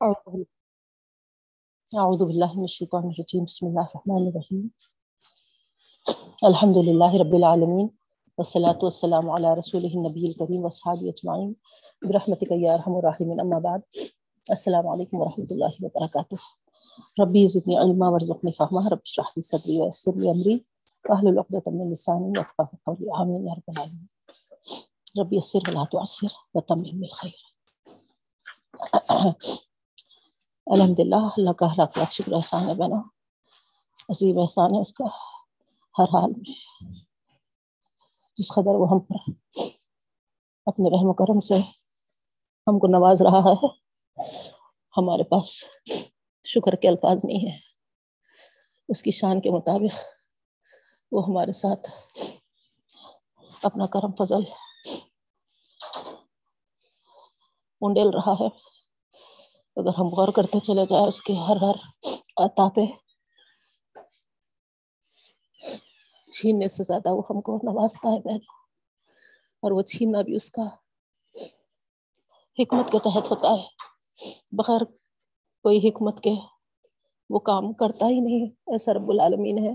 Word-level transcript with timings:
اعوذ 0.00 2.22
باللہ 2.22 2.52
من 2.54 2.62
الشیطان 2.62 3.04
الرجیم 3.04 3.44
بسم 3.44 3.66
اللہ 3.66 3.86
الرحمن 3.88 4.26
الرحیم 4.26 4.66
الحمد 6.42 6.76
للہ 6.88 7.14
رب 7.22 7.32
العالمین 7.38 7.88
والصلاة 8.38 8.78
والسلام 8.82 9.30
علی 9.30 9.54
رسولہ 9.58 9.90
النبی 9.92 10.26
الکریم 10.26 10.62
واصحابہ 10.64 11.08
اجمعین 11.08 11.52
برحمتک 12.02 12.52
یا 12.56 12.74
ارحم 12.74 12.94
الراحمین 12.96 13.40
اما 13.40 13.58
بعد، 13.64 13.78
السلام 14.46 14.86
علیکم 14.88 15.20
ورحمۃ 15.20 15.50
اللہ 15.50 15.82
وبرکاتہ 15.82 16.34
ربی 17.22 17.46
زدنی 17.54 17.76
علما 17.78 18.08
وارزقنی 18.10 18.52
فہما 18.58 18.82
رب 18.92 19.00
اشرح 19.06 19.28
لي 19.36 19.42
صدری 19.50 19.80
ويسر 19.80 20.14
لي 20.16 20.30
امری 20.30 20.58
واحلل 21.04 21.38
عقدۃ 21.38 21.70
من 21.70 21.92
لسانی 21.92 22.32
يفقهوا 22.36 22.78
قولی 22.84 23.06
آمین 23.22 23.46
یا 23.46 23.54
رب 23.54 23.68
العالمین 23.68 24.06
ربی 25.20 25.36
یسر 25.36 25.62
ولا 25.68 25.84
تعسر 25.92 26.32
وتمم 26.54 27.00
بالخیر 27.00 27.40
الحمد 30.70 31.00
للہ 31.00 31.28
اللہ 31.36 31.50
کا 31.50 31.66
لاکھ 31.76 31.98
لاکھ 31.98 32.12
شکر 32.12 32.32
احسان 32.32 32.68
ہے 32.68 32.74
بنا 32.74 32.96
عظیم 34.08 34.38
احسان 34.38 34.74
ہے 34.74 34.80
اس 34.80 34.92
کا، 34.92 35.04
ہر 35.98 36.04
حال 36.04 36.30
میں۔ 36.30 36.52
جس 38.36 38.52
قدر 38.52 38.74
وہ 38.74 38.88
ہم 38.90 39.00
پر 39.00 39.30
اپنے 40.66 40.90
رحم 40.90 41.08
و 41.08 41.12
کرم 41.12 41.40
سے 41.40 41.54
ہم 42.66 42.78
کو 42.78 42.86
نواز 42.86 43.22
رہا 43.22 43.38
ہے، 43.38 43.66
ہمارے 44.96 45.22
پاس 45.22 45.64
شکر 46.44 46.74
کے 46.74 46.88
الفاظ 46.88 47.20
نہیں 47.24 47.50
ہے 47.50 47.56
اس 48.88 49.02
کی 49.02 49.10
شان 49.10 49.40
کے 49.40 49.50
مطابق 49.50 49.98
وہ 51.12 51.22
ہمارے 51.28 51.52
ساتھ 51.52 51.90
اپنا 53.62 53.86
کرم 53.86 54.24
فضل 54.24 54.44
انڈیل 57.80 58.08
رہا 58.08 58.32
ہے۔ 58.32 58.67
اگر 59.78 59.90
ہم 59.98 60.06
غور 60.08 60.28
کرتے 60.28 60.60
چلے 60.60 60.86
جائیں 60.90 61.06
اس 61.06 61.22
کے 61.22 61.32
ہر 61.32 61.56
ہر 61.56 61.76
عطا 62.36 62.68
پہ، 62.68 62.80
چھیننے 66.32 66.68
سے 66.68 66.82
زیادہ 66.82 67.08
وہ 67.08 67.22
ہم 67.30 67.40
کو 67.40 67.56
نوازتا 67.56 68.08
ہے 68.12 68.20
بہن۔ 68.20 68.38
اور 69.62 69.70
وہ 69.70 69.82
چھیننا 69.82 70.22
بھی 70.22 70.36
اس 70.36 70.50
کا 70.50 70.62
حکمت 72.58 72.92
کے 72.92 72.98
تحت 72.98 73.30
ہوتا 73.30 73.48
ہے۔ 73.48 73.66
بغیر 74.52 74.84
کوئی 75.64 75.88
حکمت 75.88 76.22
کے 76.22 76.30
وہ 77.30 77.38
کام 77.38 77.72
کرتا 77.72 78.06
ہی 78.06 78.20
نہیں، 78.20 78.46
ایسا 78.66 78.92
رب 78.92 79.10
العالمین 79.10 79.58
ہے۔ 79.58 79.74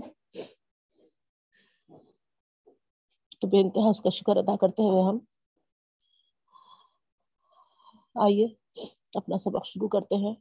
تو 3.40 3.48
بے 3.48 3.60
انتہا 3.60 3.88
اس 3.88 4.00
کا 4.00 4.10
شکر 4.10 4.36
ادا 4.36 4.56
کرتے 4.56 4.82
ہوئے 4.82 5.02
ہم 5.02 5.18
آئیے۔ 8.14 8.46
اپنا 9.16 9.36
سبق 9.36 9.66
شروع 9.66 9.88
کرتے 9.88 10.14
ہیں۔ 10.16 10.34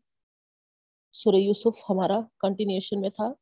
سورہ 1.11 1.35
یوسف 1.35 1.83
ہمارا 1.89 2.19
کنٹینیوشن 2.39 3.01
میں 3.01 3.09
تھا۔ 3.09 3.33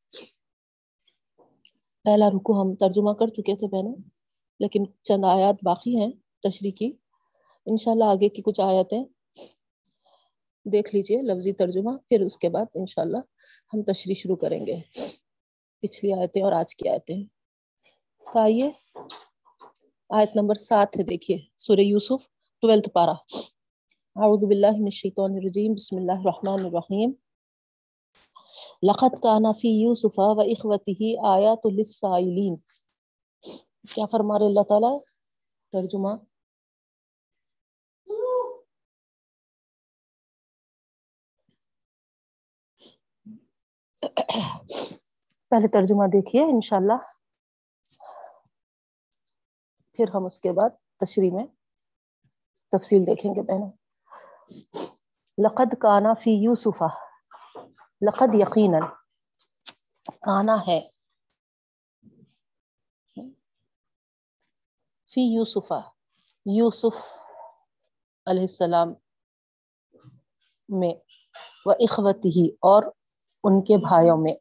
پہلا 2.03 2.29
رکو 2.29 2.61
ہم 2.61 2.75
ترجمہ 2.75 3.11
کر 3.11 3.27
چکے 3.27 3.55
تھے 3.55 3.67
بہنوں، 3.67 3.95
لیکن 4.59 4.83
چند 5.03 5.25
آیات 5.25 5.55
باقی 5.63 5.99
ہیں 5.99 6.11
تشریح 6.43 6.71
کی۔ 6.71 6.91
انشاءاللہ 7.65 8.03
آگے 8.03 8.29
کی 8.29 8.41
کچھ 8.41 8.61
آیتیں 8.61 9.03
دیکھ 10.65 10.95
لیجیے 10.95 11.21
لفظی 11.21 11.51
ترجمہ، 11.51 11.97
پھر 12.09 12.21
اس 12.21 12.37
کے 12.37 12.49
بعد 12.49 12.65
انشاءاللہ 12.75 13.17
ہم 13.73 13.83
تشریح 13.83 14.13
شروع 14.13 14.35
کریں 14.35 14.67
گے۔ 14.67 14.75
پچھلی 15.79 16.13
آیتیں 16.13 16.41
اور 16.41 16.51
آج 16.51 16.75
کی 16.75 16.89
آیتیں۔ 16.89 17.23
تو 18.33 18.39
آئیے، 18.39 18.69
آیت 20.09 20.35
نمبر 20.35 20.55
سات 20.55 20.97
ہے، 20.97 21.03
دیکھیے، 21.03 21.37
سورہ 21.57 21.79
یوسف 21.79 22.27
ٹویلتھ 22.61 22.89
پارا 22.89 23.13
اعوذ 24.15 24.41
باللہ 24.45 24.71
من 24.77 24.83
الشیطان 24.83 25.35
الرجیم، 25.35 25.73
بسم 25.73 25.97
اللہ 25.97 26.11
الرحمن 26.11 26.65
الرحیم. 26.65 27.11
لقد 28.87 29.15
کان 29.23 29.43
فی 29.59 29.69
یوسف 29.69 30.19
و 30.19 30.41
اخوته 30.41 31.11
آیات 31.29 31.65
للسائلین. 31.65 32.55
کیا 33.93 34.05
فرما 34.11 34.39
رہے 34.39 34.45
اللہ 34.45 34.67
تعالی؟ 34.69 34.91
ترجمہ. 35.73 36.13
پہلے 45.49 45.67
ترجمہ 45.67 46.07
دیکھیے 46.13 46.43
انشاءاللہ. 46.43 47.01
پھر 49.99 50.15
ہم 50.15 50.25
اس 50.25 50.39
کے 50.39 50.51
بعد 50.51 50.69
تشریح 51.05 51.31
میں 51.31 51.45
تفصیل 52.73 53.07
دیکھیں 53.07 53.31
گے 53.35 53.41
بہنوں. 53.41 53.80
لقد 55.37 55.73
کانا 55.81 56.13
فی 56.13 56.31
یوسفا 56.31 56.87
لقد 58.01 58.35
یقینا 58.35 58.79
کانا 60.21 60.55
ہے۔ 60.67 60.89
فی 65.11 65.21
یوسفا 65.21 65.79
یوسف 66.45 67.07
علیہ 68.25 68.41
السلام 68.41 68.93
میں، 70.69 70.93
و 71.65 71.71
اخوت 71.71 72.25
ہی 72.25 72.49
اور 72.49 72.83
ان 73.43 73.63
کے 73.63 73.77
بھائیوں 73.77 74.17
میں۔ 74.17 74.33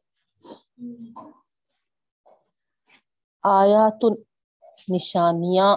آیات 3.43 4.03
نشانیاں 4.93 5.75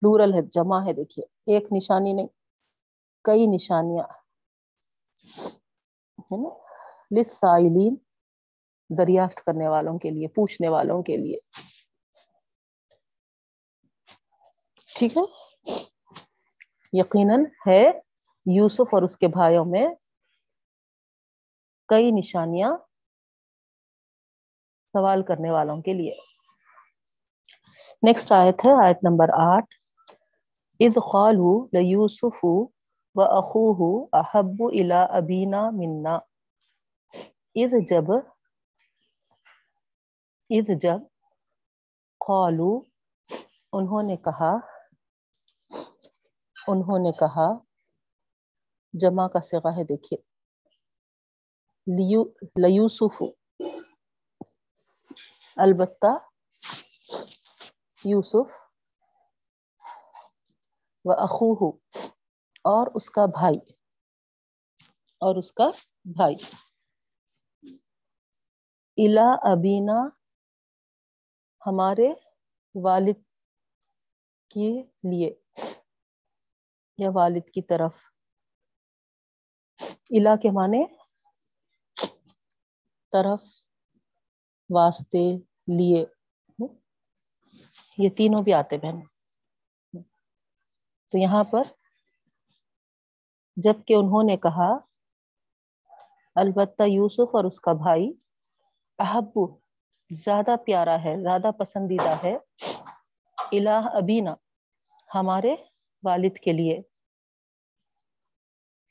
پلورل 0.00 0.34
ہے، 0.34 0.42
جمع 0.42 0.84
ہے، 0.84 0.92
دیکھیے۔ 0.92 1.24
ایک 1.24 1.72
نشانی 1.72 2.12
نہیں 2.12 2.26
کئی 3.26 3.46
نشانیاں 3.46 4.04
ہے 6.18 6.36
نا؟ 6.36 6.48
لسائلین، 7.20 7.96
دریافت 8.98 9.44
کرنے 9.44 9.68
والوں 9.68 9.98
کے 9.98 10.10
لیے، 10.10 10.28
پوچھنے 10.28 10.68
والوں 10.68 11.02
کے 11.02 11.16
لیے۔ 11.16 11.38
ٹھیک 14.98 15.16
ہے؟ 15.16 15.22
یقیناً 16.92 17.44
ہے 17.66 17.86
یوسف 18.46 18.94
اور 18.94 19.02
اس 19.02 19.16
کے 19.16 19.28
بھائیوں 19.28 19.64
میں 19.64 19.86
کئی 21.88 22.10
نشانیاں 22.10 22.70
سوال 24.92 25.22
کرنے 25.22 25.50
والوں 25.50 25.82
کے 25.82 25.92
لیے۔ 25.92 26.12
نیکسٹ 28.02 28.32
آیت 28.32 28.66
ہے، 28.66 28.86
آیت 28.86 28.96
نمبر 29.02 29.28
آٹھ۔ 29.28 29.74
اذ 30.80 30.94
قالوا 30.94 31.66
لیوسف 31.72 32.44
و 33.16 33.20
اخوہ 33.20 34.06
احب 34.12 34.62
الى 34.68 35.00
ابینا 35.10 35.62
منا 35.70 36.14
اذ 37.54 37.74
جب 37.88 38.10
اذ 40.50 40.70
جب 40.80 40.98
قالو 42.26 42.80
انہوں 43.72 44.02
نے 44.02 44.16
کہا، 44.16 44.52
انہوں 46.68 46.98
نے 46.98 47.12
کہا، 47.12 47.48
جمع 48.94 49.28
کا 49.28 49.40
صیغہ 49.40 49.70
ہے، 49.76 49.84
دیکھیے۔ 49.84 50.18
لیوسف، 52.62 53.22
البتہ 55.56 56.12
یوسف 58.04 58.54
و 61.04 61.12
اخوہ 61.12 61.72
اور 62.66 62.86
اس 62.94 63.10
کا 63.10 63.26
بھائی۔ 63.26 63.58
اور 65.20 65.36
اس 65.36 65.52
کا 65.52 65.68
بھائی۔ 66.04 66.34
الا 68.96 69.26
ابینا، 69.42 70.08
ہمارے 71.66 72.08
والد 72.74 73.22
کے 74.48 74.82
لیے 74.82 75.34
یا 76.98 77.08
والد 77.14 77.52
کی 77.54 77.62
طرف۔ 77.62 77.94
الا 80.10 80.36
کے 80.36 80.50
معنی 80.50 80.84
طرف 83.12 83.42
واسطے 84.70 85.36
لیے۔ 85.78 86.04
یہ 87.98 88.08
تینوں 88.16 88.44
بھی 88.44 88.54
آتے 88.54 88.78
بہن 88.78 89.00
تو 91.08 91.18
یہاں 91.18 91.44
پر 91.44 91.85
جبکہ 93.56 93.94
انہوں 93.94 94.22
نے 94.22 94.36
کہا، 94.36 94.76
البتہ 96.34 96.82
یوسف 96.82 97.34
اور 97.34 97.44
اس 97.44 97.60
کا 97.60 97.72
بھائی 97.72 98.12
احبو 98.98 99.58
زیادہ 100.10 100.54
پیارا 100.66 101.04
ہے، 101.04 101.22
زیادہ 101.22 101.50
پسندیدہ 101.58 102.16
ہے۔ 102.24 102.36
الہ 103.52 103.88
ابینا، 103.92 104.34
ہمارے 105.14 105.54
والد 106.04 106.36
کے 106.36 106.52
لیے۔ 106.52 106.80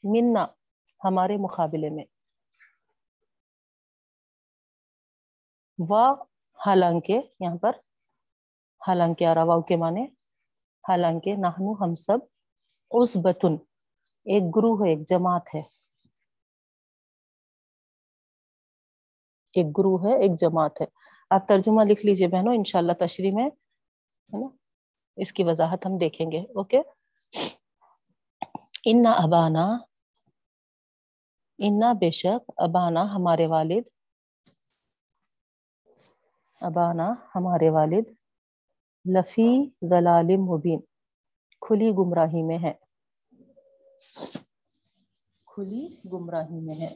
منا، 0.03 0.45
ہمارے 1.03 1.37
مقابلے 1.37 1.89
میں۔ 1.89 2.05
وا، 5.89 6.11
حالانکہ، 6.65 7.21
یہاں 7.39 7.57
پر 7.57 7.71
حالانکہ 8.87 9.27
اراواؤ 9.27 9.61
کے 9.61 9.75
معنی، 9.75 10.05
حالانکہ 10.89 11.35
نحنو 11.35 11.83
ہم 11.83 11.93
سب 11.93 12.17
اس 12.91 13.17
بتن 13.23 13.74
ایک 14.25 14.43
گرو 14.55 14.85
ہے 14.85 14.89
ایک 14.89 15.07
جماعت 15.07 15.55
ہے۔ 15.55 15.61
ایک 19.53 19.65
گرو 19.77 19.95
ہے، 20.03 20.21
ایک 20.21 20.31
جماعت 20.39 20.81
ہے۔ 20.81 20.85
آپ 21.29 21.47
ترجمہ 21.47 21.81
لکھ 21.83 22.05
لیجیے 22.05 22.27
بہنوں، 22.27 22.53
انشاءاللہ 22.53 22.91
تشریح 22.93 23.31
میں، 23.33 23.45
ہے 24.33 24.39
نا؟ 24.39 24.47
اس 25.15 25.33
کی 25.33 25.43
وضاحت 25.43 25.85
ہم 25.85 25.97
دیکھیں 25.97 26.31
گے، 26.31 26.39
اوکے؟ 26.39 26.79
انا 28.85 29.11
ابانا 29.11 29.77
انا 31.57 31.93
بے 31.93 32.11
شک 32.11 32.51
ابانا 32.57 33.15
ہمارے 33.15 33.47
والد۔ 33.47 33.87
ابانا 36.61 37.11
ہمارے 37.35 37.69
والد۔ 37.69 38.09
لفی 39.05 39.69
ضلال 39.89 40.37
مبین 40.37 40.79
کھلی 41.61 41.91
گمراہی 41.91 42.43
میں 42.43 42.57
ہے 42.57 42.84
کھلی 45.55 45.87
گمراہی 46.11 46.59
میں 46.65 46.75
ہے۔ 46.75 46.93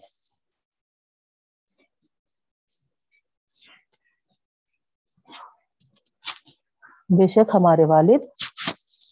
بے 7.09 7.27
شک 7.27 7.49
ہمارے 7.53 7.85
والد 7.85 8.25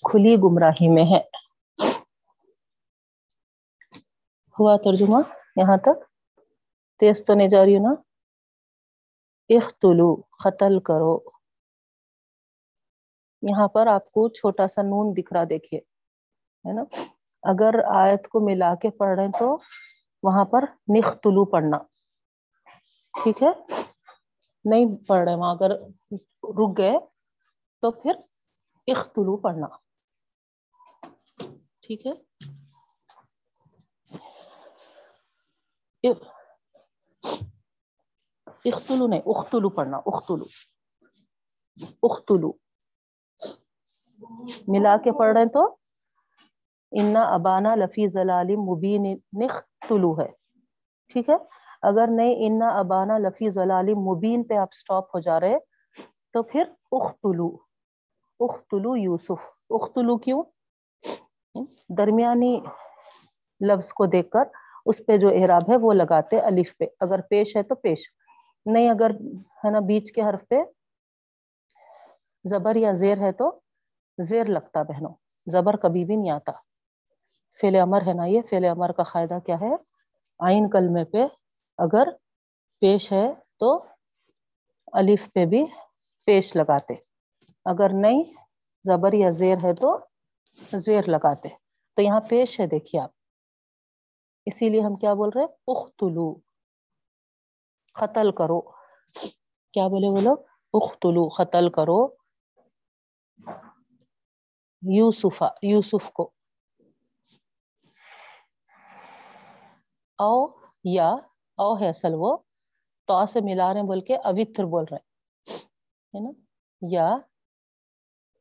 کھلی 0.03 0.35
گمراہی 0.35 0.87
میں 0.87 1.03
ہے 1.03 1.21
ہوا 4.55 4.77
ترجمہ 4.77 5.17
یہاں 5.55 5.77
تک؟ 5.77 5.97
تیز 6.99 7.25
تو 7.25 7.33
نہیں 7.33 7.49
جا 7.49 7.65
رہی 7.65 7.79
نا؟ 7.79 7.93
اختلو 9.49 10.15
قتل 10.43 10.79
کرو۔ 10.79 11.19
یہاں 13.43 13.67
پر 13.67 13.87
آپ 13.87 14.11
کو 14.11 14.29
چھوٹا 14.29 14.67
سا 14.67 14.81
نون 14.81 15.13
دکھ 15.17 15.33
رہا 15.33 15.43
دیکھیے، 15.49 15.79
ہے 16.65 16.73
نا؟ 16.73 16.83
اگر 17.43 17.73
آیت 17.95 18.27
کو 18.27 18.39
ملا 18.39 18.75
کے 18.75 18.89
پڑھ 18.89 19.19
رہے 19.19 19.27
تو 19.39 19.57
وہاں 20.23 20.45
پر 20.45 20.63
نختلو 20.97 21.45
پڑھنا۔ 21.45 21.77
ٹھیک 23.23 23.43
ہے؟ 23.43 23.49
نہیں 24.65 25.07
پڑھ 25.07 25.23
رہے 25.23 25.35
وہاں، 25.35 25.55
اگر 25.55 25.71
رک 26.43 26.77
گئے 26.77 26.93
تو 27.81 27.91
پھر 27.91 28.15
اختلو 28.87 29.37
پڑھنا۔ 29.37 29.67
ٹھیک 31.81 32.07
ہے؟ 32.07 32.11
اختلو 38.65 39.07
نہیں، 39.07 39.21
اختلو 39.25 39.69
پڑھنا، 39.69 39.97
اختلو۔ 39.97 40.45
اختلو۔ 42.03 42.51
ملا 44.67 44.97
کے 44.97 45.11
پڑھ 45.11 45.33
رہے 45.37 45.45
تو 45.45 45.75
انا 46.91 47.21
ابانا 47.33 47.75
لفی 47.75 48.07
ضلال 48.07 48.55
مبین 48.55 49.05
نختلو 49.43 50.19
ہے۔ 50.21 50.27
ٹھیک 51.13 51.29
ہے؟ 51.29 51.35
اگر 51.81 52.07
نہیں، 52.07 52.35
انا 52.37 52.69
ابانا 52.69 53.17
لفی 53.17 53.49
ضلال 53.49 53.93
مبین 53.93 54.43
پہ 54.43 54.53
آپ 54.53 54.73
سٹاپ 54.73 55.15
ہو 55.15 55.19
جا 55.19 55.39
رہے، 55.39 55.57
تو 56.33 56.43
پھر 56.43 56.63
اختلو۔ 56.91 57.57
اختلو 58.39 58.95
یوسف۔ 58.95 59.45
اختلو 59.69 60.17
کیوں؟ 60.17 60.43
درمیانی 61.97 62.59
لفظ 63.67 63.93
کو 63.93 64.05
دیکھ 64.05 64.29
کر 64.29 64.43
اس 64.85 65.01
پہ 65.07 65.17
جو 65.17 65.29
اعراب 65.29 65.71
ہے 65.71 65.77
وہ 65.77 65.93
لگاتے 65.93 66.39
الف 66.39 66.77
پہ۔ 66.77 66.85
اگر 66.99 67.21
پیش 67.21 67.55
ہے 67.55 67.63
تو 67.63 67.75
پیش۔ 67.75 67.99
نہیں، 68.65 68.89
اگر 68.89 69.11
ہے 69.63 69.69
نا 69.69 69.79
بیچ 69.79 70.11
کے 70.11 70.21
حرف 70.21 70.47
پہ 70.49 70.55
زبر 72.49 72.75
یا 72.75 72.91
زیر 72.91 73.17
ہے 73.17 73.31
تو 73.31 73.59
زیر 74.17 74.45
لگتا 74.45 74.83
بہنوں۔ 74.83 75.13
زبر 75.51 75.75
کبھی 75.75 76.05
بھی 76.05 76.15
نہیں 76.15 76.31
آتا۔ 76.31 76.66
فعل 77.61 77.75
امر 77.75 78.01
ہے 78.07 78.13
نا 78.13 78.25
یہ؟ 78.25 78.41
فعل 78.49 78.65
امر 78.65 78.91
کا 78.91 79.03
قاعدہ 79.03 79.39
کیا 79.39 79.55
ہے؟ 79.61 79.75
آئین 80.39 80.69
کلمے 80.69 81.05
پہ 81.05 81.17
اگر 81.77 82.11
پیش 82.79 83.11
ہے 83.11 83.33
تو 83.59 83.83
الف 84.93 85.33
پہ 85.33 85.45
بھی 85.45 85.65
پیش 86.25 86.55
لگاتے۔ 86.55 86.93
اگر 87.65 87.89
نہیں، 87.93 88.23
زبر 88.85 89.13
یا 89.13 89.29
زیر 89.29 89.57
ہے 89.63 89.73
تو 89.73 89.97
زیر 90.73 91.01
لگاتے۔ 91.07 91.49
تو 91.95 92.01
یہاں 92.01 92.21
پیش 92.29 92.59
ہے 92.59 92.67
دیکھیے 92.67 93.01
آپ۔ 93.01 93.11
اسی 94.45 94.69
لیے 94.69 94.81
ہم 94.81 94.95
کیا 94.95 95.13
بول 95.13 95.29
رہے 95.35 95.43
اختلو۔ 95.43 96.39
قتل 97.93 98.31
کرو۔ 98.31 98.61
کیا 99.73 99.87
بولے 99.87 100.07
وہ 100.09 100.21
لوگ؟ 100.21 100.37
اختلو، 100.73 101.27
قتل 101.27 101.69
کرو۔ 101.69 102.07
یوسفا، 104.81 105.47
یوسف 105.61 106.11
کو۔ 106.11 106.31
او 110.19 110.47
یا 110.83 111.09
او 111.57 111.79
ہے 111.79 111.89
اصل 111.89 112.11
وہ 112.13 112.37
تو 113.05 113.25
سے 113.25 113.39
ملا 113.41 113.73
رہے 113.73 113.83
بول 113.83 114.01
کے 114.01 114.15
اوتر 114.15 114.63
بول 114.63 114.83
رہے 114.91 114.97
ہے 116.13 116.19
نا؟ 116.19 116.29
یا 116.81 117.17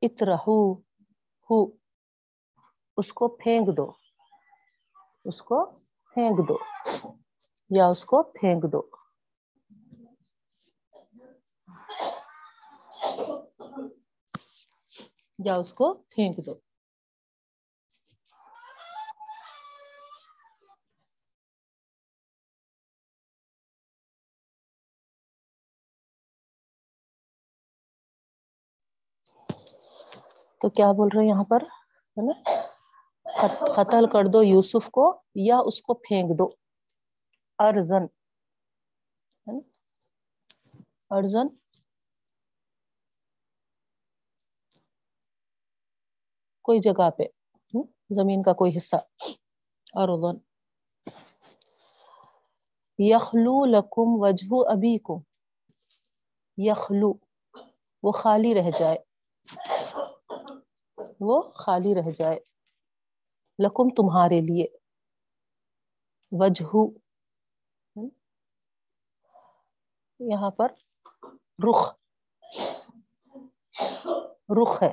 اترہو، 0.02 0.74
ہو، 1.50 1.66
اس 2.96 3.12
کو 3.12 3.28
پھینک 3.28 3.76
دو، 3.76 3.90
اس 5.24 5.42
کو 5.42 5.66
پھینک 6.14 6.48
دو، 6.48 6.56
یا 7.70 7.86
اس 7.86 8.04
کو 8.04 8.22
پھینک 8.22 8.72
دو۔ 8.72 8.82
یا 15.44 15.54
اس 15.56 15.74
کو 15.74 15.92
پھینک 15.94 16.46
دو۔ 16.46 16.65
تو 30.66 30.70
کیا 30.70 30.92
بول 30.92 31.08
رہے 31.14 31.22
ہیں 31.22 31.28
یہاں 31.28 31.44
پر؟ 31.44 31.62
ہے 32.16 32.26
نا؟ 32.26 32.32
قتل 33.74 34.08
کر 34.12 34.24
دو 34.32 34.42
یوسف 34.42 34.90
کو 34.90 35.22
یا 35.34 35.56
اس 35.66 35.82
کو 35.82 35.94
پھینک 35.94 36.38
دو۔ 36.38 36.48
ارزن۔ 37.58 38.06
ارزن۔ 41.10 41.46
کوئی 46.62 46.78
جگہ 46.78 47.10
پہ۔ 47.10 47.22
زمین 48.10 48.42
کا 48.42 48.52
کوئی 48.52 48.76
حصہ۔ 48.76 48.96
ارزن 49.94 50.36
یخلو 52.98 53.64
لکم 53.64 54.20
وجہ 54.20 54.70
ابھی 54.70 54.98
کو 54.98 55.22
یخلو۔ 56.58 57.12
وہ 58.02 58.10
خالی 58.12 58.54
رہ 58.54 58.70
جائے۔ 58.78 58.98
وہ 61.20 61.42
خالی 61.42 61.94
رہ 61.94 62.10
جائے۔ 62.14 62.40
لکم 63.58 63.88
تمہارے 63.88 64.40
لیے۔ 64.40 64.66
وجہ 66.32 66.76
یہاں 70.20 70.50
پر 70.50 70.68
رخ۔ 71.70 71.92
رخ 74.62 74.82
ہے۔ 74.82 74.92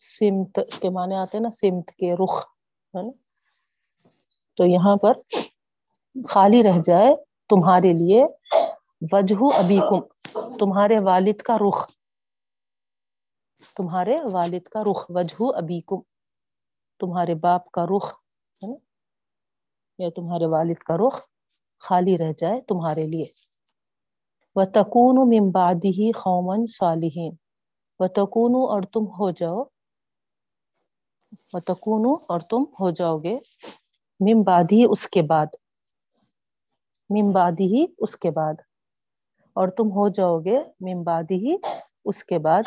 سمت 0.00 0.58
کے 0.82 0.90
معنی 0.90 1.14
آتے 1.14 1.38
ہیں 1.38 1.42
نا، 1.42 1.50
سمت 1.50 1.88
کے 1.88 2.14
رخ۔ 2.14 2.46
ہے 2.94 3.02
نا 3.02 3.10
تو 4.56 4.64
یہاں 4.64 4.96
پر 4.96 5.12
خالی 6.28 6.62
رہ 6.62 6.80
جائے 6.84 7.16
تمہارے 7.48 7.92
لیے۔ 7.92 8.24
وجہ 9.12 9.58
ابھی 9.58 9.78
کم 9.90 10.00
تمہارے 10.58 10.98
والد 10.98 11.42
کا 11.42 11.56
رخ۔ 11.56 11.97
تمہارے 13.78 14.16
والد 14.32 14.68
کا 14.68 14.82
رخ، 14.90 15.06
وجہ 15.08 15.42
ابھی 15.56 15.80
کم 15.80 16.00
تمہارے 16.98 17.34
باپ 17.34 17.70
کا 17.70 17.84
رخ، 17.86 18.12
ہے 18.62 18.66
نا؟ 18.66 18.74
یا 19.98 20.08
تمہارے 20.16 20.46
والد 20.46 20.78
کا 20.78 20.96
رخ 20.96 21.20
خالی 21.78 22.18
رہ 22.18 22.32
جائے 22.38 22.60
تمہارے 22.60 23.06
لیے۔ 23.06 23.24
و 24.54 24.64
تکون 24.64 25.16
ممبادی 25.28 25.88
ہی 25.88 26.12
قومن 26.12 26.66
صالحین 26.66 27.32
و 27.98 28.08
تکون 28.08 28.54
اور 28.54 28.82
تم 28.82 29.04
ہو 29.06 29.30
جاؤ۔ 29.30 29.62
و 31.52 31.60
تکون 31.60 32.22
اور 32.28 32.40
تم 32.40 32.62
ہو 32.80 32.90
جاؤ 32.90 33.18
گے۔ 33.18 33.38
ممبادی 34.20 34.84
اس 34.90 35.08
کے 35.08 35.22
بعد۔ 35.22 35.46
ممبادی 37.10 37.64
ہی 37.64 37.86
اس 37.98 38.16
کے 38.16 38.30
بعد۔ 38.30 38.54
اور 39.52 39.68
تم 39.68 39.90
ہو 39.90 40.08
جاؤ 40.08 40.38
گے۔ 40.38 40.58
ممبادی 40.80 41.34
ہی 41.34 41.56
اس 42.04 42.24
کے 42.24 42.38
بعد۔ 42.38 42.62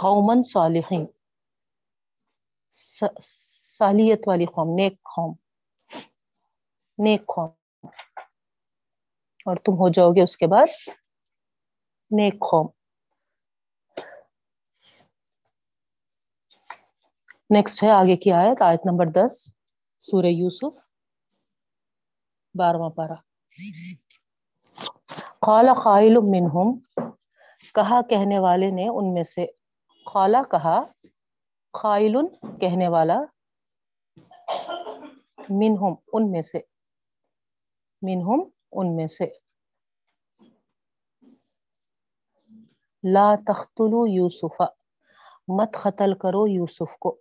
قومن 0.00 0.42
صالحین۔ 0.42 1.06
صالحیت 3.22 4.28
والی 4.28 4.44
قوم، 4.44 4.74
نیک 4.74 4.92
قوم۔ 5.02 5.34
نیک 6.98 7.20
قوم۔ 7.20 7.48
اور 9.46 9.56
تم 9.56 9.72
ہو 9.72 9.88
جاؤ 9.88 10.10
گے 10.10 10.22
اس 10.22 10.36
کے 10.36 10.46
بعد 10.46 10.66
نیک 12.10 12.34
قوم۔ 12.34 12.66
نیکسٹ 17.50 17.82
ہے 17.82 17.90
آگے 17.90 18.16
کی 18.16 18.32
آیت 18.32 18.62
آیت 18.62 18.80
نمبر 18.84 19.06
دس، 19.06 19.48
سورہ 19.98 20.26
یوسف 20.26 20.90
بارواں 22.54 22.90
پارا 22.90 23.14
خالہ 25.46 25.70
قائل 25.84 26.16
منہم، 26.16 26.78
کہا 27.74 28.02
کہنے 28.02 28.38
والے 28.38 28.70
نے 28.70 28.88
ان 28.88 29.14
میں 29.14 29.24
سے 29.24 29.46
خالہ 30.06 30.36
کہا 30.50 30.82
خائل 31.72 32.14
کہنے 32.60 32.88
والا 32.88 33.16
منہم 35.50 35.94
ان 36.12 36.30
میں 36.30 36.42
سے، 36.42 36.58
منہم 38.02 38.48
ان 38.72 38.96
میں 38.96 39.06
سے۔ 39.06 39.26
لا 43.12 43.34
تختلو 43.46 44.06
یوسف 44.06 44.60
مت 45.48 45.76
قتل 45.82 46.14
کرو 46.18 46.46
یوسف 46.46 46.98
کو۔ 46.98 47.20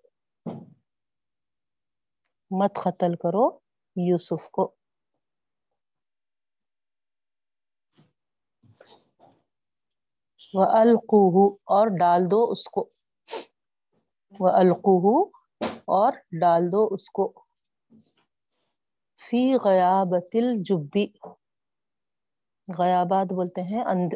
مت 2.51 2.75
قتل 2.75 3.15
کرو 3.15 3.59
یوسف 3.95 4.49
کو۔ 4.49 4.75
وہ 10.55 10.65
القوہ 10.79 11.45
اور 11.75 11.87
ڈال 11.99 12.31
دو 12.31 12.43
اس 12.51 12.63
کو۔ 12.67 12.85
وہ 14.39 14.49
القوہ 14.61 15.15
اور 15.95 16.13
ڈال 16.41 16.71
دو 16.71 16.87
اس 16.91 17.09
کو۔ 17.09 17.31
فی 19.21 19.41
غیابت 19.65 20.35
الجبی 20.41 21.05
غیابات 22.67 23.33
بولتے 23.33 23.61
ہیں 23.61 23.83
اند 23.83 24.13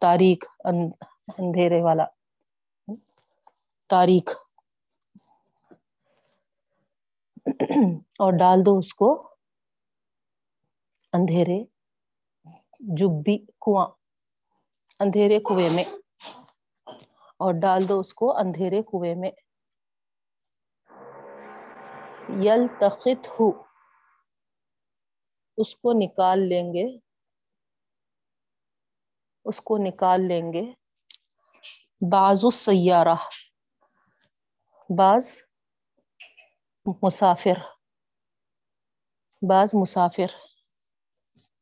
تاریخ 0.00 0.44
اندھیرے 0.64 1.82
والا۔ 1.82 2.06
تاریخ 3.90 4.36
اور 8.18 8.32
ڈال 8.32 8.66
دو 8.66 8.76
اس 8.78 8.94
کو۔ 8.94 9.08
اندھیرے۔ 11.12 11.58
جبی، 12.98 13.36
کنواں۔ 13.62 13.86
اندھیرے 15.00 15.38
کنویں 15.38 15.70
میں۔ 15.70 15.84
اور 17.38 17.54
ڈال 17.62 17.88
دو 17.88 18.00
اس 18.00 18.14
کو 18.14 18.38
اندھیرے 18.38 18.82
کنویں 18.82 19.14
میں۔ 19.14 19.30
یل 22.44 22.66
تخت 22.80 23.28
ہو۔ 23.28 23.62
اس 25.56 25.76
کو 25.76 25.92
نکال 25.92 26.38
لیں 26.48 26.74
گے۔ 26.74 26.98
اس 29.44 29.60
کو 29.60 29.76
نکال 29.78 30.28
لیں 30.28 30.52
گے۔ 30.52 30.62
بعض 32.10 32.44
السیارہ۔ 32.44 33.14
بعض 34.98 35.38
مسافر۔ 37.02 37.58
بعض 39.48 39.70
مسافر۔ 39.74 40.45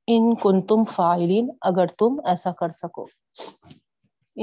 ان 0.09 0.35
کن 0.43 0.61
تم 0.67 0.85
فائلین 0.95 1.49
اگر 1.69 1.87
تم 1.99 2.21
ایسا 2.31 2.53
کر 2.53 2.71
سکو۔ 2.81 3.05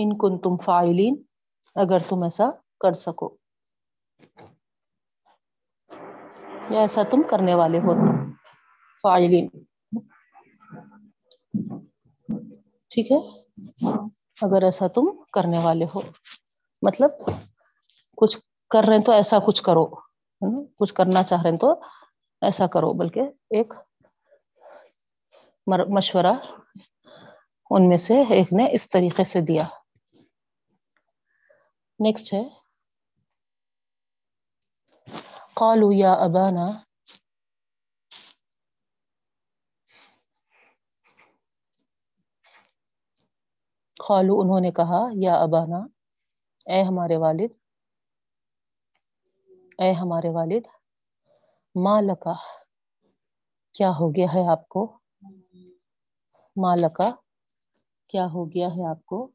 ان 0.02 0.10
کن 0.18 0.38
تم 0.44 0.58
فائلین 0.66 1.16
اگر 1.84 2.00
تم 2.10 2.24
ایسا 2.24 2.50
کر 2.82 2.94
سکو۔ 3.06 3.30
یا 6.72 6.80
ایسا 6.82 7.04
تم 7.12 7.22
کرنے 7.30 7.56
والے 7.56 7.80
ہو۔ 7.80 7.94
فائلین 9.02 9.48
ٹھیک 12.92 13.12
ہے۔ 13.12 13.18
اگر 14.42 14.64
ایسا 14.64 14.88
تم 14.96 15.06
کرنے 15.34 15.60
والے 15.64 15.86
ہو۔ 15.96 16.02
مطلب 16.88 17.12
کچھ 18.18 18.38
کر 18.70 18.84
رہے 18.88 18.96
ہیں 18.98 19.04
تو 19.04 19.12
ایسا 19.12 19.38
کچھ 19.48 19.64
کرو۔ 19.64 19.86
کچھ 20.80 20.94
کرنا 20.94 21.24
چاہ 21.24 21.42
رہے 21.44 21.52
ہیں 21.52 21.58
تو 21.58 21.72
ایسا 22.42 22.68
کرو۔ 22.68 22.94
بلکہ 22.94 23.22
ایک 23.58 23.74
مشورہ 25.68 26.32
ان 27.70 27.90
میں 27.90 27.98
سے 27.98 28.22
ایک 28.30 28.54
نے 28.54 28.68
اس 28.72 28.90
طریقے 28.90 29.24
سے 29.24 29.42
دیا۔ 29.42 29.64
نیکسٹ 32.00 32.34
ہے۔ 32.34 32.44
قالوا 35.54 35.92
یا 35.96 36.14
ابانا 36.14 36.66
خالو 44.04 44.42
انہوں 44.42 44.60
نے 44.60 44.72
کہا، 44.72 45.08
یا 45.16 45.36
ابانا 45.36 45.78
اے 46.66 46.82
ہمارے 46.84 47.18
والد، 47.18 47.52
اے 49.78 49.92
ہمارے 49.92 50.30
والد 50.30 50.68
مالکا 51.76 52.34
کیا 53.74 53.90
ہو 53.90 54.10
گیا 54.10 54.26
ہے 54.34 54.52
آپ 54.52 54.70
کو؟ 54.70 55.01
مالکا 56.56 57.10
کیا 58.10 58.26
ہو 58.34 58.46
گیا 58.46 58.68
ہے 58.68 58.90
آپ 58.90 59.06
کو؟ 59.06 59.32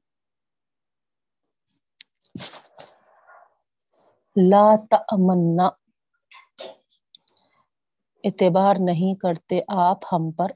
لا 4.37 4.77
تمنا 4.91 5.67
اعتبار 8.25 8.77
نہیں 8.81 9.21
کرتے 9.21 9.61
آپ 9.69 10.01
ہم 10.13 10.31
پر۔ 10.31 10.51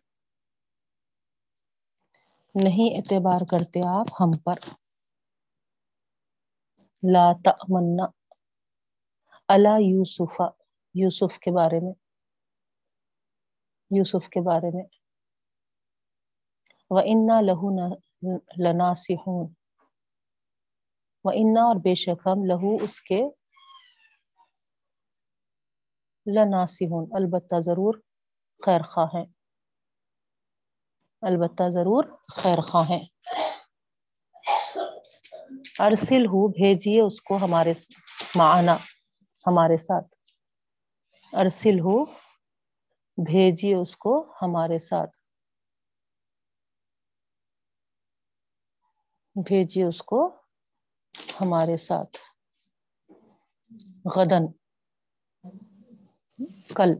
نہیں 2.55 2.97
اعتبار 2.97 3.41
کرتے 3.51 3.81
آپ 3.89 4.07
ہم 4.21 4.31
پر۔ 4.45 4.59
لا 7.03 7.33
تمنا 7.45 8.07
اللہ 9.49 9.81
یوسف 9.81 10.41
یوسف 10.95 11.39
کے 11.39 11.51
بارے 11.51 11.81
میں۔ 11.81 11.93
یوسف 13.91 14.29
کے 14.29 14.41
بارے 14.41 14.71
میں۔ 14.75 15.00
وہ 16.91 17.01
انا 17.05 17.41
لہو 17.41 17.71
لناسحون 18.65 19.53
و 21.25 21.29
انا 21.35 21.63
اور 21.63 21.77
بے 21.77 21.95
شک 21.95 22.27
ہم 22.27 22.45
لہو 22.45 22.75
اس 22.85 23.01
کے 23.01 23.23
لناسحون 26.27 27.09
البتہ 27.13 27.61
ضرور 27.61 27.95
خیر 28.65 28.83
خواہ 28.83 29.07
ہیں۔ 29.15 29.27
البتہ 31.23 31.69
ضرور 31.69 32.05
خیر 32.35 32.61
خواہ 32.61 32.91
ہیں۔ 32.91 33.07
ارسل 35.79 36.27
ہو، 36.27 36.49
بھیجیے 36.49 37.03
اس 37.03 37.23
کو 37.23 37.37
ہمارے 37.37 37.73
معنا 38.35 38.77
ہمارے 39.47 39.77
ساتھ۔ 39.79 40.15
ارسل 41.33 41.81
ہو، 41.81 42.05
بھیجیے 43.27 43.75
اس 43.75 43.97
کو 43.97 44.35
ہمارے 44.43 44.79
ساتھ۔ 44.79 45.20
بھیجیے 49.37 49.85
اس 49.85 50.03
کو 50.03 50.21
ہمارے 51.41 51.77
ساتھ۔ 51.77 52.17
غدن۔ 54.17 54.45
کل۔ 56.77 56.91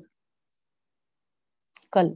کل۔ 1.93 2.09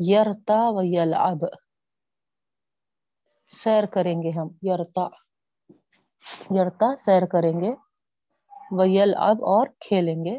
یرتا 0.00 0.60
و 0.68 0.82
یلعب۔ 0.84 1.40
سیر 3.48 3.84
کریں 3.86 4.14
گے 4.22 4.30
ہم۔ 4.30 4.48
یرتا۔ 4.62 5.06
یرتا 6.50 6.96
سیر 6.96 7.26
کریں 7.26 7.52
گے۔ 7.52 7.72
و 8.70 8.84
یلعب 8.86 9.44
اور 9.44 9.66
کھیلیں 9.80 10.24
گے۔ 10.24 10.38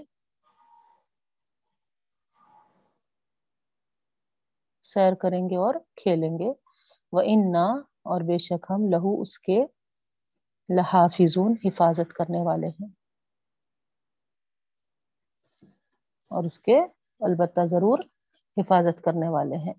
سیر 4.84 5.14
کریں 5.14 5.50
گے 5.50 5.58
اور 5.58 5.76
کھیلیں 5.96 6.40
گے۔ 6.40 6.67
وہ 7.12 7.22
انا 7.26 7.66
اور 8.04 8.22
بے 8.22 8.38
شک 8.38 8.66
ہم 8.70 8.88
لہو 8.90 9.22
اس 9.22 9.40
کے 9.40 9.66
لحافظون، 10.70 11.54
حفاظت 11.66 12.14
کرنے 12.14 12.42
والے 12.42 12.68
ہیں۔ 12.68 12.88
اور 16.30 16.44
اس 16.44 16.60
کے 16.60 16.80
البتہ 17.20 17.62
ضرور 17.66 18.00
حفاظت 18.58 19.02
کرنے 19.02 19.30
والے 19.30 19.56
ہیں۔ 19.56 19.74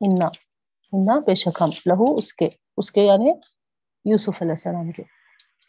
انا 0.00 0.26
انا 0.92 1.18
بے 1.18 1.34
شک 1.34 1.62
ہم 1.62 1.68
لہو 1.86 2.16
اس 2.16 2.34
کے 2.34 2.48
اس 2.76 2.92
کے 2.92 3.00
یعنی 3.00 3.30
یوسف 4.04 4.42
علیہ 4.42 4.52
السلام 4.52 4.92
کے 4.92 5.02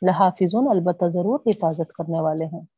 لحافظون، 0.07 0.65
البتہ 0.69 1.05
ضرور 1.05 1.39
حفاظت 1.45 1.93
کرنے 1.93 2.21
والے 2.21 2.45
ہیں۔ 2.45 2.74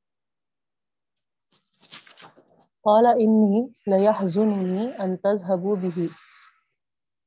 قال 2.87 3.05
انی 3.05 3.67
لیحزننی 3.87 4.87
ان 4.99 5.17
تذهبوا 5.17 5.75
به. 5.75 6.05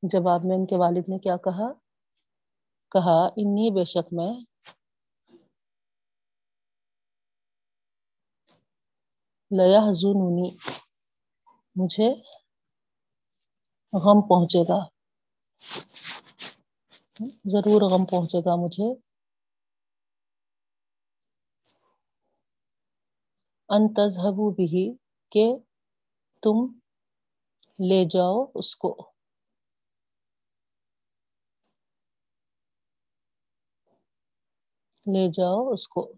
جواب 0.03 0.41
میں 0.45 0.57
ان 0.57 0.67
کے 0.67 0.77
والد 0.77 1.09
نے 1.09 1.19
کیا 1.19 1.37
کہا؟ 1.37 1.73
کہا 2.91 3.27
انی 3.37 3.75
بے 3.75 3.85
شک 3.85 4.13
میں 4.13 4.31
لیحزننی 9.51 10.57
مجھے 11.77 12.09
غم 13.93 14.29
پہنچے 14.29 14.63
گا۔ 14.63 14.89
ضرور 17.29 17.91
غم 17.91 18.05
پہنچے 18.05 18.39
گا 18.39 18.57
مجھے۔ 18.57 18.93
ان 23.69 23.95
تذهبوا 23.95 24.55
به 24.59 25.10
کہ 25.31 25.55
تم 26.43 26.67
لے 27.89 28.05
جاؤ 28.05 28.45
اس 28.55 28.77
کو۔ 28.77 29.11
لے 35.07 35.29
جاؤ 35.29 35.73
اس 35.73 35.89
کو۔ 35.89 36.13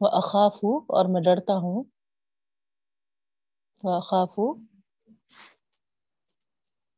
وہ 0.00 0.08
اخاف 0.08 0.56
ہوں 0.56 0.80
اور 0.88 1.04
میں 1.04 1.20
ڈرتا 1.20 1.54
ہوں۔ 1.54 1.84
وہ 3.82 3.90
اخاف 3.90 4.38
ہوں 4.38 4.54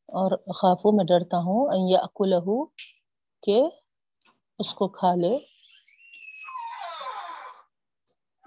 اور 0.09 0.53
خافو 0.53 0.97
میں 0.97 1.05
ڈرتا 1.05 1.37
ہوں۔ 1.37 1.91
یا 1.91 2.01
اکلہ 2.01 2.41
کہ 3.43 3.63
اس 4.59 4.75
کو 4.75 4.89
کھا 4.89 5.15
لے۔ 5.15 5.54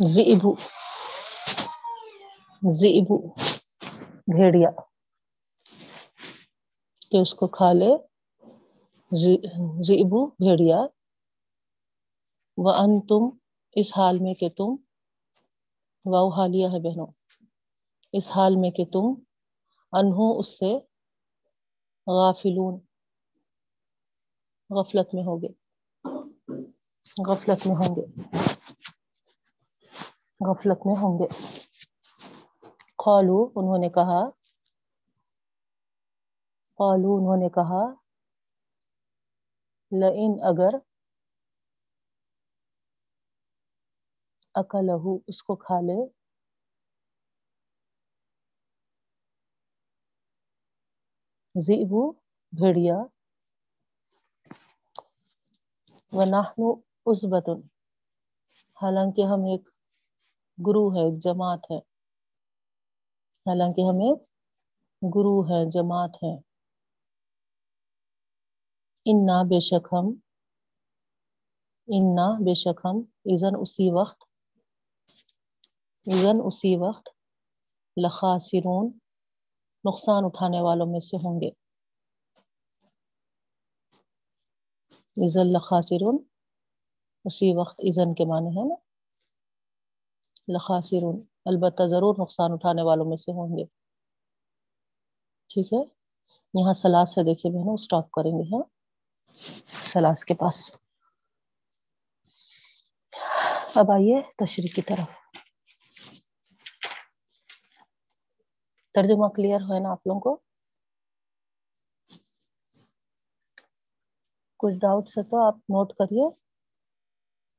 زیبو 0.06 0.56
زیبو 2.72 3.18
بھیڑیا۔ 4.28 4.70
کہ 7.12 7.18
اس 7.18 7.34
کو 7.34 7.48
کھا 7.48 7.74
لے۔ 7.74 7.98
زیبو 9.84 10.26
بھیڑیا۔ 10.26 10.78
وہ 12.58 12.72
ان 12.72 13.08
تم 13.08 13.38
اس 13.72 13.98
حال 13.98 14.18
میں 14.22 14.34
کہ 14.34 14.50
تم، 14.50 14.76
واؤ 16.06 16.30
حالیہ 16.30 16.68
ہے 16.68 16.80
بہنوں، 16.80 17.08
اس 18.12 18.32
حال 18.32 18.56
میں 18.56 18.72
کہ 18.72 18.86
تم 18.86 19.14
انہوں 19.92 20.40
اس 20.40 20.60
سے 20.60 20.74
غافلون، 22.08 22.80
غفلت 24.70 25.14
میں 25.14 25.24
ہوگے 25.24 25.48
غفلت 27.28 27.68
میں 27.68 27.76
ہوں 27.76 27.96
گے۔ 27.96 28.47
غفلت 30.42 30.86
میں 30.86 30.96
ہوں 30.96 31.20
گے۔ 31.20 31.28
قالو، 32.96 33.50
انہوں 33.56 33.78
نے 33.78 33.90
کہا۔ 33.90 34.30
قالو، 36.78 37.16
انہوں 37.16 37.38
نے 37.38 37.50
کہا۔ 37.50 37.84
لئن 39.92 40.32
اگر 40.44 40.74
اکلہ 44.56 44.92
اس 45.28 45.44
کو 45.44 45.56
کھا 45.56 45.80
لے۔ 45.82 46.00
زیبو 51.56 52.12
بھیڑیا۔ 52.54 52.98
ونحن 56.14 56.62
عصبت 57.06 57.50
حالانکہ 58.82 59.22
ہم 59.22 59.44
ایک 59.44 59.70
گرو 60.58 60.96
ہے 60.96 61.04
ایک 61.06 61.20
جماعت 61.22 61.72
ہے۔ 61.72 61.78
حالانکہ 63.46 63.82
ہم 63.82 63.98
ایک 63.98 64.20
گرو 65.16 65.44
ہے، 65.44 65.70
جماعت 65.70 66.16
ہے۔ 66.24 66.34
انا 69.06 69.44
بے 69.44 69.60
شک 69.60 69.88
ہم، 69.92 70.08
انا 71.88 72.28
بے 72.46 72.54
شک 72.54 72.80
ہم 72.86 72.98
ایزن 73.00 73.56
اسی 73.62 73.92
وقت 73.92 74.24
ایزن 76.06 76.38
اسی 76.46 76.76
وقت 76.78 77.10
لخاسرون، 77.98 78.86
نقصان 79.86 80.26
اٹھانے 80.26 80.62
والوں 80.62 80.88
میں 80.88 81.00
سے 81.00 81.18
ہوں 81.18 81.42
گے۔ 81.42 81.50
ایزن 85.22 85.48
لخاسرون، 85.48 86.18
اسی 87.26 87.56
وقت 87.58 87.76
ایزن 87.80 88.14
کے 88.14 88.26
معنی 88.26 88.48
ہے 88.48 88.70
نا۔ 88.70 88.87
لخاسرون، 90.48 91.16
البتہ 91.46 91.84
ضرور 91.84 92.16
نقصان 92.20 92.52
اٹھانے 92.52 92.82
والوں 92.82 93.06
میں 93.06 93.18
سے 93.18 93.32
ہوں 93.32 93.58
گے۔ 93.58 93.66
ٹھیک 95.48 95.74
ہے؟ 95.74 95.80
یہاں 96.54 96.74
سلاس 96.74 97.18
ہے، 97.18 97.24
دیکھیے 97.24 97.52
بہنوں 97.52 97.74
اسٹاپ 97.74 98.12
کریں 98.12 98.32
گے 98.32 98.56
ہاں؟ 98.56 98.64
سلاس 99.66 100.26
کے 100.26 100.34
پاس۔ 100.34 100.72
اب 103.76 103.92
آئیے 103.92 104.22
تشریح 104.38 104.70
کی 104.76 104.82
طرف۔ 104.82 105.38
ترجمہ 108.94 109.28
کلیئر 109.28 109.60
ہے 109.60 109.80
نا 109.80 109.92
آپ 109.92 110.08
لوگوں 110.08 110.20
کو؟ 110.20 110.38
کچھ 114.58 114.76
ڈاؤٹس 114.76 115.18
ہے 115.18 115.24
تو 115.24 115.48
آپ 115.48 115.56
نوٹ 115.56 115.94
کریے۔ 115.94 116.30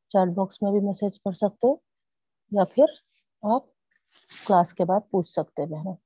چیٹ 0.08 0.34
باکس 0.34 0.62
میں 0.62 0.70
بھی 0.72 0.80
میسج 0.80 1.20
کر 1.20 1.32
سکتے۔ 1.32 1.87
یا 2.52 2.64
پھر 2.64 2.88
آپ 3.42 3.62
کلاس 4.46 4.74
کے 4.74 4.84
بعد 4.84 5.00
پوچھ 5.10 5.28
سکتے 5.28 5.66
بہنوں 5.66 5.96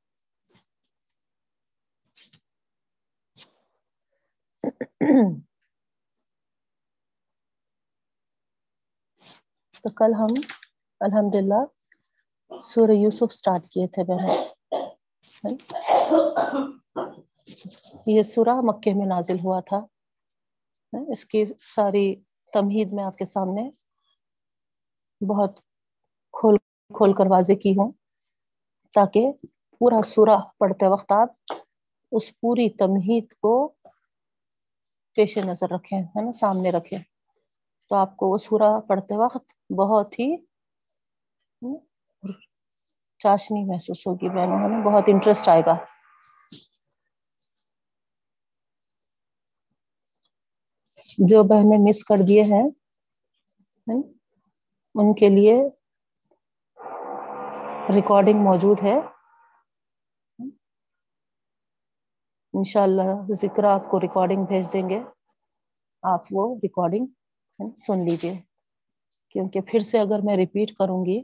تو 9.74 9.88
کل 9.96 10.14
ہم 10.14 10.35
الحمد 11.00 11.35
للہ 11.35 11.64
سورہ 12.50 12.90
یوسف 12.90 13.31
اسٹارٹ 13.31 13.68
کیے 13.68 13.87
تھے 13.87 14.05
بہن۔ 14.05 15.57
یہ 18.07 18.22
سورہ 18.22 18.61
مکے 18.62 18.92
میں 18.94 19.07
نازل 19.07 19.37
ہوا 19.44 19.61
تھا۔ 19.61 19.81
اس 21.12 21.24
کی 21.24 21.44
ساری 21.74 22.14
تمہید 22.52 22.92
میں 22.92 23.05
آپ 23.05 23.16
کے 23.18 23.24
سامنے 23.24 23.68
بہت 25.20 25.61
کھول 26.94 27.12
کر 27.12 27.26
واضح 27.26 27.52
کی 27.62 27.72
ہوں 27.78 27.92
تاکہ 28.94 29.31
پورا 29.81 30.00
سورہ 30.07 30.38
پڑھتے 30.59 30.87
وقت 30.87 31.12
آپ 31.12 31.52
اس 32.12 32.31
پوری 32.40 32.68
تمہید 32.78 33.33
کو 33.42 33.52
پیش 35.16 35.37
نظر 35.38 35.68
رکھیں، 35.70 35.98
ہے 35.98 36.20
نا، 36.22 36.33
سامنے 36.33 36.70
رکھیں۔ 36.70 36.98
تو 37.90 37.94
آپ 37.94 38.16
کو 38.16 38.28
وہ 38.28 38.38
سورہ 38.38 38.70
پڑھتے 38.88 39.16
وقت 39.16 39.44
بہت 39.78 40.18
ہی 40.18 40.28
چاشنی 43.20 43.64
محسوس 43.64 44.07
ہوگی 44.07 44.28
بہنوں 44.28 44.59
ہے 44.61 44.83
بہت 44.85 45.05
انٹرسٹ 45.07 45.48
آئے 45.48 45.62
گا۔ 45.66 45.76
جو 51.28 51.42
بہنیں 51.44 51.78
مس 51.78 52.05
کر 52.05 52.22
دیے 52.28 52.42
ہیں 52.42 52.62
ان 54.94 55.14
کے 55.14 55.28
لیے 55.28 55.55
ریکارڈنگ 57.94 58.40
موجود 58.40 58.83
ہے۔ 58.83 58.98
انشاءاللہ 62.52 63.33
ذکر 63.33 63.64
آپ 63.64 63.90
کو 63.90 64.00
ریکارڈنگ 64.00 64.44
بھیج 64.44 64.72
دیں 64.72 64.88
گے۔ 64.88 65.00
آپ 66.02 66.22
وہ 66.31 66.55
ریکارڈنگ 66.62 67.07
سن 67.76 68.05
لیجیے 68.05 68.40
کیونکہ 69.31 69.61
پھر 69.61 69.81
سے 69.81 69.98
اگر 69.98 70.18
میں 70.24 70.37
ریپیٹ 70.37 70.74
کروں 70.76 71.07
گی 71.07 71.22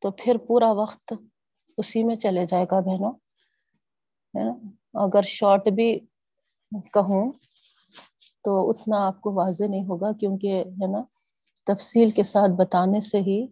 تو 0.00 0.10
پھر 0.10 0.36
پورا 0.46 0.72
وقت 0.72 1.12
اسی 1.76 2.04
میں 2.04 2.16
چلے 2.16 2.44
جائے 2.44 2.66
گا 2.70 2.80
بہنوں۔ 2.80 3.12
اگر 4.94 5.22
شارٹ 5.22 5.68
بھی 5.68 5.98
کہوں 6.92 7.32
تو 8.44 8.70
اتنا 8.70 9.06
آپ 9.06 9.20
کو 9.20 9.32
واضح 9.32 9.64
نہیں 9.68 9.84
ہوگا 9.84 10.12
کیونکہ 10.12 10.52
ہے 10.58 10.86
نا؟ 10.86 11.02
تفصیل 11.66 12.10
کے 12.10 12.22
ساتھ 12.22 12.50
بتانے 12.50 13.00
سے 13.00 13.20
ہی 13.20 13.46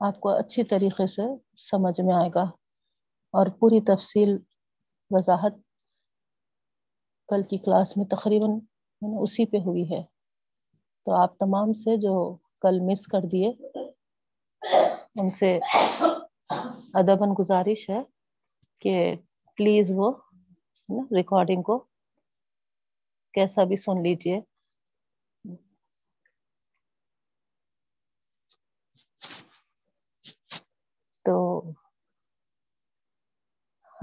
آپ 0.00 0.20
کو 0.20 0.28
اچھی 0.28 0.64
طریقے 0.64 1.06
سے 1.06 1.22
سمجھ 1.58 2.00
میں 2.00 2.14
آئے 2.14 2.28
گا 2.34 2.42
اور 3.34 3.46
پوری 3.58 3.80
تفصیل 3.80 4.36
وضاحت 5.10 5.54
کل 7.28 7.42
کی 7.42 7.58
کلاس 7.58 7.96
میں 7.96 8.04
تقریباً 8.06 8.58
اسی 9.20 9.46
پہ 9.46 9.56
ہوئی 9.56 9.84
ہے۔ 9.90 10.02
تو 11.06 11.12
آپ 11.12 11.38
تمام 11.38 11.72
سے 11.72 11.96
جو 11.96 12.14
کل 12.60 12.80
مس 12.80 13.06
کر 13.06 13.26
دیے، 13.32 13.48
ان 15.16 15.30
سے 15.30 15.58
ادباً 16.94 17.30
گزارش 17.38 17.90
ہے 17.90 18.02
کہ 18.82 19.14
پلیز 19.58 19.92
وہ 19.94 20.12
ریکارڈنگ 21.16 21.62
کو 21.62 21.78
کیسا 23.34 23.64
بھی 23.64 23.76
سن 23.76 24.02
لیجیے 24.02 24.40
تو 31.24 31.34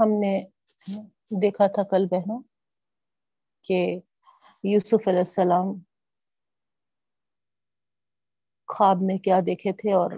ہم 0.01 0.11
نے 0.19 0.39
دیکھا 1.41 1.67
تھا 1.67 1.83
کل 1.83 2.05
بہنوں 2.05 2.41
کہ 3.63 3.99
یوسف 4.63 5.07
علیہ 5.07 5.19
السلام 5.19 5.73
خواب 8.69 9.01
میں 9.01 9.17
کیا 9.17 9.39
دیکھے 9.45 9.71
تھے 9.73 9.93
اور 9.93 10.11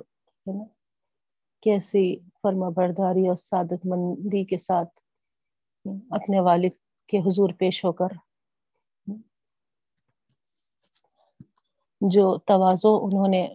کیسی 1.63 2.03
فرما 2.41 2.69
برداری 2.69 3.27
اور 3.27 3.35
سعادت 3.35 3.85
مندی 3.85 4.43
کے 4.45 4.57
ساتھ 4.57 4.99
اپنے 6.11 6.39
والد 6.39 6.73
کے 7.09 7.17
حضور 7.17 7.49
پیش 7.57 7.85
ہو 7.85 7.91
کر 7.91 8.11
جو 12.01 12.37
توازو 12.37 12.95
انہوں 13.05 13.27
نے 13.27 13.47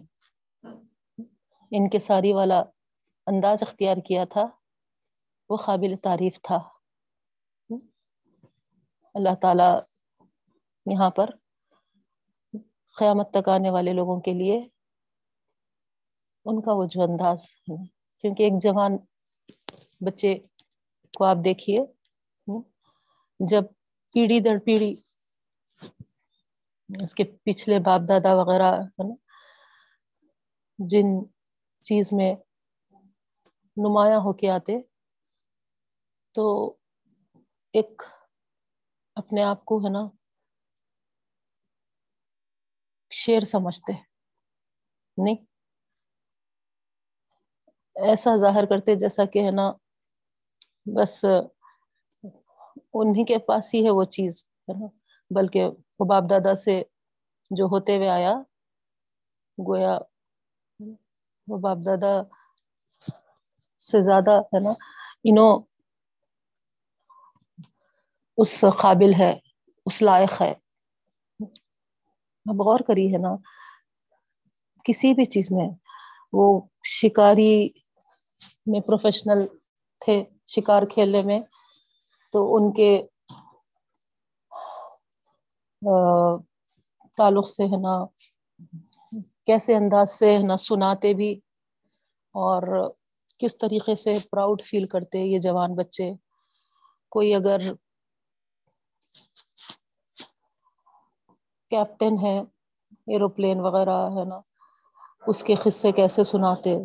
ان 1.71 1.89
کے 1.89 1.99
ساری 1.99 2.33
والا 2.33 2.59
انداز 3.27 3.63
اختیار 3.63 3.97
کیا 3.97 4.23
تھا۔ 4.25 4.45
وہ 5.49 5.57
قابل 5.57 5.95
تعریف 6.03 6.39
تھا۔ 6.43 6.57
اللہ 9.15 9.35
تعالی 9.41 9.69
یہاں 10.85 11.09
پر 11.17 11.29
قیامت 12.97 13.31
تک 13.33 13.49
آنے 13.49 13.69
والے 13.69 13.93
لوگوں 13.93 14.19
کے 14.21 14.33
لیے 14.33 14.57
ان 16.45 16.61
کا 16.65 16.73
وہ 16.73 16.85
جو 16.91 17.01
انداز 17.03 17.45
کیونکہ 17.65 18.43
ایک 18.43 18.61
جوان 18.63 18.97
بچے 20.05 20.33
کو 21.13 21.25
آپ 21.25 21.37
دیکھیے، 21.45 21.77
جب 23.39 23.63
پیڑھی 24.15 24.39
در 24.39 24.57
پیڑھی 24.65 24.93
اس 26.89 27.13
کے 27.15 27.23
پچھلے 27.43 27.79
باپ 27.79 28.07
دادا 28.09 28.33
وغیرہ، 28.35 28.71
ہے 28.73 29.03
نا، 29.07 29.15
جن 30.79 31.07
چیز 31.85 32.09
میں 32.11 32.33
نمایاں 33.77 34.19
ہو 34.19 34.33
کے 34.33 34.49
آتے 34.49 34.77
تو 36.39 36.75
ایک 37.73 38.03
اپنے 39.15 39.43
آپ 39.43 39.65
کو 39.65 39.77
ہے 39.77 39.89
نا 39.89 40.09
شیر 43.09 43.39
سمجھتے 43.39 43.93
نہیں؟ 45.17 45.35
ایسا 47.95 48.35
ظاہر 48.35 48.65
کرتے 48.65 48.95
جیسا 48.95 49.25
کہ 49.25 49.39
ہے 49.39 49.51
نا 49.51 49.71
بس 50.85 51.25
انہیں 52.93 53.25
کے 53.25 53.37
پاس 53.37 53.73
ہی 53.73 53.85
ہے 53.85 53.89
وہ 53.89 54.03
چیز، 54.03 54.45
ہے 54.69 54.79
نا؟ 54.79 54.87
بلکہ 55.31 55.65
وہ 55.99 56.05
باپ 56.05 56.29
دادا 56.29 56.55
سے 56.55 56.83
جو 57.51 57.65
ہوتے 57.65 57.97
ہوئے 57.97 58.09
آیا، 58.09 58.33
گویا 59.57 59.97
وہ 61.47 61.57
باپ 61.57 61.77
دادا 61.85 62.21
سے 63.81 64.01
زیادہ 64.01 64.31
ہے 64.31 64.59
نا 64.59 64.69
انوں 65.23 65.68
اس 68.41 68.53
قابل 68.79 69.13
ہے، 69.19 69.31
اس 69.85 70.01
لائق 70.01 70.41
ہے۔ 70.41 70.53
اب 72.45 72.61
غور 72.61 72.79
کری 72.87 73.07
ہے 73.13 73.17
نا، 73.17 73.35
کسی 74.85 75.13
بھی 75.13 75.25
چیز 75.25 75.47
میں 75.51 75.69
وہ 76.33 76.45
شکاری 76.87 77.53
میں 78.71 78.79
پروفیشنل 78.79 79.45
تھے، 80.01 80.23
شکار 80.47 80.83
کھیلنے 80.91 81.21
میں، 81.23 81.39
تو 82.33 82.39
ان 82.55 82.71
کے 82.73 82.91
تعلق 87.17 87.47
سے 87.47 87.63
ہے 87.63 87.77
نا، 87.77 87.95
کیسے 89.47 89.75
انداز 89.75 90.09
سے 90.19 90.31
ہے 90.37 90.43
نا 90.43 90.57
سناتے 90.57 91.13
بھی 91.13 91.31
اور 92.35 92.61
کس 93.39 93.57
طریقے 93.57 93.95
سے 93.95 94.17
پراؤڈ 94.31 94.61
فیل 94.61 94.85
کرتے 94.85 95.19
یہ 95.19 95.39
جوان 95.39 95.75
بچے۔ 95.75 96.11
کوئی 97.11 97.33
اگر 97.35 97.59
کیپٹن 101.71 102.17
ہے 102.21 102.37
ایروپلین 103.07 103.59
وغیرہ 103.59 103.97
ہے 104.15 104.23
نا، 104.25 104.39
اس 105.27 105.43
کے 105.43 105.55
قصے 105.55 105.91
کیسے 105.91 106.23
سناتے 106.23 106.75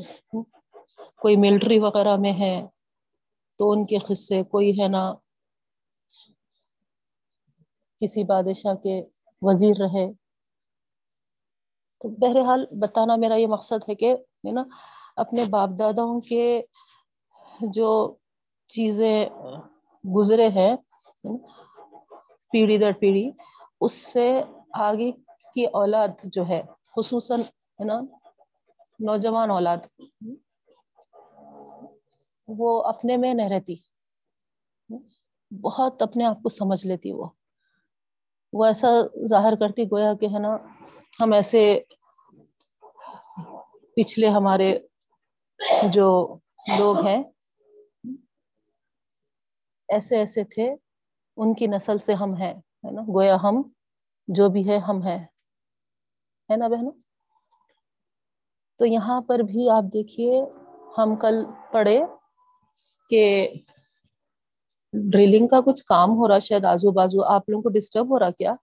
کوئی 1.22 1.36
ملٹری 1.36 1.78
وغیرہ 1.78 2.16
میں 2.16 2.32
ہے 2.40 2.54
تو 3.60 3.70
ان 3.70 3.84
کے 3.86 3.98
قصے، 3.98 4.42
کوئی 4.52 4.70
ہے 4.80 4.88
نا 4.88 5.04
کسی 8.00 8.24
بادشاہ 8.24 8.74
کے 8.74 9.00
وزیر 9.42 9.76
رہے۔ 9.80 10.06
تو 12.00 12.08
بہرحال 12.20 12.64
بتانا 12.80 13.16
میرا 13.16 13.36
یہ 13.36 13.46
مقصد 13.46 13.88
ہے 13.88 13.94
کہ 13.94 14.14
نا، 14.52 14.62
اپنے 15.16 15.44
باپ 15.50 15.70
داداؤں 15.78 16.20
کے 16.28 16.62
جو 17.76 17.90
چیزیں 18.70 19.26
گزرے 20.04 20.48
ہیں 20.48 20.74
پیڑھی 22.52 22.76
در 22.78 22.92
پیڑھی، 23.00 23.30
اس 23.80 23.92
سے 23.92 24.26
آگے 24.74 25.12
کی 25.54 25.64
اولاد 25.64 26.08
جو 26.24 26.48
ہے، 26.48 26.62
خصوصا 26.96 27.34
ہے 27.34 27.84
نا، 27.84 28.00
نوجوان 28.98 29.50
اولاد، 29.50 29.76
وہ 32.48 32.82
اپنے 32.82 33.16
میں 33.16 33.34
نہیں 33.34 33.50
رہتی۔ 33.50 33.74
بہت 35.50 36.02
اپنے 36.02 36.24
آپ 36.24 36.42
کو 36.42 36.48
سمجھ 36.48 36.86
لیتی 36.86 37.12
وہ۔ 37.12 37.28
وہ 38.52 38.64
ایسا 38.64 38.88
ظاہر 39.28 39.54
کرتی 39.56 39.84
گویا 39.84 40.14
کہ 40.14 40.26
ہے 40.26 40.38
نا، 40.38 40.56
ہم 41.20 41.32
ایسے 41.32 41.80
پچھلے 43.96 44.28
ہمارے 44.28 44.78
جو 45.92 46.38
لوگ 46.78 47.06
ہیں، 47.06 47.22
ایسے 49.88 50.16
ایسے 50.16 50.44
تھے، 50.44 50.74
ان 51.36 51.54
کی 51.54 51.66
نسل 51.66 51.98
سے 51.98 52.14
ہم 52.14 52.34
ہیں، 52.34 52.54
ہے 52.54 52.90
نا۔ 52.90 53.02
گویا 53.02 53.36
ہم 53.42 53.62
جو 54.28 54.48
بھی 54.50 54.62
ہے 54.64 54.78
ہم 54.82 55.02
ہے 55.02 55.16
ہے 56.50 56.56
نا 56.56 56.68
بہن 56.68 56.88
تو 58.80 58.86
یہاں 58.86 59.20
پر 59.22 59.38
بھی 59.44 59.68
آپ 59.70 59.84
دیکھیے 59.92 60.40
ہم 60.94 61.14
کل 61.18 61.42
پڑھے 61.72 61.98
کہ 63.10 63.22
ڈرلنگ 64.94 65.46
کا 65.48 65.60
کچھ 65.62 65.82
کام 65.84 66.10
ہو 66.12 66.28
رہا 66.28 66.38
شاید 66.40 66.64
آزو 66.66 66.90
بازو 66.92 67.22
آپ 67.28 67.48
لوگوں 67.48 67.62
کو 67.62 67.68
ڈسٹرب 67.70 68.10
ہو 68.10 68.18
رہا 68.18 68.30
کیا؟ 68.32 68.54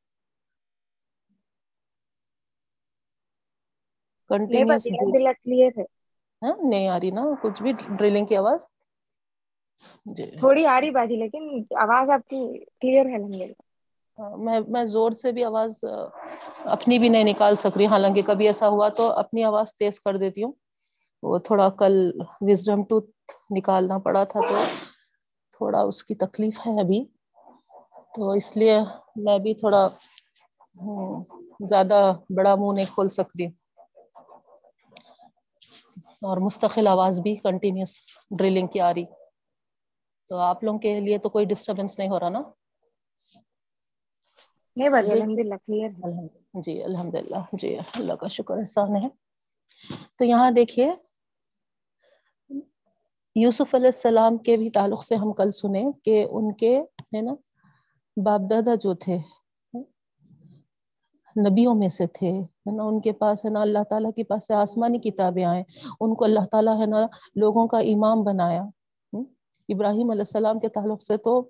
کنٹینیوس 4.29 4.85
ہے 6.41 6.51
نہیں 6.63 6.87
آ 6.89 6.97
رہی 6.99 7.11
نا 7.11 7.23
کچھ 7.41 7.61
بھی 7.63 7.71
ڈرلنگ 7.91 8.25
کی 8.27 8.35
آواز؟ 8.37 8.59
جی۔ 10.07 10.25
تھوڑی 10.39 10.65
آ 10.67 10.79
رہی 10.79 10.91
باجی 10.91 11.15
لیکن 11.17 11.43
آواز 11.79 12.09
آپ 12.11 12.23
کی 12.25 12.39
کلیئر 12.75 13.05
ہے 13.07 13.17
میں 14.39 14.59
میں 14.67 14.83
زور 14.87 15.11
سے 15.13 15.31
بھی 15.31 15.43
آواز 15.45 15.83
اپنی 16.67 16.97
بھی 16.99 17.09
نہیں 17.09 17.23
نکال 17.25 17.55
سک 17.57 17.77
رہی، 17.77 17.85
حالانکہ 17.87 18.21
کبھی 18.23 18.47
ایسا 18.47 18.67
ہوا 18.69 18.87
تو 18.95 19.11
اپنی 19.13 19.43
آواز 19.45 19.75
تیز 19.75 19.99
کر 20.01 20.17
دیتی 20.17 20.43
ہوں۔ 20.43 20.53
وہ 21.23 21.37
تھوڑا 21.39 21.67
کل 21.77 21.93
وزڈم 22.41 22.83
ٹوتھ 22.85 23.09
نکالنا 23.51 23.97
پڑا 23.99 24.23
تھا 24.25 24.39
تو 24.47 24.55
تھوڑا 25.53 25.81
اس 25.83 26.03
کی 26.03 26.15
تکلیف 26.17 26.59
ہے 26.59 26.79
ابھی۔ 26.81 27.03
تو 28.13 28.29
اس 28.31 28.55
لیے 28.55 28.75
میں 29.17 29.37
بھی 29.39 29.53
تھوڑا 29.55 29.81
زیادہ 31.67 31.99
بڑا 32.35 32.53
منہ 32.55 32.73
نہیں 32.75 32.93
کھول 32.93 33.07
سکتی 33.11 33.45
اور 36.21 36.37
مستقل 36.39 36.87
آواز 36.87 37.19
بھی 37.21 37.35
کنٹینیوس 37.39 37.97
ڈرلنگ 38.31 38.67
کی 38.67 38.79
آ 38.81 38.93
رہی۔ 38.93 39.05
تو 40.29 40.37
آپ 40.41 40.63
لوگوں 40.63 40.79
کے 40.79 40.99
لیے 40.99 41.17
تو 41.19 41.29
کوئی 41.29 41.45
ڈسٹربینس 41.47 41.97
نہیں 41.99 42.09
ہو 42.09 42.19
رہا 42.19 42.29
نا؟ 42.29 42.41
نہیں 44.75 44.89
الحمد 44.89 45.39
للہ 45.39 45.55
کلیئر 45.55 45.89
ہے۔ 45.89 46.61
جی 46.61 46.83
الحمد 46.83 47.15
للہ 47.15 47.41
جی 47.53 47.75
اللہ 47.77 48.13
کا 48.13 48.27
شکر 48.27 48.57
احسان 48.57 48.95
ہے۔ 48.95 49.07
تو 50.17 50.25
یہاں 50.25 50.51
دیکھیے 50.51 50.91
یوسف 53.35 53.75
علیہ 53.75 53.87
السلام 53.87 54.37
کے 54.37 54.55
بھی 54.57 54.69
تعلق 54.69 55.03
سے 55.03 55.15
ہم 55.15 55.33
کل 55.33 55.51
سنے 55.51 55.83
کہ 56.03 56.25
ان 56.31 56.53
کے 56.53 56.81
ہے 57.15 57.21
نا 57.21 57.33
باپ 58.17 58.49
دادا 58.49 58.75
جو 58.75 58.93
تھے 58.93 59.17
نبیوں 61.35 61.75
میں 61.75 61.89
سے 61.89 62.07
تھے 62.07 62.31
نا 62.65 62.83
ان 62.83 62.99
کے 62.99 63.11
پاس 63.11 63.45
ہے 63.45 63.49
نا 63.49 63.61
اللہ 63.61 63.83
تعالی 63.89 64.09
کے 64.15 64.23
پاس 64.23 64.47
سے 64.47 64.53
آسمانی 64.53 64.99
کتابیں 64.99 65.43
آئے 65.43 65.63
ان 65.99 66.15
کو 66.15 66.23
اللہ 66.25 66.45
تعالی 66.51 66.71
ہے 66.79 66.85
نا 66.85 67.05
لوگوں 67.35 67.67
کا 67.67 67.79
امام 67.79 68.23
بنایا۔ 68.23 68.63
ابراہیم 69.69 70.09
علیہ 70.11 70.21
السلام 70.21 70.59
کے 70.59 70.69
تعلق 70.69 71.01
سے 71.01 71.17
تو 71.17 71.49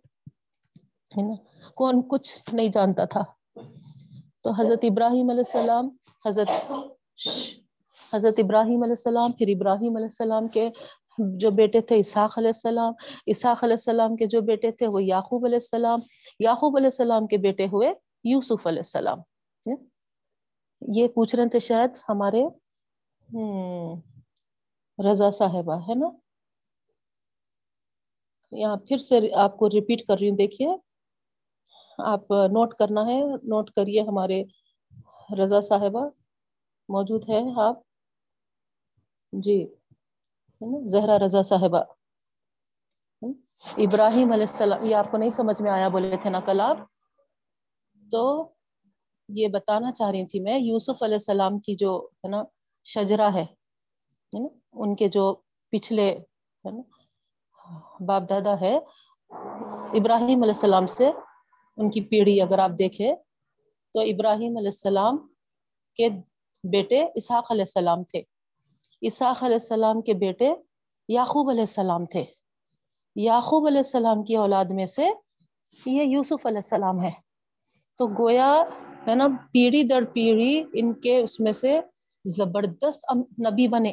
ہے 1.18 1.22
نا؟ 1.22 1.36
کون 1.76 2.02
کچھ 2.08 2.54
نہیں 2.54 2.68
جانتا 2.68 3.06
تھا۔ 3.06 3.24
تو 4.42 4.52
حضرت 4.52 4.80
ابراہیم 4.84 5.30
علیہ 5.30 5.44
السلام، 5.48 5.90
حضرت 6.26 6.72
حضرت 8.14 8.34
ابراہیم 8.38 8.84
علیہ 8.84 8.92
السلام، 8.92 9.32
پھر 9.32 9.48
ابراہیم 9.48 9.96
علیہ 9.96 10.06
السلام 10.06 10.48
کے 10.48 10.70
جو 11.18 11.52
بیٹے 11.52 11.82
تھے، 11.82 12.00
اسحاق 12.00 12.38
علیہ 12.38 12.48
السلام، 12.48 12.94
اسحاق 13.26 13.64
علیہ 13.64 13.74
السلام 13.74 14.16
کے 14.16 14.26
جو 14.26 14.42
بیٹے 14.42 14.72
تھے، 14.72 14.88
وہ 14.88 15.04
یعقوب 15.04 15.46
علیہ 15.46 15.56
السلام، 15.56 16.00
یعقوب 16.40 16.78
علیہ 16.78 16.86
السلام 16.86 17.28
کے 17.28 17.38
بیٹے 17.38 17.66
ہوئے 17.66 17.94
یوسف 18.24 18.68
علیہ 18.68 18.80
السلام۔ 18.80 19.20
یہ 20.96 21.08
پوچھ 21.08 21.36
رہے 21.36 21.50
تھے 21.50 21.60
شاید 21.60 21.90
ہمارے 22.10 22.44
رضا 25.10 25.30
صاحبہ، 25.30 25.76
ہے 25.90 25.96
نا؟ 25.96 26.08
یہاں 28.52 28.76
پھر 28.76 28.98
سے 28.98 29.20
آپ 29.36 29.58
کو 29.58 29.70
ریپیٹ 29.70 30.08
کر 30.08 30.16
رہی 30.20 30.30
ہوں، 30.30 30.38
دیکھیے۔ 30.38 30.91
آپ 32.06 32.32
نوٹ 32.32 32.74
کرنا 32.74 33.02
ہے، 33.08 33.24
نوٹ 33.44 33.72
کریے 33.72 34.02
ہمارے 34.02 34.44
رضا 35.44 35.62
صاحبہ 35.62 36.10
موجود 36.90 37.30
ہے 37.30 37.42
آپ۔ 37.56 37.80
جی 39.32 39.76
زہرا 40.86 41.20
رضا 41.26 41.42
صاحبہ۔ 41.42 41.84
ابراہیم 43.78 44.32
علیہ 44.32 44.44
السلام، 44.44 44.86
یہ 44.86 44.96
آپ 44.96 45.12
کو 45.12 45.18
نہیں 45.18 45.30
سمجھ 45.30 45.62
میں 45.62 45.72
آیا، 45.72 45.88
بولے 45.88 46.16
تھے 46.22 46.30
نا 46.30 46.40
کل 46.40 46.62
آپ۔ 46.62 46.78
تو 48.12 48.50
یہ 49.30 49.48
بتانا 49.48 49.92
چاہ 49.92 50.10
رہی 50.10 50.26
تھی 50.26 50.40
میں، 50.40 50.60
یوسف 50.60 51.04
علیہ 51.04 51.16
السلام 51.16 51.60
کی 51.60 51.74
جو، 51.74 52.08
ہے 52.14 52.28
نا 52.28 52.44
شجرا 52.84 53.30
ہے 53.34 53.46
نا، 54.34 54.48
ان 54.72 54.96
کے 54.96 55.08
جو 55.08 55.36
پچھلے، 55.70 56.10
ہے 56.66 56.72
نا، 56.72 56.82
باپ 58.06 58.24
دادا 58.30 58.62
ہے، 58.62 58.80
ابراہیم 60.00 60.44
علیہ 60.44 60.58
السلام 60.58 60.88
سے 60.88 61.12
ان 61.78 61.92
کی 61.92 62.02
پیڑھی 62.02 62.42
اگر 62.42 62.60
آپ 62.60 62.72
دیکھیں، 62.80 63.16
تو 63.94 64.00
ابراہیم 64.00 64.58
علیہ 64.58 64.68
السلام 64.68 65.18
کے 65.96 66.10
بیٹے 66.64 67.06
اسحاق 67.16 67.52
علیہ 67.52 67.62
السلام 67.62 68.04
تھے۔ 68.04 68.22
اسحاق 69.02 69.44
علیہ 69.44 69.56
السلام 69.56 70.02
کے 70.02 70.14
بیٹے 70.14 70.54
یعقوب 71.08 71.50
علیہ 71.50 71.62
السلام 71.62 72.06
تھے۔ 72.06 72.26
یعقوب 73.16 73.68
علیہ 73.68 73.78
السلام 73.78 74.24
کی 74.24 74.36
اولاد 74.36 74.66
میں 74.66 74.86
سے 74.86 75.10
یہ 75.86 76.04
یوسف 76.04 76.46
علیہ 76.46 76.58
السلام 76.58 77.04
ہے 77.04 77.12
تو 77.98 78.08
گویا 78.08 78.64
ہے 79.08 79.16
نا، 79.16 79.28
پیڑھی 79.52 79.84
در 79.84 80.02
پیڑھی 80.14 80.64
ان 80.74 80.94
کے 80.94 81.18
اس 81.18 81.40
میں 81.40 81.52
سے 81.52 81.80
زبردست 82.26 83.06
نبی 83.40 83.68
بنے۔ 83.68 83.92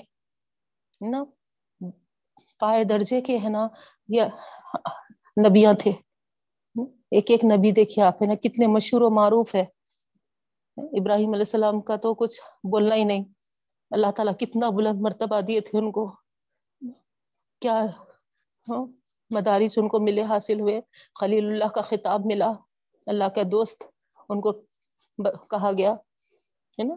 نا؟ 1.00 1.24
پائے 2.60 2.84
درجے 2.84 3.20
کے 3.20 3.38
ہے 3.38 3.48
نا، 3.48 3.68
یہ 4.08 4.22
نبیاں 5.48 5.72
تھے۔ 5.72 5.92
ایک 7.10 7.30
ایک 7.30 7.44
نبی 7.44 7.70
دیکھیے 7.70 8.04
آپ 8.04 8.22
ہے 8.22 8.26
نا، 8.26 8.34
کتنے 8.34 8.66
مشہور 8.66 9.02
و 9.02 9.10
معروف 9.10 9.54
ہے۔ 9.54 9.64
ابراہیم 10.76 11.28
علیہ 11.28 11.40
السلام 11.40 11.80
کا 11.80 11.96
تو 11.96 12.14
کچھ 12.14 12.40
بولنا 12.64 12.94
ہی 12.94 13.04
نہیں۔ 13.04 13.24
اللہ 13.90 14.10
تعالیٰ 14.16 14.34
کتنا 14.38 14.70
بلند 14.70 15.00
مرتبہ 15.00 15.40
دیے 15.40 15.60
تھے 15.60 15.78
ان 15.78 15.92
کو۔ 15.92 16.12
کیا 17.60 17.84
ہاں، 18.68 18.86
مدارس 19.30 19.78
ان 19.78 19.88
کو 19.88 20.00
ملے، 20.00 20.22
حاصل 20.22 20.60
ہوئے۔ 20.60 20.80
خلیل 21.20 21.46
اللہ 21.46 21.64
کا 21.64 21.80
خطاب 21.80 22.20
ملا۔ 22.24 22.52
اللہ 23.06 23.24
کا 23.24 23.42
دوست 23.52 23.84
ان 24.28 24.40
کو 24.40 24.52
کہا 25.50 25.70
گیا۔ 25.78 25.92
ہے 26.78 26.82
نا؟ 26.82 26.94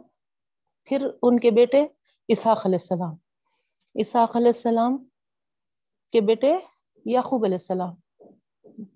پھر 0.83 1.07
ان 1.21 1.39
کے 1.39 1.51
بیٹے 1.51 1.87
اسحاق 2.27 2.65
علیہ 2.65 2.75
السلام۔ 2.75 3.15
اسحاق 3.93 4.35
علیہ 4.35 4.47
السلام 4.47 5.05
کے 6.11 6.21
بیٹے 6.21 6.57
یعقوب 7.05 7.45
علیہ 7.45 7.53
السلام، 7.53 7.93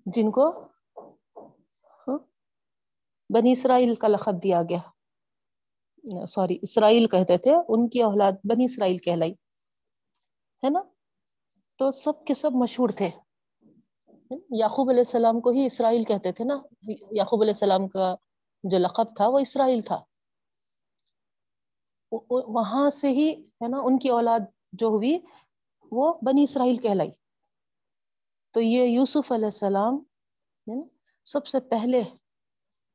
جن 0.06 0.30
کو 0.30 0.68
بنی 3.34 3.52
اسرائیل 3.52 3.94
کا 3.94 4.08
لقب 4.08 4.42
دیا 4.42 4.62
گیا۔ 4.62 4.78
سوری، 6.26 6.58
اسرائیل 6.62 7.06
کہتے 7.06 7.38
تھے، 7.38 7.52
ان 7.68 7.88
کی 7.88 8.02
اولاد 8.02 8.32
بنی 8.44 8.64
اسرائیل 8.64 8.98
کہلائی، 8.98 9.32
ہے 10.64 10.70
نا؟ 10.70 10.80
تو 11.76 11.90
سب 11.90 12.24
کے 12.24 12.34
سب 12.34 12.52
مشہور 12.52 12.88
تھے۔ 12.88 13.10
یعقوب 14.50 14.88
علیہ 14.88 15.00
السلام 15.00 15.40
کو 15.40 15.50
ہی 15.50 15.66
اسرائیل 15.66 16.04
کہتے 16.04 16.32
تھے 16.32 16.44
نا۔ 16.44 16.54
یعقوب 17.10 17.42
علیہ 17.42 17.50
السلام 17.50 17.88
کا 17.88 18.14
جو 18.64 18.78
لقب 18.78 19.16
تھا، 19.16 19.28
وہ 19.28 19.38
اسرائیل 19.38 19.80
تھا۔ 19.80 20.04
وہاں 22.30 22.90
سے 22.90 23.08
ہی، 23.08 23.32
ہے 23.32 23.68
نا، 23.68 23.78
ان 23.78 23.98
کی 23.98 24.08
اولاد 24.08 24.40
جو 24.72 24.86
ہوئی، 24.86 25.18
وہ 25.90 26.14
بنی 26.22 26.42
اسرائیل 26.42 26.76
کہلائی۔ 26.76 27.10
تو 28.50 28.60
یہ 28.60 28.82
یوسف 28.82 29.32
علیہ 29.32 29.44
السلام 29.44 29.98
سب 31.24 31.46
سے 31.46 31.60
پہلے 31.60 32.02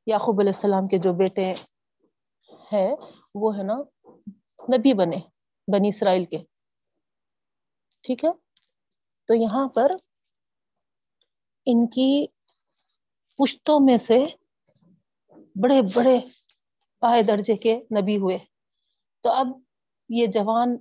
یعقوب 0.06 0.40
علیہ 0.40 0.52
السلام 0.54 0.86
کے 0.86 0.98
جو 0.98 1.12
بیٹے 1.12 1.52
ہے 2.72 2.94
وہ 3.34 3.56
ہے 3.58 3.62
نا 3.62 3.74
نبی 4.76 4.92
بنے، 4.92 5.16
بنی 5.72 5.88
اسرائیل 5.88 6.24
کے۔ 6.24 6.38
ٹھیک 8.00 8.24
ہے؟ 8.24 8.30
تو 9.24 9.34
یہاں 9.34 9.68
پر 9.68 9.90
ان 11.66 11.86
کی 11.86 12.26
پشتوں 13.36 13.80
میں 13.86 13.96
سے 13.96 14.24
بڑے 15.56 15.82
بڑے 15.94 16.18
پائے 17.00 17.22
درجے 17.22 17.56
کے 17.56 17.76
نبی 17.76 18.16
ہوئے۔ 18.16 18.38
تو 19.20 19.30
اب 19.30 19.46
یہ 20.08 20.26
جوان 20.26 20.76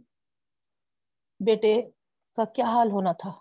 بیٹے 1.39 1.81
کا 2.35 2.45
کیا 2.45 2.65
حال 2.65 2.91
ہونا 2.91 3.11
تھا؟ 3.11 3.31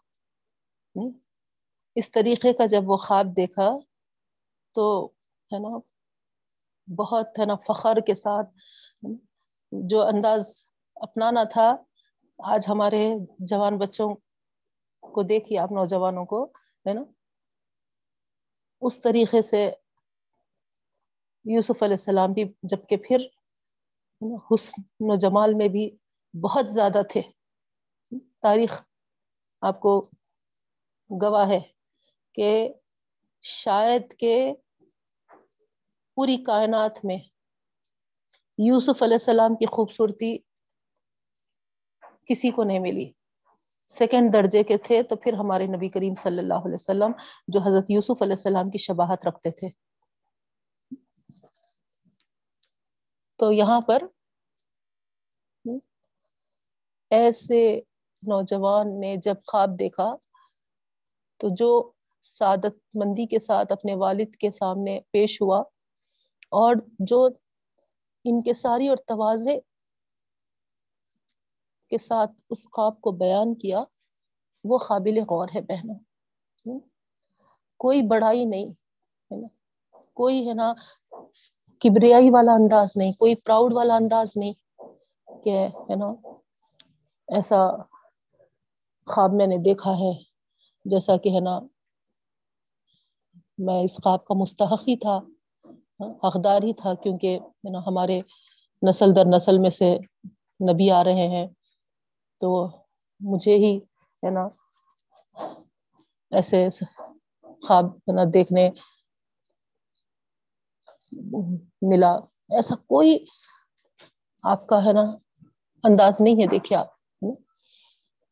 اس 1.95 2.11
طریقے 2.11 2.53
کا 2.53 2.67
جب 2.67 2.83
وہ 2.87 2.97
خواب 2.97 3.27
دیکھا 3.37 3.71
تو 4.75 5.13
ہے 5.51 5.59
نا، 5.59 5.79
بہت 6.89 7.39
ہے 7.39 7.45
نا 7.47 7.55
فخر 7.57 8.01
کے 8.07 8.15
ساتھ، 8.15 8.49
جو 9.73 10.03
انداز 10.03 10.43
اپنانا 10.97 11.45
تھا، 11.45 11.77
آج 12.39 12.67
ہمارے 12.69 13.03
جوان 13.39 13.79
بچوں 13.79 14.09
کو 15.03 15.23
دیکھیے 15.23 15.59
آپ 15.59 15.73
نوجوانوں 15.73 16.25
کو، 16.25 16.45
ہے 16.87 16.93
نا؟ 16.95 17.03
اس 18.83 19.01
طریقے 19.01 19.43
سے 19.43 19.71
یوسف 21.45 21.83
علیہ 21.83 21.95
السلام 21.95 22.33
بھی 22.33 22.45
جبکہ 22.63 22.97
پھر 22.97 23.27
حسن 24.51 24.83
و 25.01 25.15
جمال 25.15 25.55
میں 25.55 25.69
بھی 25.69 25.91
بہت 26.35 26.73
زیادہ 26.73 27.03
تھے۔ 27.11 27.23
تاریخ 28.43 28.83
آپ 29.63 29.81
کو 29.81 30.11
گواہ 31.11 31.49
ہے 31.49 31.61
کہ 32.35 32.51
شاید 33.43 34.15
کہ 34.19 34.53
پوری 36.21 36.37
کائنات 36.37 37.05
میں 37.05 37.17
یوسف 38.59 39.03
علیہ 39.03 39.15
السلام 39.15 39.55
کی 39.55 39.67
خوبصورتی 39.67 40.39
کسی 42.27 42.51
کو 42.51 42.65
نہیں 42.65 42.79
ملی۔ 42.79 43.13
سیکنڈ 43.87 44.33
درجے 44.33 44.63
کے 44.63 44.79
تھے 44.79 45.03
تو 45.03 45.17
پھر 45.17 45.33
ہمارے 45.33 45.67
نبی 45.67 45.89
کریم 45.89 46.15
صلی 46.15 46.39
اللہ 46.39 46.55
علیہ 46.55 46.75
وسلم 46.75 47.13
جو 47.49 47.61
حضرت 47.61 47.91
یوسف 47.91 48.23
علیہ 48.23 48.33
السلام 48.33 48.71
کی 48.71 48.79
شباہت 48.79 49.27
رکھتے 49.27 49.51
تھے۔ 49.51 49.69
تو 53.39 53.53
یہاں 53.53 53.81
پر 53.81 54.03
ایسے 57.11 57.81
نوجوان 58.23 59.01
نے 59.01 59.17
جب 59.17 59.35
خواب 59.47 59.79
دیکھا 59.79 60.17
تو 61.37 61.49
جو 61.55 61.93
سعادت 62.23 62.97
مندی 62.97 63.27
کے 63.27 63.39
ساتھ 63.39 63.73
اپنے 63.73 63.95
والد 63.95 64.37
کے 64.37 64.51
سامنے 64.51 65.01
پیش 65.11 65.43
ہوا 65.43 65.63
اور 66.51 66.75
جو 66.99 67.29
ان 68.25 68.43
کے 68.43 68.53
ساری 68.53 68.89
اور 68.89 68.97
توازے 68.97 69.61
کے 71.91 71.99
ساتھ 71.99 72.31
اس 72.51 72.67
خواب 72.73 73.01
کو 73.01 73.11
بیان 73.11 73.55
کیا، 73.55 73.85
وہ 74.65 74.79
قابل 74.79 75.19
غور 75.21 75.49
ہے 75.55 75.61
بہنوں۔ 75.61 75.99
کوئی 77.77 78.03
بڑائی 78.03 78.45
نہیں، 78.45 78.71
ہے 79.31 79.37
نا؟ 79.37 79.49
کوئی 80.15 80.49
ہے 80.49 80.55
نا، 80.55 80.73
کبریائی 81.81 82.31
والا 82.31 82.53
انداز 82.53 82.93
نہیں، 82.97 83.13
کوئی 83.13 83.35
پراؤڈ 83.35 83.73
والا 83.73 83.95
انداز 83.95 84.33
نہیں 84.37 84.53
کہ، 85.45 85.67
ہے 85.67 85.97
نا، 85.97 86.07
ایسا 87.29 87.77
خواب 89.07 89.31
میں 89.33 89.47
نے 89.47 89.57
دیکھا 89.57 89.91
ہے، 89.91 90.13
جیسا 90.85 91.17
کہ، 91.17 91.29
ہے 91.29 91.41
نا، 91.41 91.59
میں 93.59 93.83
اس 93.85 93.97
خواب 93.97 94.25
کا 94.25 94.35
مستحق 94.35 94.83
ہی 94.89 94.97
تھا۔ 94.97 95.19
حقدار 96.01 96.63
ہی 96.63 96.73
تھا 96.75 96.95
کیونکہ 96.95 97.39
ہے 97.43 97.71
نا 97.71 97.79
ہمارے 97.87 98.21
نسل 98.89 99.17
در 99.17 99.25
نسل 99.37 99.59
میں 99.59 99.71
سے 99.71 99.97
نبی 100.61 100.91
آ 100.91 101.05
رہے 101.05 101.27
ہیں۔ 101.29 101.47
تو 102.41 102.49
مجھے 103.21 103.55
ہی 103.55 103.77
ہے 104.23 104.31
نا 104.31 104.45
ایسے 106.31 106.69
خواب 107.63 107.87
ہے 107.97 108.13
نا 108.13 108.23
دیکھنے 108.35 108.71
ملا۔ 111.83 112.13
ایسا 112.57 112.75
کوئی 112.75 113.19
آپ 114.43 114.67
کا، 114.67 114.85
ہے 114.85 114.93
نا، 114.93 115.05
انداز 115.85 116.21
نہیں 116.21 116.43
ہے۔ 116.43 116.47
دیکھے 116.47 116.77
آپ، 116.77 116.89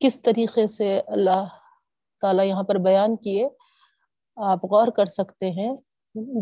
کس 0.01 0.23
طریقے 0.23 0.67
سے 0.67 1.01
اللہ 1.07 1.43
تعالیٰ 2.21 2.45
یہاں 2.45 2.63
پر 2.63 2.75
بیان 2.79 3.17
کیے، 3.17 3.49
آپ 4.37 4.65
غور 4.65 4.89
کر 4.89 5.05
سکتے 5.05 5.51
ہیں۔ 5.51 5.73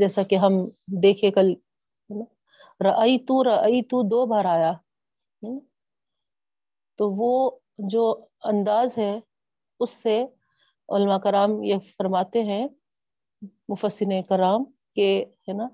جیسا 0.00 0.22
کہ 0.22 0.36
ہم 0.36 0.54
دیکھے 1.02 1.30
کل 1.30 1.52
رئی 2.80 3.18
تو 3.18 3.42
رئی 3.44 3.82
تو 3.82 4.02
دو 4.08 4.26
بار 4.26 4.44
آیا 4.44 4.72
تو 6.98 7.10
وہ 7.10 7.50
جو 7.90 8.04
انداز 8.44 8.96
ہے، 8.98 9.12
اس 9.80 9.90
سے 9.90 10.24
علماء 10.88 11.18
کرام 11.18 11.62
یہ 11.62 11.78
فرماتے 11.96 12.42
ہیں 12.42 12.66
مفسن 13.68 14.22
کرام، 14.22 14.64
کہ، 14.96 15.08
ہے 15.48 15.52
نا، 15.52 15.66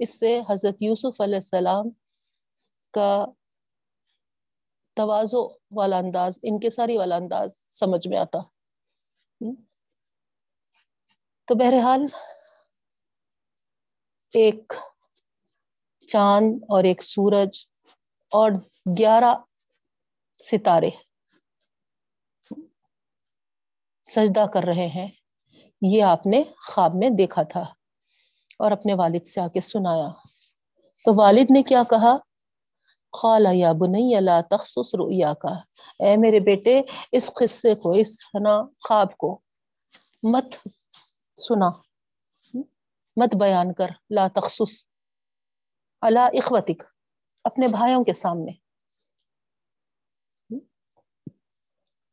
اس 0.00 0.18
سے 0.18 0.40
حضرت 0.48 0.82
یوسف 0.82 1.20
علیہ 1.20 1.34
السلام 1.34 1.90
کا 2.94 3.24
توازو 4.96 5.42
والا 5.70 5.98
انداز، 5.98 6.38
انکساری 6.42 6.96
والا 6.96 7.16
انداز 7.16 7.56
سمجھ 7.72 8.06
میں 8.08 8.18
آتا 8.18 8.38
تو 11.46 11.54
بہرحال 11.54 12.04
ایک 14.34 14.72
چاند 16.06 16.58
اور 16.68 16.84
ایک 16.84 17.02
سورج 17.02 17.66
اور 18.32 18.50
گیارہ 18.98 19.34
ستارے 20.38 20.90
سجدہ 24.04 24.44
کر 24.54 24.62
رہے 24.62 24.86
ہیں۔ 24.86 25.08
یہ 25.82 26.02
آپ 26.02 26.26
نے 26.26 26.42
خواب 26.66 26.92
میں 26.94 27.10
دیکھا 27.10 27.42
تھا 27.42 27.60
اور 28.58 28.72
اپنے 28.72 28.94
والد 28.94 29.26
سے 29.26 29.40
آ 29.40 29.48
کے 29.48 29.60
سنایا۔ 29.60 30.08
تو 31.04 31.20
والد 31.20 31.50
نے 31.50 31.62
کیا 31.62 31.82
کہا؟ 31.90 32.16
خالا 33.12 33.50
یا 33.52 33.72
بنی، 33.72 34.20
لا 34.20 34.40
تخصص 34.50 34.94
رؤیا 34.94 35.34
کا 35.34 35.52
اے 35.98 36.16
میرے 36.16 36.40
بیٹے، 36.40 36.80
اس 37.12 37.30
قصے 37.34 37.74
کو، 37.74 37.90
اس 37.90 38.24
خواب 38.88 39.16
کو 39.16 39.40
مت 40.22 40.68
سنا۔ 41.48 41.68
مت 43.16 43.36
بیان 43.36 43.74
کر، 43.74 43.88
لا 44.10 44.28
تخصص۔ 44.34 44.86
اللہ 46.00 46.26
اخوتک، 46.32 46.82
اپنے 47.44 47.68
بھائیوں 47.68 48.04
کے 48.04 48.12
سامنے۔ 48.12 48.52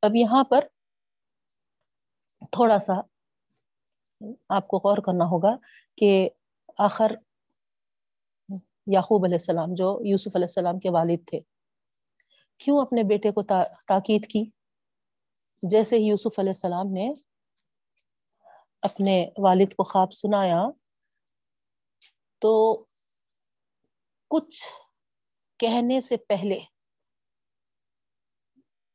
اب 0.02 0.16
یہاں 0.16 0.44
پر 0.44 0.68
تھوڑا 2.52 2.80
سا 2.80 2.94
آپ 4.50 4.68
کو 4.68 4.78
غور 4.78 4.98
کرنا 4.98 5.26
ہوگا 5.26 5.56
کہ 5.98 6.30
آخر 6.78 7.12
یعقوب 8.88 9.26
علیہ 9.26 9.36
السلام، 9.36 9.74
جو 9.74 10.00
یوسف 10.04 10.36
علیہ 10.36 10.44
السلام 10.44 10.80
کے 10.80 10.90
والد 10.90 11.28
تھے، 11.28 11.40
کیوں 12.58 12.82
اپنے 12.82 13.04
بیٹے 13.04 13.32
کو 13.32 13.44
تاکید 13.88 14.26
کی؟ 14.26 14.44
جیسے 15.64 15.98
ہی 15.98 16.04
یوسف 16.04 16.40
علیہ 16.40 16.50
السلام 16.50 16.88
نے 16.92 17.14
اپنے 18.82 19.26
والد 19.38 19.74
کو 19.74 19.84
خواب 19.84 20.14
سنایا 20.14 20.64
تو 22.42 22.86
کچھ 24.32 24.64
کہنے 25.58 26.02
سے 26.02 26.18
پہلے 26.18 26.60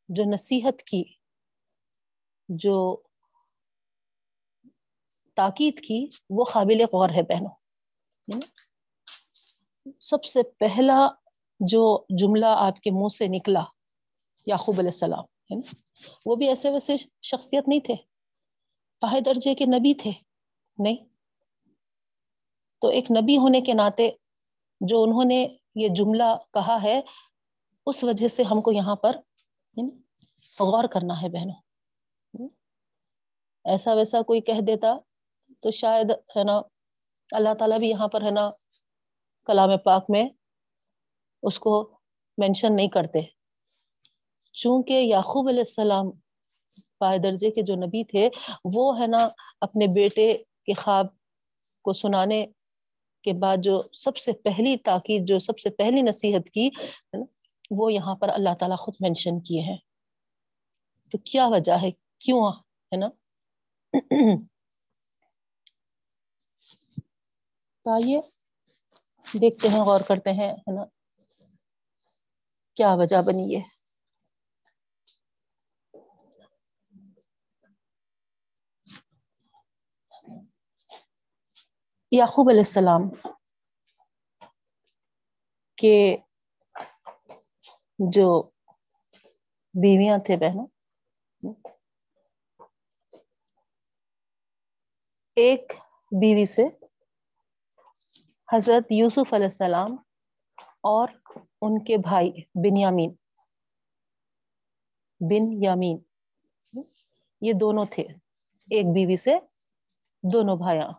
جو 0.08 0.24
نصیحت 0.32 0.82
کی، 0.82 1.02
جو 2.48 3.02
تاکید 5.34 5.80
کی، 5.80 6.06
وہ 6.30 6.44
قابل 6.44 6.80
غور 6.92 7.10
ہے 7.10 7.22
بہنوں۔ 7.22 7.54
یعنی 8.28 8.46
سب 10.00 10.24
سے 10.24 10.42
پہلا 10.42 11.08
جو 11.60 12.04
جملہ 12.18 12.46
آپ 12.46 12.80
کے 12.80 12.90
منہ 12.90 13.08
سے 13.08 13.26
نکلا، 13.28 13.64
یعقوب 14.46 14.74
علیہ 14.78 14.88
السلام 14.88 15.24
ہے 15.50 15.54
نا 15.54 15.74
وہ 16.26 16.36
بھی 16.36 16.48
ایسے 16.48 16.70
ویسے 16.70 16.96
شخصیت 17.22 17.68
نہیں 17.68 17.80
تھے۔ 17.80 18.13
پاہے 19.04 19.20
درجے 19.20 19.54
کے 19.54 19.64
نبی 19.66 19.94
تھے۔ 19.94 20.10
نہیں۔ 20.78 20.96
تو 22.80 22.88
ایک 22.88 23.10
نبی 23.10 23.36
ہونے 23.36 23.60
کے 23.60 23.74
ناطے 23.74 24.10
جو 24.80 25.02
انہوں 25.02 25.24
نے 25.24 25.56
یہ 25.74 25.88
جملہ 25.88 26.36
کہا 26.52 26.82
ہے، 26.82 27.00
اس 27.86 28.04
وجہ 28.04 28.28
سے 28.28 28.42
ہم 28.42 28.62
کو 28.62 28.72
یہاں 28.72 28.96
پر 28.96 29.16
یعنی 29.76 29.90
غور 30.60 30.84
کرنا 30.84 31.22
ہے 31.22 31.28
بہنوں۔ 31.28 32.48
ایسا 33.64 33.94
ویسا 33.94 34.22
کوئی 34.22 34.40
کہہ 34.40 34.60
دیتا 34.66 34.94
تو 35.60 35.70
شاید، 35.70 36.10
ہے 36.10 36.44
نا، 36.44 36.58
اللہ 37.32 37.54
تعالیٰ 37.58 37.78
بھی 37.78 37.88
یہاں 37.88 38.08
پر، 38.08 38.22
ہے 38.22 38.30
نا، 38.30 38.50
کلام 39.44 39.78
پاک 39.78 40.04
میں 40.08 40.28
اس 41.42 41.58
کو 41.58 41.98
مینشن 42.38 42.76
نہیں 42.76 42.88
کرتے۔ 42.88 43.20
چونکہ 44.52 44.92
یعقوب 44.92 45.48
علیہ 45.48 45.60
السلام 45.60 46.10
پائے 47.04 47.18
درجے 47.18 47.50
کے 47.50 47.62
جو 47.62 47.74
نبی 47.74 48.04
تھے، 48.04 48.28
وہ 48.64 49.00
ہے 49.00 49.06
نا 49.06 49.28
اپنے 49.60 49.86
بیٹے 49.86 50.36
کے 50.66 50.72
خواب 50.74 51.06
کو 51.82 51.92
سنانے 51.92 52.46
کے 53.22 53.32
بعد 53.40 53.56
جو 53.62 53.82
سب 53.92 54.16
سے 54.16 54.32
پہلی 54.32 54.76
تاکید، 54.76 55.28
جو 55.28 55.38
سب 55.38 55.58
سے 55.58 55.70
پہلی 55.70 56.02
نصیحت 56.02 56.50
کی 56.50 56.70
وہ 57.70 57.92
یہاں 57.92 58.14
پر 58.14 58.28
اللہ 58.28 58.54
تعالیٰ 58.58 58.76
خود 58.76 58.94
مینشن 59.00 59.40
کیے 59.40 59.60
ہیں۔ 59.60 59.76
تو 61.10 61.18
کیا 61.18 61.48
وجہ 61.48 61.72
ہے؟ 61.72 61.90
کیوں؟ 62.18 62.52
ہے 62.92 62.96
نا؟ 62.96 63.08
تو 67.82 67.90
آئیے 67.90 68.20
دیکھتے 69.40 69.68
ہیں، 69.68 69.80
غور 69.80 70.00
کرتے 70.00 70.32
ہیں، 70.32 70.52
ہے 70.52 70.74
نا، 70.74 70.84
کیا 72.74 72.94
وجہ 72.94 73.22
بنی 73.26 73.56
ہے۔ 73.56 73.73
یعقوب 82.18 82.48
علیہ 82.50 82.66
السلام 82.66 83.08
کے 85.78 85.96
جو 87.98 88.28
بیویاں 89.74 90.18
تھے 90.26 90.36
بہنوں، 90.36 90.66
ایک 95.36 95.72
بیوی 96.12 96.44
سے 96.44 96.64
حضرت 98.48 98.92
یوسف 98.92 99.32
علیہ 99.34 99.46
السلام 99.46 99.96
اور 100.90 101.08
ان 101.62 101.84
کے 101.84 101.96
بھائی 101.98 102.30
بن 102.54 102.76
یامین 102.76 103.14
بن 105.20 105.52
یامین 105.64 105.98
یہ 107.42 107.52
دونوں 107.60 107.84
تھے، 107.90 108.02
ایک 108.68 108.86
بیوی 108.94 109.16
سے 109.16 109.34
دونوں 110.24 110.56
بھائیاں۔ 110.56 110.90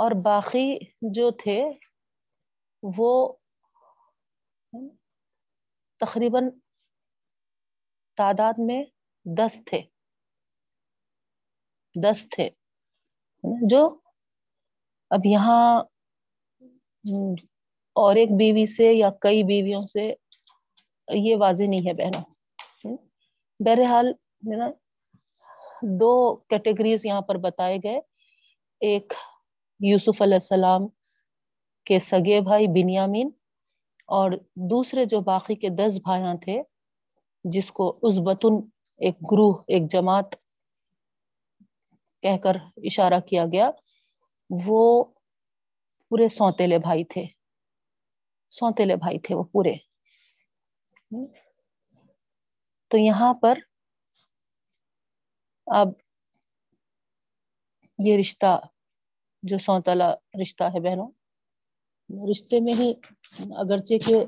اور 0.00 0.10
باقی 0.22 0.78
جو 1.02 1.30
تھے 1.30 1.72
وہ 2.82 3.32
تقریباً 5.96 6.50
تعداد 8.16 8.52
میں 8.58 8.84
دس 9.24 9.60
تھے۔ 9.66 9.80
دس 12.02 12.28
تھے۔ 12.28 12.50
جو 13.68 13.98
اب 15.10 15.20
یہاں 15.24 15.80
اور 17.92 18.16
ایک 18.16 18.28
بیوی 18.38 18.66
سے 18.66 18.92
یا 18.92 19.10
کئی 19.10 19.42
بیویوں 19.42 19.82
سے 19.82 20.14
یہ 21.14 21.36
واضح 21.36 21.64
نہیں 21.68 21.80
ہے 21.80 21.92
بہنوں۔ 21.92 22.96
بہرحال 23.60 24.12
دو 26.00 26.36
کیٹیگریز 26.36 27.06
یہاں 27.06 27.20
پر 27.20 27.34
بتائے 27.34 27.76
گئے۔ 27.84 28.00
ایک 28.80 29.12
یوسف 29.80 30.22
علیہ 30.22 30.34
السلام 30.34 30.86
کے 31.86 31.98
سگے 31.98 32.40
بھائی 32.40 32.66
بنیامین 32.66 33.30
اور 34.08 34.30
دوسرے 34.70 35.04
جو 35.04 35.20
باقی 35.20 35.54
کے 35.54 35.68
دس 35.68 35.98
بھائیاں 36.04 36.34
تھے، 36.34 36.62
جس 37.44 37.72
کو 37.72 37.98
اس 38.02 38.18
بتن 38.24 38.54
ایک 38.96 39.16
گروہ، 39.32 39.54
ایک 39.68 39.90
جماعت 39.90 40.34
کہہ 42.22 42.36
کر 42.36 42.56
اشارہ 42.76 43.20
کیا 43.20 43.44
گیا، 43.52 43.70
وہ 44.50 45.04
پورے 46.10 46.28
سوتےلے 46.28 46.78
بھائی 46.78 47.04
تھے۔ 47.04 47.24
سوتےلے 48.50 48.96
بھائی 48.96 49.18
تھے 49.18 49.34
وہ 49.34 49.42
پورے۔ 49.42 49.72
تو 52.90 52.98
یہاں 52.98 53.34
پر 53.34 53.58
اب 55.66 55.88
یہ 57.98 58.16
رشتہ 58.16 58.60
جو 59.42 59.58
سوتلا 59.58 60.12
رشتہ 60.40 60.64
ہے 60.64 60.80
بہنوں 60.80 61.10
رشتے 62.30 62.60
میں 62.60 62.74
ہی 62.78 62.92
اگرچہ 63.56 63.98
کے 64.06 64.18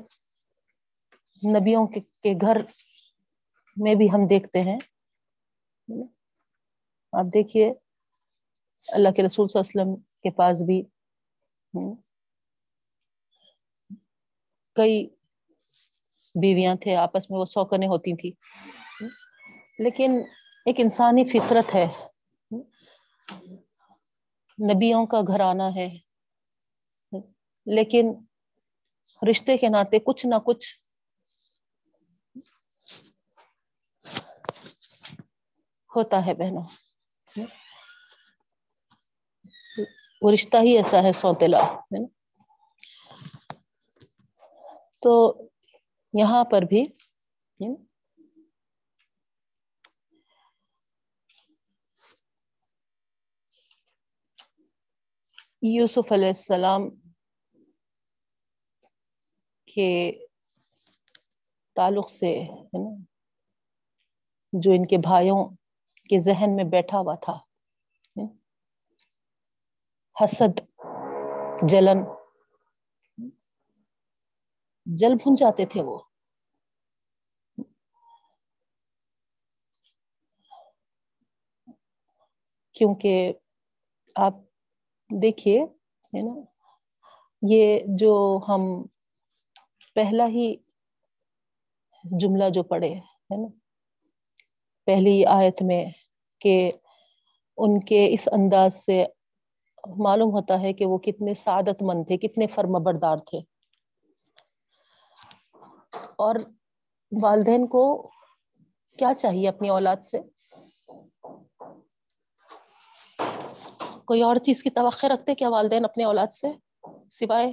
نبیوں 1.43 1.85
کے 1.87 2.33
گھر 2.41 2.57
میں 3.77 3.95
بھی 3.95 4.07
ہم 4.11 4.25
دیکھتے 4.27 4.61
ہیں۔ 4.61 4.77
آپ 7.13 7.25
دیکھیے، 7.33 7.71
اللہ 8.87 9.09
کے 9.15 9.23
رسول 9.23 9.47
صلی 9.47 9.59
اللہ 9.59 9.81
علیہ 9.81 9.91
وسلم 9.91 9.95
کے 10.23 10.29
پاس 10.37 10.61
بھی 10.61 10.81
کئی 14.75 15.05
بیویاں 16.35 16.75
تھے، 16.81 16.95
آپس 16.95 17.29
میں 17.29 17.39
وہ 17.39 17.45
سوکنے 17.45 17.87
ہوتی 17.87 18.15
تھی 18.17 18.31
لیکن 19.79 20.11
ایک 20.65 20.79
انسانی 20.79 21.23
فطرت 21.25 21.75
ہے۔ 21.75 21.87
نبیوں 24.59 25.05
کا 25.05 25.21
گھر 25.27 25.39
آنا 25.39 25.69
ہے۔ 25.75 25.87
لیکن 27.67 28.13
رشتے 29.31 29.57
کے 29.57 29.69
ناطے 29.69 29.99
کچھ 29.99 30.25
نہ 30.25 30.35
کچھ 30.45 30.67
ہوتا 35.91 36.25
ہے 36.25 36.33
بہنوں۔ 36.33 36.65
وہ 40.21 40.31
رشتہ 40.31 40.57
ہی 40.57 40.77
ایسا 40.77 41.03
ہے 41.03 41.11
سوتےلا 41.11 41.57
ہے 41.57 41.99
نا؟ 41.99 42.07
تو 45.01 45.13
یہاں 46.13 46.43
پر 46.43 46.61
بھی 46.61 46.83
یوسف 55.63 56.11
علیہ 56.11 56.27
السلام 56.27 56.89
کے 59.67 60.11
تعلق 61.75 62.09
سے 62.09 62.33
جو 64.53 64.71
ان 64.71 64.87
کے 64.87 64.97
بھائیوں 64.97 65.45
کے 66.09 66.17
ذہن 66.17 66.55
میں 66.55 66.63
بیٹھا 66.63 66.99
ہوا 66.99 67.15
تھا 67.15 67.37
حسد، 70.15 70.59
جلن، 71.67 72.03
جل 74.87 75.15
بھن 75.15 75.35
جاتے 75.35 75.65
تھے 75.65 75.81
وہ۔ 75.81 75.99
کیونکہ 82.73 83.33
آپ 84.15 84.33
دیکھیے، 85.09 85.63
ہے 86.13 86.21
نا، 86.21 86.33
یہ 87.41 87.79
جو 87.87 88.39
ہم 88.47 88.61
پہلا 89.95 90.27
ہی 90.27 90.55
جملہ 92.03 92.49
جو 92.49 92.63
پڑھے، 92.63 92.93
ہے 92.95 93.37
نا، 93.37 93.47
پہلی 94.85 95.25
آیت 95.25 95.61
میں 95.61 95.85
کہ 96.41 96.69
ان 97.57 97.79
کے 97.79 98.13
اس 98.13 98.29
انداز 98.31 98.85
سے 98.85 99.05
معلوم 99.97 100.29
ہوتا 100.31 100.61
ہے 100.61 100.73
کہ 100.73 100.85
وہ 100.85 100.97
کتنے 100.97 101.33
سعادت 101.33 101.83
مند 101.83 102.07
تھے، 102.07 102.17
کتنے 102.17 102.47
فرم 102.47 102.83
بردار 102.83 103.17
تھے۔ 103.17 103.39
اور 106.15 106.35
والدین 107.11 107.67
کو 107.67 108.11
کیا 108.99 109.13
چاہیے 109.13 109.47
اپنی 109.47 109.69
اولاد 109.69 109.95
سے؟ 110.03 110.17
کوئی 114.05 114.21
اور 114.21 114.35
چیز 114.35 114.63
کی 114.63 114.69
توقع 114.69 115.07
رکھتے 115.07 115.35
کیا 115.35 115.49
والدین 115.49 115.85
اپنے 115.85 116.03
اولاد 116.03 116.27
سے؟ 116.27 116.47
سوائے 117.09 117.51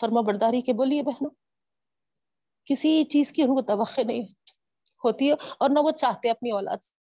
فرما 0.00 0.20
برداری 0.20 0.60
کے 0.60 0.72
بولیے 0.72 1.02
بہنوں۔ 1.02 1.30
کسی 2.64 3.04
چیز 3.04 3.32
کی 3.32 3.42
ان 3.42 3.48
کو 3.48 3.62
توقع 3.62 4.00
نہیں 4.06 4.22
ہوتی 5.04 5.28
ہے 5.28 5.32
اور 5.32 5.70
نہ 5.70 5.78
وہ 5.78 5.90
چاہتے 5.90 6.30
اپنی 6.30 6.50
اولاد 6.50 6.76
سے۔ 6.76 6.98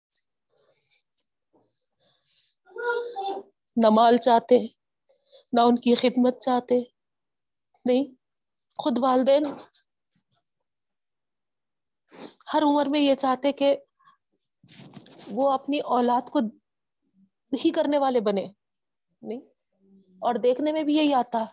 نہ 3.76 3.90
مال 3.90 4.16
چاہتے، 4.16 4.58
نہ 5.52 5.60
ان 5.60 5.76
کی 5.76 5.94
خدمت 5.94 6.40
چاہتے۔ 6.40 6.74
نہیں، 7.84 8.04
خود 8.82 8.98
والدین 8.98 9.42
ہر 12.54 12.62
عمر 12.62 12.86
میں 12.86 13.00
یہ 13.00 13.14
چاہتے 13.14 13.52
کہ 13.52 13.76
وہ 15.30 15.50
اپنی 15.50 15.78
اولاد 15.78 16.30
کو 16.30 16.40
ہی 17.64 17.70
کرنے 17.70 17.98
والے 17.98 18.20
بنے۔ 18.20 18.46
نہیں۔ 19.22 19.40
اور 20.20 20.34
دیکھنے 20.34 20.72
میں 20.72 20.82
بھی 20.82 20.96
یہی 20.96 21.14
آتا 21.14 21.44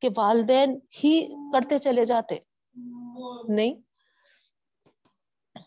کہ 0.00 0.08
والدین 0.16 0.78
ہی 1.04 1.26
کرتے 1.52 1.78
چلے 1.78 2.04
جاتے۔ 2.04 2.38
نہیں۔ 3.48 3.74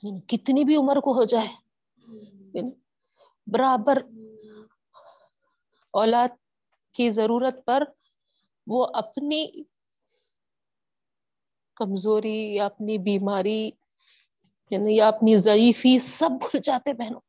یعنی 0.04 0.22
کتنی 0.22 0.64
بھی 0.64 0.76
عمر 0.76 0.96
کو 0.96 1.14
ہو 1.14 1.24
جائے۔ 1.24 1.48
یعنی 2.54 2.70
برابر 3.48 3.98
اولاد 5.94 6.28
کی 6.94 7.10
ضرورت 7.10 7.66
پر 7.66 7.84
وہ 8.68 8.88
اپنی 8.94 9.64
کمزوری 11.76 12.56
یا 12.56 12.66
اپنی 12.66 12.98
بیماری 12.98 13.72
یعنی 14.72 14.96
یا 14.96 15.08
اپنی 15.08 15.36
ضعیفی 15.36 16.00
سب 16.00 16.30
بھول 16.30 16.60
جاتے 16.62 16.94
بہنوں۔ 16.94 17.22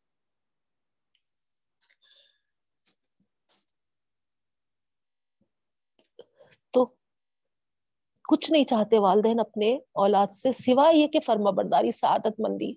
کچھ 8.32 8.50
نہیں 8.50 8.64
چاہتے 8.64 8.98
والدین 8.98 9.40
اپنے 9.40 9.78
اولاد 9.92 10.26
سے 10.26 10.52
سوائے 10.52 10.96
یہ 10.96 11.06
کہ 11.06 11.20
فرما 11.20 11.50
برداری، 11.50 11.92
سعادت 11.92 12.40
مندی۔ 12.40 12.72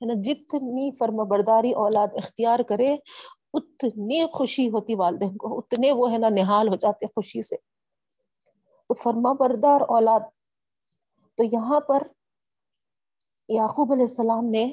ہے 0.00 0.06
نا 0.06 0.14
جتنی 0.22 0.90
فرما 0.98 1.22
برداری 1.22 1.72
اولاد 1.72 2.08
اختیار 2.14 2.58
کرے، 2.58 2.96
اتنی 3.54 4.26
خوشی 4.26 4.68
ہوتی 4.68 4.94
والدین 4.94 5.36
کو، 5.36 5.58
اتنے 5.58 5.92
وہ 5.92 6.12
ہے 6.12 6.18
نا 6.18 6.28
نہال 6.28 6.68
ہو 6.68 6.76
جاتے 6.76 7.06
خوشی 7.06 7.42
سے۔ 7.42 7.56
تو 8.88 8.94
فرما 8.94 9.32
بردار 9.32 9.80
اولاد، 9.80 10.20
تو 11.34 11.44
یہاں 11.44 11.80
پر 11.80 12.02
یعقوب 13.48 13.92
علیہ 13.92 14.02
السلام 14.02 14.44
نے 14.44 14.72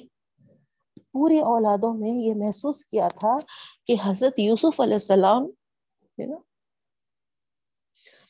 پوری 1.13 1.39
اولادوں 1.39 1.93
میں 1.93 2.09
یہ 2.09 2.33
محسوس 2.35 2.85
کیا 2.85 3.07
تھا 3.07 3.37
کہ 3.87 3.95
حضرت 4.03 4.39
یوسف 4.39 4.81
علیہ 4.81 4.93
السلام، 4.93 5.45
ہے 6.19 6.25
نا 6.25 6.35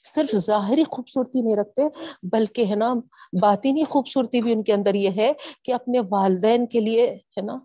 صرف 0.06 0.36
ظاہری 0.36 0.84
خوبصورتی 0.84 1.42
نہیں 1.42 1.56
رکھتے، 1.56 1.82
بلکہ 2.24 2.66
ہے 2.66 2.76
نا 2.76 2.94
باطینی 3.42 3.84
خوبصورتی 3.84 4.42
بھی 4.42 4.54
ان 4.54 4.64
کے 4.64 4.74
اندر 4.74 4.96
یہ 4.96 5.10
ہے 5.16 5.32
کہ 5.64 5.72
اپنے 5.72 6.00
والدین 6.12 6.66
کے 6.66 6.80
لیے 6.80 7.08
ہے 7.08 7.42
نا، 7.42 7.60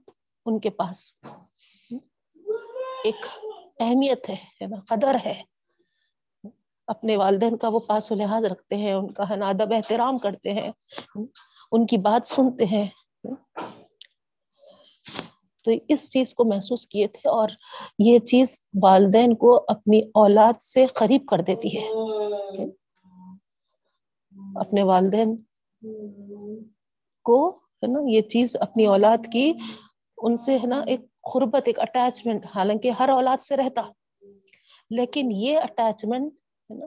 ان 0.47 0.61
کے 0.61 0.70
پاس 0.70 1.14
ایک 3.05 3.26
اہمیت 3.80 4.30
ہے 4.30 4.66
نا، 4.66 4.76
قدر 4.88 5.16
ہے۔ 5.26 5.43
اپنے 6.86 7.16
والدین 7.16 7.57
کا 7.57 7.68
وہ 7.68 7.80
پاس 7.80 8.12
و 8.12 8.14
لحاظ 8.14 8.45
رکھتے 8.45 8.76
ہیں، 8.76 8.93
ان 8.93 9.12
کا 9.12 9.30
ہے 9.30 9.36
نا 9.36 9.49
ادب، 9.49 9.72
احترام 9.72 10.18
کرتے 10.18 10.53
ہیں، 10.53 10.70
ان 11.72 11.86
کی 11.86 11.97
بات 11.97 12.26
سنتے 12.26 12.64
ہیں۔ 12.64 12.86
تو 15.64 15.70
اس 15.88 16.11
چیز 16.11 16.34
کو 16.34 16.45
محسوس 16.45 16.86
کیے 16.86 17.07
تھے 17.07 17.28
اور 17.28 17.49
یہ 17.99 18.18
چیز 18.18 18.62
والدین 18.82 19.34
کو 19.34 19.64
اپنی 19.68 20.01
اولاد 20.14 20.61
سے 20.61 20.86
قریب 20.86 21.26
کر 21.26 21.41
دیتی 21.41 21.78
ہے۔ 21.78 21.88
اپنے 24.55 24.82
والدین 24.82 25.36
کو، 27.22 27.51
ہے 27.51 27.86
نا، 27.86 28.01
یہ 28.07 28.20
چیز 28.20 28.57
اپنی 28.61 28.86
اولاد 28.86 29.18
کی، 29.32 29.53
ان 30.18 30.36
سے، 30.36 30.59
ہے 30.59 30.66
نا، 30.66 30.80
ایک 30.80 31.01
قربت، 31.32 31.62
ایک 31.66 31.80
اٹیچمنٹ 31.80 32.46
حالانکہ 32.55 32.90
ہر 32.90 33.09
اولاد 33.09 33.40
سے 33.40 33.57
رہتا۔ 33.57 33.82
لیکن 34.90 35.28
یہ 35.32 35.59
اٹیچمنٹ 35.59 36.32
ہے 36.70 36.74
نا، 36.74 36.86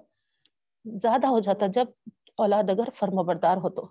زیادہ 0.86 1.28
ہو 1.28 1.40
جاتا 1.40 1.68
جب 1.68 1.86
اولاد 2.38 2.70
اگر 2.70 2.84
فرما 2.94 3.22
بردار 3.22 3.58
ہو 3.58 3.70
تو۔ 3.70 3.88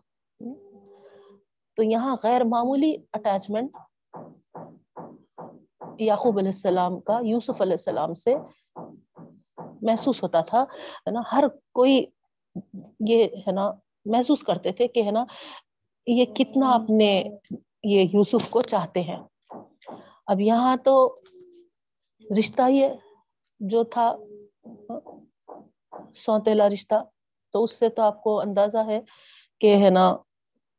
تو 1.76 1.82
یہاں 1.82 2.16
غیر 2.22 2.44
معمولی 2.44 2.96
اٹیچمنٹ 3.12 3.76
یعقوب 5.98 6.38
علیہ 6.38 6.48
السلام 6.48 7.00
کا، 7.00 7.20
یوسف 7.22 7.60
علیہ 7.60 7.72
السلام 7.72 8.14
سے 8.14 8.34
محسوس 9.82 10.22
ہوتا 10.22 10.40
تھا، 10.40 10.62
ہے 10.62 11.10
نا؟ 11.10 11.20
ہر 11.32 11.44
کوئی 11.72 12.06
یہ، 13.08 13.24
ہے 13.24 13.52
نا، 13.52 13.70
محسوس 14.04 14.42
کرتے 14.42 14.72
تھے 14.72 14.88
کہ، 14.88 15.02
ہے 15.02 15.10
نا، 15.10 15.24
یہ 16.06 16.24
کتنا 16.24 16.70
اپنے 16.70 17.24
یہ 17.84 18.06
یوسف 18.12 18.50
کو 18.50 18.60
چاہتے 18.60 19.02
ہیں۔ 19.02 19.18
اب 20.26 20.40
یہاں 20.40 20.76
تو 20.76 21.14
رشتہ 22.38 22.70
یہ 22.70 22.88
جو 23.60 23.84
تھا 23.84 24.16
سوتےلا 26.14 26.68
رشتہ، 26.68 26.94
تو 27.50 27.64
اس 27.64 27.78
سے 27.78 27.88
تو 27.88 28.02
آپ 28.02 28.22
کو 28.22 28.40
اندازہ 28.40 28.78
ہے 28.86 29.00
کہ، 29.60 29.76
ہے 29.84 29.90
نا، 29.90 30.16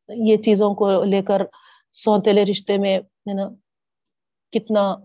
یہ 0.09 0.37
چیزوں 0.37 0.73
کو 0.75 1.03
لے 1.03 1.21
کر 1.21 1.41
سوتےلے 1.91 2.45
رشتے 2.45 2.77
میں، 2.77 2.99
ہے 2.99 3.33
نا، 3.33 3.49
کتنا 4.51 4.95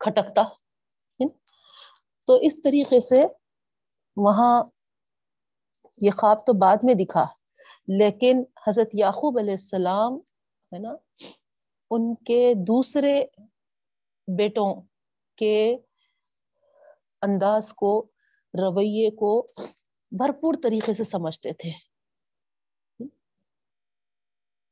کھٹکتا 0.00 0.42
تو 2.28 2.34
اس 2.42 2.60
طریقے 2.62 3.00
سے 3.00 3.22
وہاں 4.16 4.62
یہ 5.98 6.10
خواب 6.10 6.44
تو 6.46 6.52
بعد 6.58 6.76
میں 6.82 6.94
دکھا، 6.94 7.24
لیکن 7.98 8.42
حضرت 8.66 8.94
یعقوب 8.94 9.38
علیہ 9.38 9.58
السلام 9.60 10.16
ہے 10.72 10.78
نا، 10.78 10.94
ان 11.90 12.14
کے 12.26 12.42
دوسرے 12.68 13.14
بیٹوں 14.28 14.72
کے 15.38 15.56
انداز 17.22 17.72
کو، 17.72 17.92
رویے 18.54 19.10
کو 19.10 19.32
بھرپور 20.12 20.54
طریقے 20.62 20.92
سے 20.92 21.04
سمجھتے 21.04 21.52
تھے۔ 21.52 21.70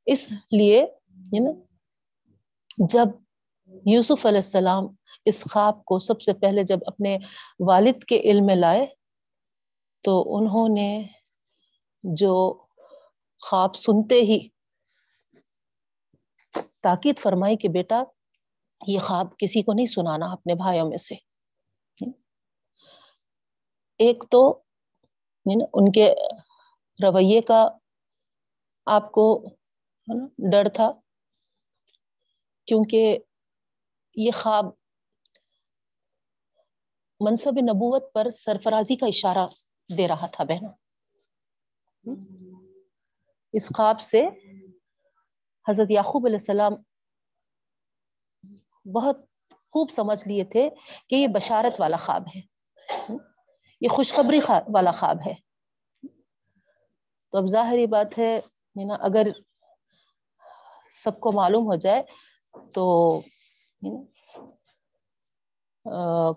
اس 0.06 0.30
لیے 0.52 0.84
نا، 1.40 1.50
جب 2.88 3.08
یوسف 3.72 4.24
علیہ 4.26 4.38
السلام 4.38 4.86
اس 5.24 5.42
خواب 5.52 5.84
کو 5.84 5.98
سب 5.98 6.20
سے 6.20 6.32
پہلے 6.32 6.62
جب 6.62 6.78
اپنے 6.86 7.16
والد 7.66 8.04
کے 8.04 8.20
علم 8.20 8.46
میں 8.46 8.56
لائے، 8.56 8.86
تو 10.04 10.36
انہوں 10.36 10.68
نے 10.68 10.90
جو 12.04 12.34
خواب 13.42 13.74
سنتے 13.76 14.20
ہی 14.20 14.38
تاکید 16.82 17.18
فرمائی 17.18 17.56
کہ 17.56 17.68
بیٹا، 17.68 18.02
یہ 18.80 18.98
خواب 18.98 19.36
کسی 19.38 19.62
کو 19.62 19.72
نہیں 19.72 19.86
سنانا 19.86 20.32
اپنے 20.32 20.54
بھائیوں 20.54 20.88
میں 20.88 20.96
سے۔ 20.96 21.14
ایک 24.00 24.24
تو 24.30 24.48
ان 25.46 25.90
کے 25.92 26.08
رویے 26.98 27.40
کا 27.40 27.66
آپ 28.86 29.10
کو 29.12 29.26
ڈر 30.52 30.68
تھا، 30.68 30.90
کیونکہ 32.68 33.18
یہ 34.14 34.30
خواب 34.30 34.64
منصب 37.20 37.50
نبوت 37.50 38.12
پر 38.12 38.30
سرفرازی 38.30 38.96
کا 38.96 39.06
اشارہ 39.06 39.46
دے 39.96 40.08
رہا 40.08 40.26
تھا 40.26 40.44
بہنوں۔ 40.44 40.72
اس 43.52 43.68
خواب 43.68 44.00
سے 44.00 44.22
حضرت 45.68 45.90
یعقوب 45.90 46.26
علیہ 46.26 46.36
السلام 46.36 46.72
بہت 48.92 49.16
خوب 49.50 49.90
سمجھ 49.90 50.28
لیے 50.28 50.44
تھے 50.44 50.70
کہ 51.08 51.14
یہ 51.14 51.26
بشارت 51.26 51.80
والا 51.80 51.96
خواب 51.96 52.22
ہے۔ 52.36 52.40
یہ 53.80 53.88
خوشخبری 53.88 54.40
والا 54.48 54.90
خواب 54.90 55.16
ہے۔ 55.26 55.34
تو 57.30 57.38
اب 57.38 57.46
ظاہری 57.46 57.86
بات 57.86 58.18
ہے 58.18 58.40
نا، 58.84 58.94
اگر 58.94 59.26
سب 60.90 61.20
کو 61.20 61.32
معلوم 61.32 61.66
ہو 61.66 61.74
جائے 61.74 62.02
تو 62.72 63.20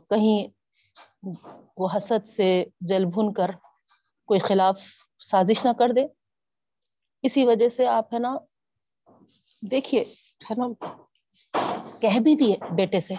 کہیں 0.09 0.47
وہ 1.77 1.87
حسد 1.95 2.27
سے 2.27 2.47
جل 2.89 3.05
بھن 3.05 3.33
کر 3.33 3.51
کوئی 4.29 4.39
خلاف 4.39 4.81
سازش 5.21 5.65
نہ 5.65 5.71
کر 5.79 5.91
دے۔ 5.95 6.05
اسی 7.23 7.45
وجہ 7.45 7.69
سے 7.69 7.87
آپ 7.87 8.13
ہے 8.13 8.19
نا، 8.19 8.35
دیکھیے 9.71 10.01
ہے 10.41 10.55
نا 10.57 10.67
کہہ 12.01 12.19
بھی 12.23 12.35
دیے 12.35 12.55
بیٹے 12.75 12.99
سے۔ 12.99 13.15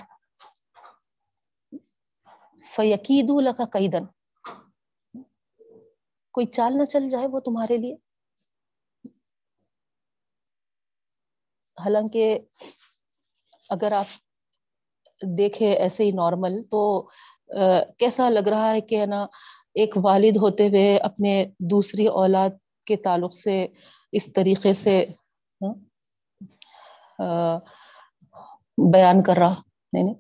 فیقید 2.65 3.31
کا 3.59 3.65
کئی 3.73 3.89
دن 3.89 4.05
کوئی 6.35 6.47
چال 6.47 6.73
نہ 6.79 6.85
چل 6.93 7.09
جائے 7.11 7.27
وہ 7.33 7.41
تمہارے 7.41 7.77
لیے۔ 7.77 7.95
حالانکہ 11.79 12.25
اگر 13.71 13.93
آپ 13.93 14.07
دیکھے 15.21 15.73
ایسے 15.75 16.05
ہی 16.05 16.11
نارمل 16.13 16.61
تو 16.71 16.81
کیسا 17.99 18.29
لگ 18.31 18.49
رہا 18.49 18.73
ہے 18.73 18.81
کہ 18.81 19.01
ہے 19.01 19.07
نا، 19.07 19.27
ایک 19.75 19.97
والد 20.05 20.37
ہوتے 20.43 20.67
ہوئے 20.69 20.97
اپنے 20.99 21.33
دوسری 21.71 22.07
اولاد 22.21 22.51
کے 22.87 22.97
تعلق 23.05 23.35
سے 23.35 23.67
اس 24.13 24.33
طریقے 24.33 24.73
سے 24.75 25.05
بیان 28.93 29.23
کر 29.23 29.37
رہا؟ 29.37 29.55
نہیں، 29.93 30.15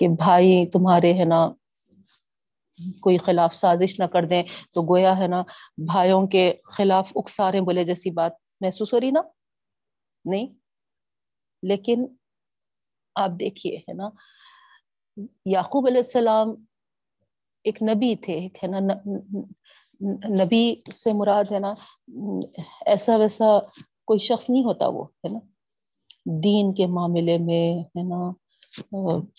کہ 0.00 0.08
بھائی 0.18 0.66
تمہارے 0.72 1.12
ہے 1.14 1.24
نا 1.24 1.46
کوئی 3.02 3.16
خلاف 3.18 3.54
سازش 3.54 3.98
نہ 4.00 4.04
کر 4.12 4.24
دیں 4.24 4.42
تو 4.74 4.82
گویا 4.88 5.16
ہے 5.18 5.26
نا 5.26 5.42
بھائیوں 5.86 6.26
کے 6.26 6.52
خلاف 6.76 7.12
اکسارے 7.16 7.60
بولے 7.60 7.84
جیسی 7.84 8.10
بات 8.10 8.32
محسوس 8.60 8.92
ہو 8.94 9.00
رہی 9.00 9.10
نا؟ 9.10 9.20
نہیں، 10.24 10.46
لیکن 11.62 12.04
آپ 13.16 13.30
دیکھیے، 13.40 13.76
ہے 13.76 13.92
نا؟ 13.92 14.08
یعقوب 15.46 15.86
علیہ 15.86 16.04
السلام 16.04 16.54
ایک 17.64 17.82
نبی 17.82 18.14
تھے، 18.16 18.32
ایک، 18.32 18.64
ہے 18.64 18.68
نا 18.68 18.78
نبی 20.40 20.74
سے 20.94 21.12
مراد، 21.12 21.52
ہے 21.52 21.58
نا، 21.58 21.72
ایسا 22.86 23.16
ویسا 23.16 23.58
کوئی 24.04 24.18
شخص 24.18 24.50
نہیں 24.50 24.64
ہوتا 24.64 24.88
وہ، 24.88 25.04
ہے 25.04 25.28
نا؟ 25.28 25.38
دین 26.42 26.74
کے 26.74 26.86
معاملے 26.86 27.38
میں، 27.38 27.66
ہے 27.96 28.02
نا، 28.02 28.30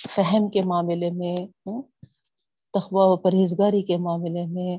فہم 0.10 0.50
کے 0.50 0.62
معاملے 0.62 1.10
میں 1.12 1.36
تخبہ 2.74 3.06
و 3.08 3.16
پرہیزگاری 3.18 3.82
کے 3.82 3.98
معاملے 3.98 4.46
میں، 4.46 4.78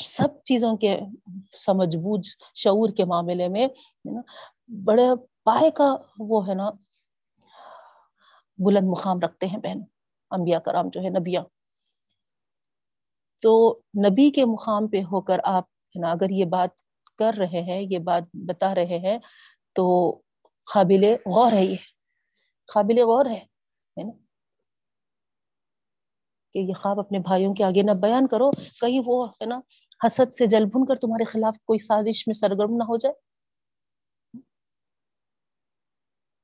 سب 0.00 0.42
چیزوں 0.44 0.76
کے 0.76 0.98
سمجھ 1.56 1.96
بوجھ 1.96 2.28
شعور 2.54 2.88
کے 2.96 3.04
معاملے 3.04 3.48
میں 3.48 3.66
بڑے 4.84 5.08
پائے 5.46 5.70
کا 5.70 5.96
وہ 6.18 6.48
ہے 6.48 6.54
نا، 6.54 6.70
بلند 8.58 8.88
مقام 8.88 9.20
رکھتے 9.20 9.46
ہیں 9.46 9.58
بہن، 9.58 9.78
انبیاء 10.30 10.58
کرام 10.58 10.88
جو 10.88 11.00
ہے، 11.00 11.08
نبیاں۔ 11.08 11.42
تو 13.42 13.80
نبی 14.10 14.30
کے 14.30 14.44
مقام 14.44 14.88
پہ 14.88 14.96
ہو 14.96 15.20
کر 15.20 15.38
آپ 15.44 15.64
ہے 15.64 16.00
نا، 16.00 16.10
اگر 16.10 16.30
یہ 16.30 16.44
بات 16.44 16.68
کر 17.18 17.34
رہے 17.38 17.62
ہیں، 17.62 17.86
یہ 17.90 17.98
بات 17.98 18.22
بتا 18.32 18.74
رہے 18.74 18.98
ہیں، 18.98 19.18
تو 19.72 20.10
قابل 20.74 21.04
غور 21.34 21.52
ہے 21.52 21.64
یہ۔ 21.64 21.76
قابل 22.74 22.98
غور 22.98 23.26
ہے 23.26 23.44
نا؟ 24.02 24.12
کہ 26.52 26.58
یہ 26.58 26.72
خواب 26.72 27.00
اپنے 27.00 27.18
بھائیوں 27.18 27.54
کے 27.54 27.64
آگے 27.64 27.82
نہ 27.82 27.90
بیان 27.90 28.26
کرو، 28.26 28.50
کہیں 28.50 29.00
وہ 29.06 29.28
ہے 29.28 29.44
نا، 29.44 29.60
حسد 30.06 30.32
سے 30.32 30.46
جل 30.46 30.64
بھن 30.64 30.86
کر 30.86 30.94
تمہارے 30.94 31.24
خلاف 31.24 31.56
کوئی 31.64 31.78
سازش 31.78 32.28
میں 32.28 32.34
سرگرم 32.34 32.76
نہ 32.76 32.82
ہو 32.82 32.96
جائے۔ 32.96 33.35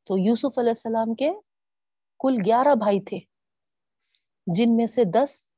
تو 0.07 0.19
یوسف 0.19 0.59
علیہ 0.59 0.71
السلام 0.71 1.15
کے 1.15 1.31
کل 2.21 2.37
گیارہ 2.47 2.75
بھائی 2.75 3.01
تھے، 3.01 3.19
جن 4.47 4.77
میں 4.77 4.87
سے 4.87 5.05
دس 5.05 5.49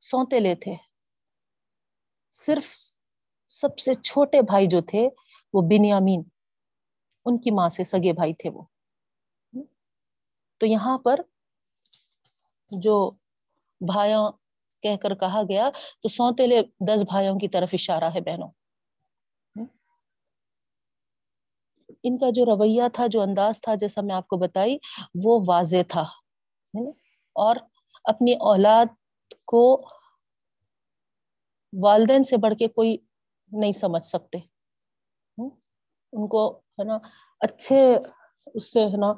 سوتے 0.00 0.40
لے 0.40 0.54
تھے۔ 0.54 0.74
صرف 2.32 2.64
سب 3.48 3.78
سے 3.78 3.94
چھوٹے 3.94 4.42
بھائی 4.42 4.66
جو 4.66 4.80
تھے، 4.80 5.08
وہ 5.52 5.62
بنیامین، 5.62 6.22
ان 7.26 7.40
کی 7.40 7.50
ماں 7.50 7.68
سے 7.68 7.84
سگے 7.84 8.12
بھائی 8.12 8.34
تھے 8.34 8.50
وہ۔ 8.50 8.62
تو 10.60 10.66
یہاں 10.66 10.98
پر 10.98 11.20
جو 12.72 13.10
بھائیوں 13.80 14.32
کہہ 14.82 14.96
کر 14.96 15.14
کہا 15.14 15.42
گیا، 15.42 15.70
تو 16.02 16.08
سوتے 16.08 16.46
لے 16.46 16.62
دس 16.88 17.02
بھائیوں 17.02 17.38
کی 17.38 17.48
طرف 17.48 17.70
اشارہ 17.72 18.04
ہے 18.04 18.20
بہنوں۔ 18.20 18.48
ان 22.04 22.16
کا 22.18 22.30
جو 22.30 22.44
رویہ 22.46 22.88
تھا، 22.92 23.06
جو 23.06 23.20
انداز 23.22 23.60
تھا، 23.60 23.74
جیسا 23.74 24.00
میں 24.00 24.14
آپ 24.14 24.26
کو 24.28 24.36
بتائی، 24.36 24.76
وہ 25.24 25.38
واضح 25.48 25.82
تھا 25.88 26.04
اور 27.36 27.56
اپنی 28.04 28.32
اولاد 28.50 28.86
کو 29.46 29.64
والدین 31.72 32.22
سے 32.22 32.36
بڑھ 32.36 32.54
کے 32.54 32.66
کوئی 32.68 32.96
نہیں 33.52 33.72
سمجھ 33.72 34.04
سکتے 34.04 34.38
ان 35.38 36.26
کو، 36.28 36.42
ہے 36.78 36.84
نا، 36.84 36.98
اچھے 37.40 37.80
اس 38.54 38.72
سے، 38.72 38.84
ہے 38.84 38.96
نا، 38.96 39.12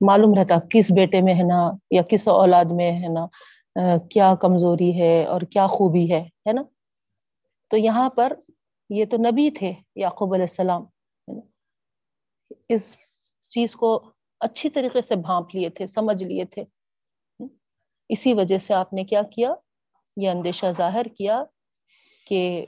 معلوم 0.00 0.34
رہتا 0.34 0.58
کس 0.70 0.90
بیٹے 0.96 1.20
میں، 1.20 1.34
ہے 1.34 1.42
نا، 1.42 1.60
یا 1.90 2.02
کس 2.10 2.28
اولاد 2.28 2.72
میں، 2.72 2.92
ہے 2.92 3.08
نا 3.08 3.26
کیا 4.10 4.34
کمزوری 4.40 4.90
ہے 5.00 5.14
اور 5.24 5.40
کیا 5.52 5.66
خوبی 5.66 6.10
ہے 6.12 6.20
ہے 6.46 6.52
نا؟ 6.52 6.62
تو 7.70 7.76
یہاں 7.76 8.08
پر 8.16 8.32
یہ 8.90 9.04
تو 9.10 9.16
نبی 9.16 9.50
تھے، 9.50 9.72
یعقوب 9.96 10.34
علیہ 10.34 10.50
السلام 10.50 10.84
اس 12.74 12.84
چیز 13.48 13.74
کو 13.74 14.12
اچھی 14.40 14.68
طریقے 14.70 15.00
سے 15.00 15.16
بھانپ 15.16 15.54
لیے 15.54 15.68
تھے، 15.68 15.86
سمجھ 15.86 16.22
لیے 16.24 16.44
تھے۔ 16.44 16.64
اسی 18.08 18.34
وجہ 18.34 18.58
سے 18.58 18.74
آپ 18.74 18.92
نے 18.92 19.04
کیا 19.04 19.22
کیا؟ 19.22 19.54
یہ 20.16 20.30
اندیشہ 20.30 20.70
ظاہر 20.70 21.04
کیا 21.16 21.42
کہ 22.26 22.66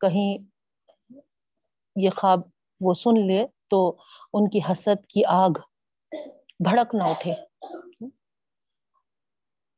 کہیں 0.00 0.38
یہ 1.96 2.10
خواب 2.16 2.40
وہ 2.80 2.94
سن 2.94 3.26
لے 3.26 3.46
تو 3.70 3.96
ان 4.32 4.50
کی 4.50 4.60
حسد 4.70 5.06
کی 5.06 5.24
آگ 5.24 5.50
بھڑک 6.60 6.94
نہ 6.94 7.02
اٹھے۔ 7.02 7.34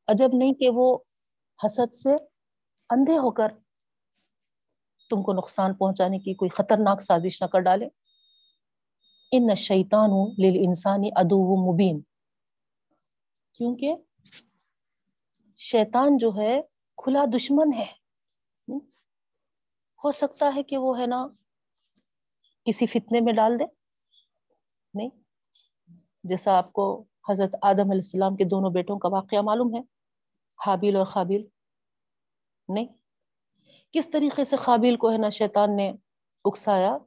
عجب 0.08 0.30
نہیں 0.32 0.54
کہ 0.54 0.68
وہ 0.74 0.98
حسد 1.64 1.94
سے 1.94 2.14
اندھے 2.90 3.16
ہو 3.18 3.30
کر 3.30 3.48
تم 5.10 5.22
کو 5.22 5.32
نقصان 5.32 5.74
پہنچانے 5.74 6.18
کی 6.18 6.34
کوئی 6.34 6.48
خطرناک 6.48 7.02
سازش 7.02 7.42
نہ 7.42 7.46
کر 7.46 7.60
ڈالے۔ 7.60 7.88
ان 9.32 9.54
شیطان 9.54 10.10
لل 10.38 10.58
انسانی 10.66 11.10
ادو 11.16 11.72
مبین۔ 11.72 12.00
کیونکہ 13.52 13.94
شیطان 15.56 16.16
جو 16.16 16.30
ہے، 16.36 16.60
کھلا 16.96 17.24
دشمن 17.36 17.72
ہے۔ 17.78 18.06
ہو 20.04 20.12
سکتا 20.12 20.52
ہے 20.54 20.62
کہ 20.62 20.76
وہ 20.76 21.00
ہے 21.00 21.06
نا، 21.06 21.26
کسی 22.64 22.86
فتنے 22.86 23.20
میں 23.20 23.32
ڈال 23.32 23.58
دے۔ 23.58 23.64
نہیں، 24.94 25.10
جیسا 26.24 26.58
آپ 26.58 26.72
کو 26.72 27.04
حضرت 27.28 27.56
آدم 27.62 27.80
علیہ 27.80 28.00
السلام 28.02 28.36
کے 28.36 28.44
دونوں 28.44 28.70
بیٹوں 28.70 28.98
کا 28.98 29.08
واقعہ 29.08 29.40
معلوم 29.40 29.74
ہے، 29.74 29.80
حابیل 30.66 30.96
اور 30.96 31.04
خابیل۔ 31.04 31.46
نہیں 32.68 32.86
کس 33.96 34.10
طریقے 34.10 34.44
سے 34.44 34.56
قابل 34.56 34.96
کو 34.96 35.12
ہے 35.12 35.18
نا 35.18 35.28
شیطان 35.28 35.76
نے 35.76 35.92
اکسایا؟ 36.44 36.98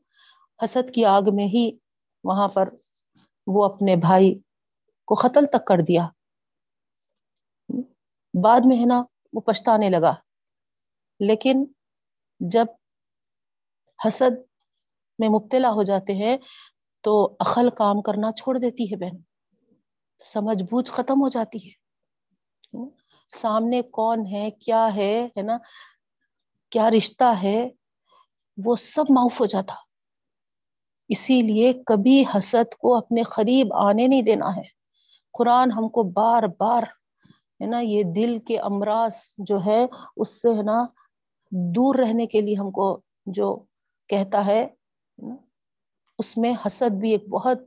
حسد 0.64 0.92
کی 0.92 1.06
آگ 1.06 1.22
میں 1.34 1.46
ہی 1.46 1.78
وہاں 2.24 2.48
پر 2.48 2.70
وہ 3.48 3.66
اپنے 3.66 3.96
بھائی 3.96 4.40
کو 5.06 5.16
قتل 5.16 5.46
تک 5.46 5.68
کر 5.68 5.78
دیا۔ 5.88 6.08
بعد 8.44 8.60
میں 8.66 8.78
ہے 8.78 8.86
نا 8.86 9.04
وہ 9.34 9.42
پچھتانے 9.42 9.90
لگا۔ 9.90 10.14
لیکن 11.20 11.66
جب 12.40 12.66
حسد 14.08 14.38
میں 15.20 15.30
مبتلا 15.30 15.72
ہو 15.72 15.84
جاتے 15.84 16.14
ہیں 16.14 16.38
تو 17.02 17.36
عقل 17.40 17.70
کام 17.70 18.02
کرنا 18.02 18.32
چھوڑ 18.32 18.58
دیتی 18.58 18.92
ہے 18.92 18.96
بہن۔ 18.98 19.18
سمجھ 20.20 20.64
بوجھ 20.64 20.92
ختم 20.92 21.22
ہو 21.22 21.30
جاتی 21.30 21.70
ہے۔ 21.70 21.72
سامنے 23.28 23.82
کون 23.82 24.26
ہے؟ 24.32 24.52
کیا 24.52 24.96
ہے؟ 24.96 25.28
ہے 25.38 25.42
نا؟ 25.42 25.58
کیا 26.70 26.90
رشتہ 26.92 27.34
ہے، 27.44 27.70
وہ 28.66 28.76
سب 28.76 29.04
معاف 29.10 29.42
ہو 29.42 29.46
جاتا۔ 29.46 29.74
اسی 31.10 31.42
لیے 31.42 31.74
کبھی 31.86 32.24
حسد 32.36 32.76
کو 32.76 32.98
اپنے 32.98 33.24
قریب 33.24 33.74
آنے 33.74 34.08
نہیں 34.08 34.22
دینا 34.22 34.56
ہے۔ 34.56 34.62
قرآن 35.34 35.72
ہم 35.72 35.90
کو 35.90 36.04
بار 36.04 36.44
بار، 36.60 36.84
ہے 37.62 37.66
نا، 37.66 37.80
یہ 37.80 38.04
دل 38.16 38.38
کے 38.40 38.60
امراض 38.60 39.16
جو 39.38 39.60
ہے، 39.66 39.86
اس 40.18 40.42
سے، 40.42 40.50
ہے 40.58 40.64
نا، 40.64 40.84
دور 41.52 41.96
رہنے 41.96 42.26
کے 42.26 42.42
لیے 42.42 42.56
ہم 42.56 42.72
کو 42.72 43.02
جو 43.26 43.64
کہتا 44.08 44.46
ہے، 44.46 44.68
اس 46.18 46.38
میں 46.38 46.54
حسد 46.66 46.92
بھی 46.92 47.12
ایک 47.12 47.30
بہت 47.30 47.58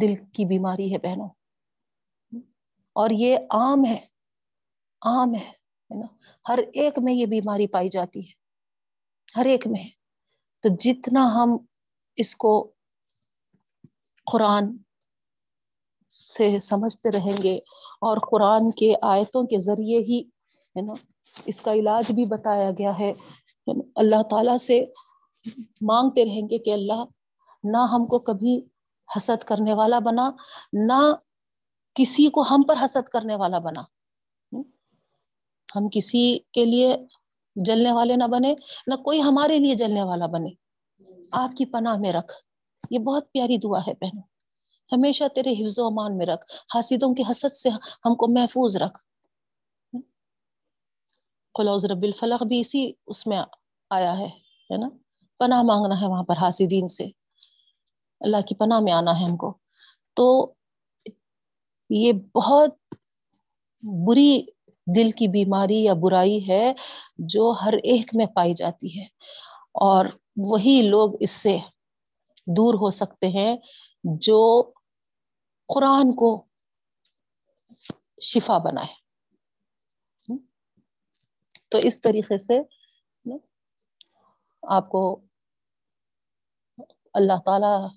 دل 0.00 0.14
کی 0.14 0.44
بیماری 0.44 0.92
ہے 0.92 0.98
بہنوں۔ 0.98 1.28
اور 2.92 3.10
یہ 3.10 3.36
عام 3.36 3.84
ہے 3.84 4.06
عام 5.02 5.34
ہے۔ 5.34 5.57
نا؟ 5.94 6.06
ہر 6.48 6.58
ایک 6.72 6.98
میں 6.98 7.12
یہ 7.12 7.26
بیماری 7.26 7.66
پائی 7.66 7.88
جاتی 7.88 8.26
ہے۔ 8.26 8.32
ہر 9.36 9.44
ایک 9.44 9.66
میں۔ 9.66 9.84
تو 10.62 10.68
جتنا 10.80 11.34
ہم 11.34 11.56
اس 12.16 12.36
کو 12.36 12.70
قرآن 14.32 14.76
سے 16.10 16.60
سمجھتے 16.60 17.10
رہیں 17.10 17.42
گے 17.42 17.56
اور 18.00 18.16
قرآن 18.30 18.70
کے 18.70 18.94
آیتوں 19.02 19.42
کے 19.42 19.58
ذریعے 19.58 19.98
ہی، 19.98 20.22
ہے 20.76 20.80
نا، 20.82 20.92
اس 21.46 21.60
کا 21.60 21.72
علاج 21.72 22.12
بھی 22.12 22.24
بتایا 22.24 22.70
گیا 22.70 22.98
ہے۔ 22.98 23.12
اللہ 23.96 24.22
تعالی 24.30 24.58
سے 24.58 24.84
مانگتے 25.80 26.24
رہیں 26.24 26.48
گے 26.50 26.58
کہ 26.58 26.72
اللہ، 26.72 27.04
نہ 27.64 27.76
ہم 27.76 28.06
کو 28.06 28.18
کبھی 28.18 28.60
حسد 29.16 29.42
کرنے 29.42 29.74
والا 29.74 29.98
بنا، 29.98 30.30
نہ 30.72 31.14
کسی 31.94 32.26
کو 32.26 32.42
ہم 32.50 32.62
پر 32.68 32.74
حسد 32.84 33.08
کرنے 33.08 33.36
والا 33.36 33.58
بنا۔ 33.58 33.82
ہم 35.76 35.88
کسی 35.92 36.38
کے 36.52 36.64
لیے 36.64 36.96
جلنے 37.56 37.92
والے 37.92 38.16
نہ 38.16 38.24
بنے، 38.24 38.54
نہ 38.86 38.94
کوئی 38.94 39.22
ہمارے 39.22 39.58
لیے 39.58 39.74
جلنے 39.74 40.02
والا 40.02 40.26
بنے۔ 40.26 40.48
آپ 41.32 41.56
کی 41.56 41.66
پناہ 41.66 41.96
میں 41.98 42.12
رکھ۔ 42.12 42.32
یہ 42.90 42.98
بہت 42.98 43.32
پیاری 43.32 43.56
دعا 43.56 43.80
ہے 43.86 43.92
بہنوں۔ 44.00 44.22
ہمیشہ 44.92 45.24
تیرے 45.34 45.52
حفظ 45.52 45.78
و 45.78 45.86
امان 45.86 46.16
میں 46.16 46.26
رکھ۔ 46.26 46.74
حاسدوں 46.74 47.14
کی 47.14 47.22
حسد 47.30 47.54
سے 47.54 47.68
ہم 47.68 48.14
کو 48.14 48.32
محفوظ 48.32 48.76
رکھ۔ 48.76 48.98
قلوز 51.54 51.84
رب 51.84 52.02
الفلق، 52.02 52.42
بھی 52.42 52.60
اسی 52.60 52.92
اس 53.06 53.26
میں 53.26 53.42
آیا 53.90 54.18
ہے 54.18 54.28
نا؟ 54.76 54.88
پناہ 55.38 55.62
مانگنا 55.62 56.00
ہے 56.00 56.06
وہاں 56.06 56.22
پر 56.22 56.34
حاسدین 56.36 56.88
سے۔ 56.88 57.04
اللہ 58.20 58.40
کی 58.40 58.54
پناہ 58.54 58.80
میں 58.80 58.92
آنا 58.92 59.20
ہے 59.20 59.24
ہم 59.24 59.36
کو۔ 59.36 59.58
تو 60.14 60.52
یہ 61.90 62.12
بہت 62.12 62.94
بری 63.82 64.42
دل 64.96 65.10
کی 65.10 65.28
بیماری 65.28 65.84
یا 65.84 65.92
برائی 65.94 66.48
ہے 66.48 66.72
جو 67.18 67.54
ہر 67.64 67.72
ایک 67.72 68.10
میں 68.14 68.26
پائی 68.26 68.54
جاتی 68.54 69.00
ہے۔ 69.00 69.04
اور 69.74 70.04
وہی 70.36 70.86
لوگ 70.90 71.12
اس 71.20 71.30
سے 71.30 71.58
دور 72.46 72.74
ہو 72.74 72.90
سکتے 72.90 73.28
ہیں 73.28 73.56
جو 74.04 74.72
قرآن 75.74 76.16
کو 76.16 76.46
شفا 78.22 78.58
بنائے۔ 78.58 79.08
تو 81.68 81.78
اس 81.78 82.00
طریقے 82.00 82.38
سے 82.38 82.60
آپ 84.62 84.88
کو 84.88 85.20
اللہ 87.14 87.38
تعالی 87.44 87.88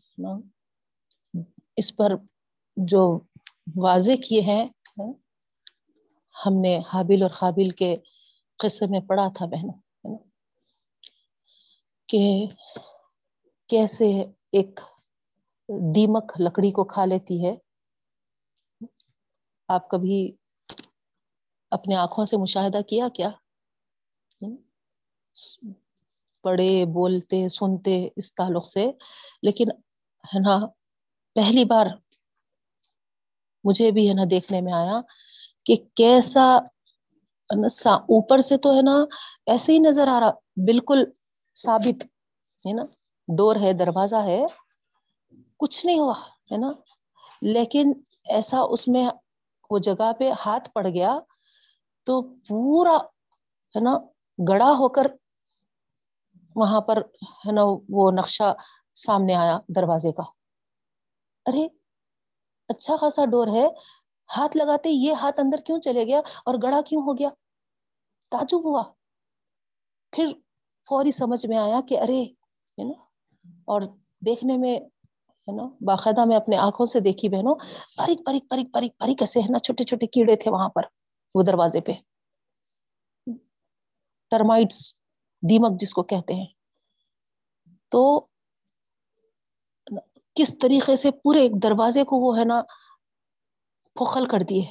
اس 1.76 1.96
پر 1.96 2.12
جو 2.78 3.20
واضح 3.84 4.12
کیے 4.30 4.42
ہیں 4.42 4.68
ہم 6.46 6.54
نے 6.62 6.80
حابل 6.94 7.22
اور 7.22 7.30
قابل 7.30 7.70
کے 7.70 7.96
قصے 8.60 8.86
میں 8.88 9.00
پڑھا 9.00 9.28
تھا 9.36 9.46
بہنوں 9.46 10.18
کہ 12.10 12.46
کیسے 13.70 14.08
ایک 14.52 14.80
دیمک 15.96 16.34
لکڑی 16.39 16.72
کو 16.72 16.84
کھا 16.84 17.06
لیتی 17.06 17.46
ہے۔ 17.46 17.56
آپ 19.70 19.89
کبھی 19.89 20.32
اپنے 21.72 21.96
آنکھوں 21.96 22.26
سے 22.26 22.38
مشاہدہ 22.38 22.82
کیا 22.82 23.08
کیا؟ 23.16 23.30
پڑھے، 26.44 26.86
بولتے، 26.86 27.50
سنتے 27.50 28.10
اس 28.16 28.36
تعلق 28.36 28.66
سے۔ 28.66 28.86
لیکن 29.44 29.70
ہے 30.24 30.39
نا، 30.39 30.60
پہلی 31.36 31.66
بار 31.66 31.86
مجھے 33.64 33.92
بھی 33.92 34.08
ہے 34.10 34.14
نا 34.14 34.22
دیکھنے 34.32 34.62
میں 34.62 34.74
آیا 34.74 35.02
کہ 35.66 35.76
کیسا 35.95 36.45
اوپر 38.09 38.39
سے 38.39 38.57
تو 38.57 38.76
ہے 38.76 38.82
نا 38.82 38.95
ایسے 39.47 39.74
ہی 39.74 39.80
نظر 39.80 40.07
آ 40.07 40.20
رہا، 40.20 40.32
بالکل 40.66 41.03
ثابت، 41.55 42.05
ہے 42.62 42.74
نا، 42.74 42.84
ڈور 43.28 43.55
ہے، 43.55 43.74
دروازہ 43.74 44.22
ہے، 44.26 44.41
کچھ 45.57 45.86
نہیں 45.86 45.99
ہوا، 45.99 46.14
ہے 46.51 46.57
نا، 46.57 46.72
لیکن 47.41 47.91
ایسا 48.30 48.59
اس 48.70 48.88
میں 48.88 49.07
وہ 49.70 49.78
جگہ 49.78 50.12
پہ 50.20 50.32
ہاتھ 50.45 50.70
پڑ 50.74 50.88
گیا 50.88 51.20
تو 52.07 52.22
پورا، 52.47 52.97
ہے 53.76 53.80
نا، 53.80 53.97
گڑا 54.39 54.72
ہو 54.80 54.89
کر 54.89 55.07
وہاں 56.55 56.82
پر، 56.82 57.01
ہے 57.45 57.51
نا، 57.51 57.64
وہ 57.89 58.12
نقشہ 58.12 58.53
سامنے 58.95 59.36
آیا 59.36 59.59
دروازے 59.76 60.12
کا۔ 60.12 60.24
ارے 61.45 61.66
اچھا 62.70 62.95
خاصا 62.95 63.26
ڈور 63.26 63.47
ہے 63.47 63.68
ہاتھ 64.38 64.58
لگاتے 64.58 64.90
یہ 64.90 65.14
ہاتھ 65.14 65.40
اندر 65.40 65.58
کیوں 65.66 65.80
چلے 65.80 66.04
گیا 66.04 66.20
اور 66.46 66.56
گڑا 66.64 66.82
کیوں 66.82 67.02
ہو 67.02 67.14
گیا؟ 67.14 67.30
تعجب 68.32 68.66
ہوا۔ 68.66 68.84
پھر 70.14 70.26
فوری 70.88 71.12
سمجھ 71.12 71.46
میں 71.48 71.58
آیا 71.58 71.80
کہ 71.90 72.00
ارے 72.00 72.24
ہے 72.78 72.84
نا 72.84 73.00
اور 73.66 73.82
دیکھنے 74.26 74.58
میں 74.58 74.80
ہے 75.48 75.56
نا 75.56 75.64
باقاعدہ 75.82 76.26
میں 76.26 76.38
اپنے 76.38 76.58
آنکھوں 76.58 76.86
سے 76.86 77.00
دیکھی 77.00 77.30
بہنوں، 77.30 77.56
باریک 77.98 78.20
باریک 78.26 78.44
باریک 78.50 78.68
باریک 78.74 78.92
باریک 79.00 79.22
ایسے، 79.22 79.40
ہے 79.40 79.52
نا، 79.52 79.60
چھوٹے 79.60 79.84
چھوٹے 79.84 80.08
کیڑے 80.08 80.36
تھے 80.36 80.52
وہاں 80.52 80.70
پر، 80.70 80.82
وہ 81.36 81.42
دروازے 81.44 81.82
پہ۔ 81.82 81.92
ٹرمائٹس 84.32 84.94
دیمک 85.50 85.80
جس 85.80 85.94
کو 85.94 86.04
کہتے 86.04 86.34
ہیں۔ 86.34 86.46
تو، 87.90 88.20
کس 90.36 90.58
طریقے 90.62 90.96
سے 90.96 91.12
پورے 91.12 91.42
ایک 91.42 91.64
دروازے 91.64 92.04
کو 92.04 92.18
وہ، 92.18 92.40
ہے 92.40 92.46
نا 92.46 92.62
پخل 93.96 94.26
کر 94.26 94.39
دیے۔ 94.39 94.66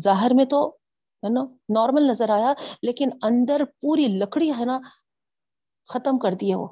ظاہر 0.00 0.30
میں 0.34 0.44
تو 0.44 0.68
ہے 1.22 1.28
نا 1.28 1.40
نارمل 1.68 2.02
نظر 2.02 2.30
آیا، 2.30 2.52
لیکن 2.82 3.08
اندر 3.22 3.64
پوری 3.80 4.06
لکڑی 4.06 4.50
ہے 4.58 4.64
نا، 4.64 4.80
ختم 5.88 6.18
کر 6.18 6.32
دیے 6.32 6.54
وہ۔ 6.54 6.68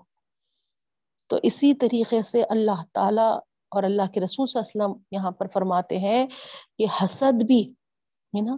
تو 1.27 1.37
اسی 1.43 1.75
طریقے 1.75 2.23
سے 2.23 2.45
اللہ 2.45 2.83
تعالی 2.93 3.39
اور 3.69 3.83
اللہ 3.83 4.03
کے 4.13 4.21
رسول 4.21 4.47
صلی 4.47 4.61
اللہ 4.61 4.85
علیہ 4.85 4.95
وسلم 4.95 5.03
یہاں 5.11 5.31
پر 5.31 5.47
فرماتے 5.47 5.99
ہیں 5.99 6.27
کہ 6.79 6.87
حسد 7.05 7.43
بھی 7.43 7.71
ہے 8.37 8.41
نا 8.41 8.53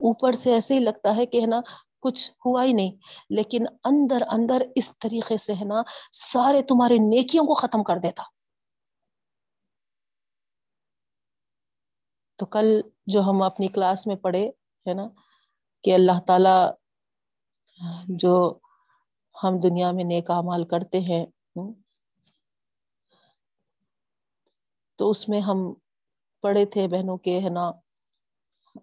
اوپر 0.00 0.32
سے 0.32 0.52
ایسے 0.52 0.74
ہی 0.74 0.78
لگتا 0.78 1.16
ہے 1.16 1.26
کہ 1.26 1.40
ہے 1.40 1.46
نا، 1.46 1.60
کچھ 2.00 2.32
ہوا 2.46 2.64
ہی 2.64 2.72
نہیں۔ 2.72 2.92
لیکن 3.30 3.64
اندر 3.84 4.22
اندر 4.30 4.62
اس 4.74 4.98
طریقے 4.98 5.36
سے 5.36 5.52
ہے 5.52 5.64
نا، 5.64 5.82
سارے 6.12 6.62
تمہارے 6.62 6.98
نیکیوں 6.98 7.44
کو 7.44 7.54
ختم 7.54 7.84
کر 7.84 7.98
دیتا۔ 7.98 8.37
تو 12.38 12.46
کل 12.46 12.80
جو 13.06 13.20
ہم 13.20 13.42
اپنی 13.42 13.68
کلاس 13.68 14.06
میں 14.06 14.16
پڑھے، 14.16 14.44
ہے 14.86 14.94
نا، 14.94 15.06
کہ 15.84 15.94
اللہ 15.94 16.18
تعالی 16.26 16.56
جو 18.08 18.34
ہم 19.44 19.58
دنیا 19.60 19.90
میں 19.92 20.04
نیک 20.04 20.30
مال 20.44 20.64
کرتے 20.64 21.00
ہیں 21.00 21.24
تو 24.98 25.10
اس 25.10 25.28
میں 25.28 25.40
ہم 25.40 25.58
پڑھے 26.44 26.64
تھے 26.64 26.86
بہنوں 26.88 27.16
کے، 27.16 27.38
ہے 27.40 27.48
نا، 27.48 27.70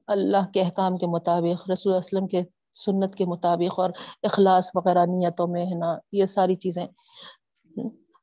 اللہ 0.08 0.51
کے 0.53 0.62
احکام 0.62 0.97
کے 0.97 1.08
مطابق، 1.08 1.70
رسول 1.70 1.93
اسلم 1.95 2.28
کے 2.28 2.41
سنت 2.74 3.16
کے 3.16 3.26
مطابق 3.26 3.80
اور 3.80 3.89
اخلاص 4.24 4.72
وغیرہ 4.76 5.06
نیتوں 5.06 5.47
میں، 5.47 5.66
ہے 5.66 5.78
نا، 5.80 5.93
یہ 6.12 6.26
ساری 6.26 6.56
چیزیں۔ 6.56 6.88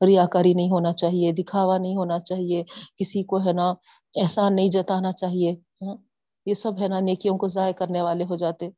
ریا 0.06 0.26
کاری 0.26 0.54
نہیں 0.54 0.70
ہونا 0.70 0.92
چاہیے، 0.92 1.32
دکھاوا 1.32 1.78
نہیں 1.78 1.96
ہونا 1.96 2.18
چاہیے، 2.18 2.62
کسی 2.96 3.22
کو 3.22 3.38
ہے 3.46 3.52
نا 3.52 3.74
احسان 4.20 4.56
نہیں 4.56 4.68
جتانا 4.68 5.12
چاہیے 5.12 5.56
یہ 6.46 6.54
سب 6.54 6.80
ہے 6.80 6.88
نا 6.88 7.00
نیکیوں 7.00 7.38
کو 7.38 7.46
ضائع 7.48 7.72
کرنے 7.72 8.02
والے 8.02 8.24
ہو 8.24 8.36
جاتے۔ 8.36 8.68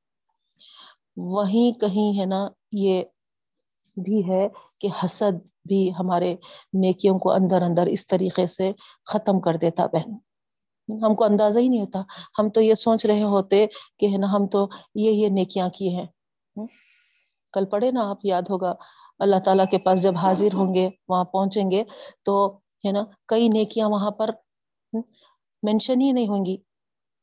وہیں 1.17 1.81
کہیں 1.81 2.21
ہے 2.21 2.25
نا 2.27 2.49
یہ 2.73 3.03
بھی 3.97 4.29
ہے 4.29 4.49
کہ 4.81 4.89
حسد 5.05 5.37
بھی 5.69 5.91
ہمارے 5.99 6.35
نیکیوں 6.73 7.19
کو 7.19 7.33
اندر 7.33 7.63
اندر 7.63 7.87
اس 7.87 8.07
طریقے 8.07 8.47
سے 8.47 8.73
ختم 9.13 9.39
کر 9.41 9.57
دیتا 9.57 9.87
بہن۔ 9.87 10.13
ہم 11.05 11.15
کو 11.15 11.25
اندازہ 11.25 11.59
ہی 11.59 11.69
نہیں 11.69 11.81
ہوتا۔ 11.81 12.03
ہم 12.39 12.49
تو 12.49 12.61
یہ 12.61 12.75
سوچ 12.75 13.07
رہے 13.07 13.23
ہوتے 13.23 13.67
کہ 13.99 14.07
ہے 14.07 14.17
نا 14.17 14.33
ہم 14.33 14.47
تو 14.47 14.69
یہ 14.95 15.11
یہ 15.11 15.29
نیکیاں 15.29 15.69
کیے 15.69 15.89
ہیں۔ 15.89 16.07
کل 17.53 17.65
پڑھے 17.65 17.91
نا 17.91 18.11
آپ، 18.11 18.19
یاد 18.25 18.43
ہوگا۔ 18.51 18.75
اللہ 19.19 19.37
تعالیٰ 19.45 19.65
کے 19.71 19.79
پاس 19.79 20.03
جب 20.03 20.17
حاضر 20.17 20.55
ہوں 20.55 20.75
گے، 20.75 20.89
وہاں 21.09 21.25
پہنچیں 21.25 21.71
گے، 21.71 21.85
تو 22.23 22.57
ہے 22.57 22.93
نا، 22.93 23.01
کئی 23.27 23.49
نیکیاں 23.49 23.89
وہاں 23.89 24.11
پر 24.11 24.31
مینشن 25.63 26.01
ہی 26.01 26.13
نہیں 26.13 26.29
ہوں 26.29 26.47
گی۔ 26.47 26.57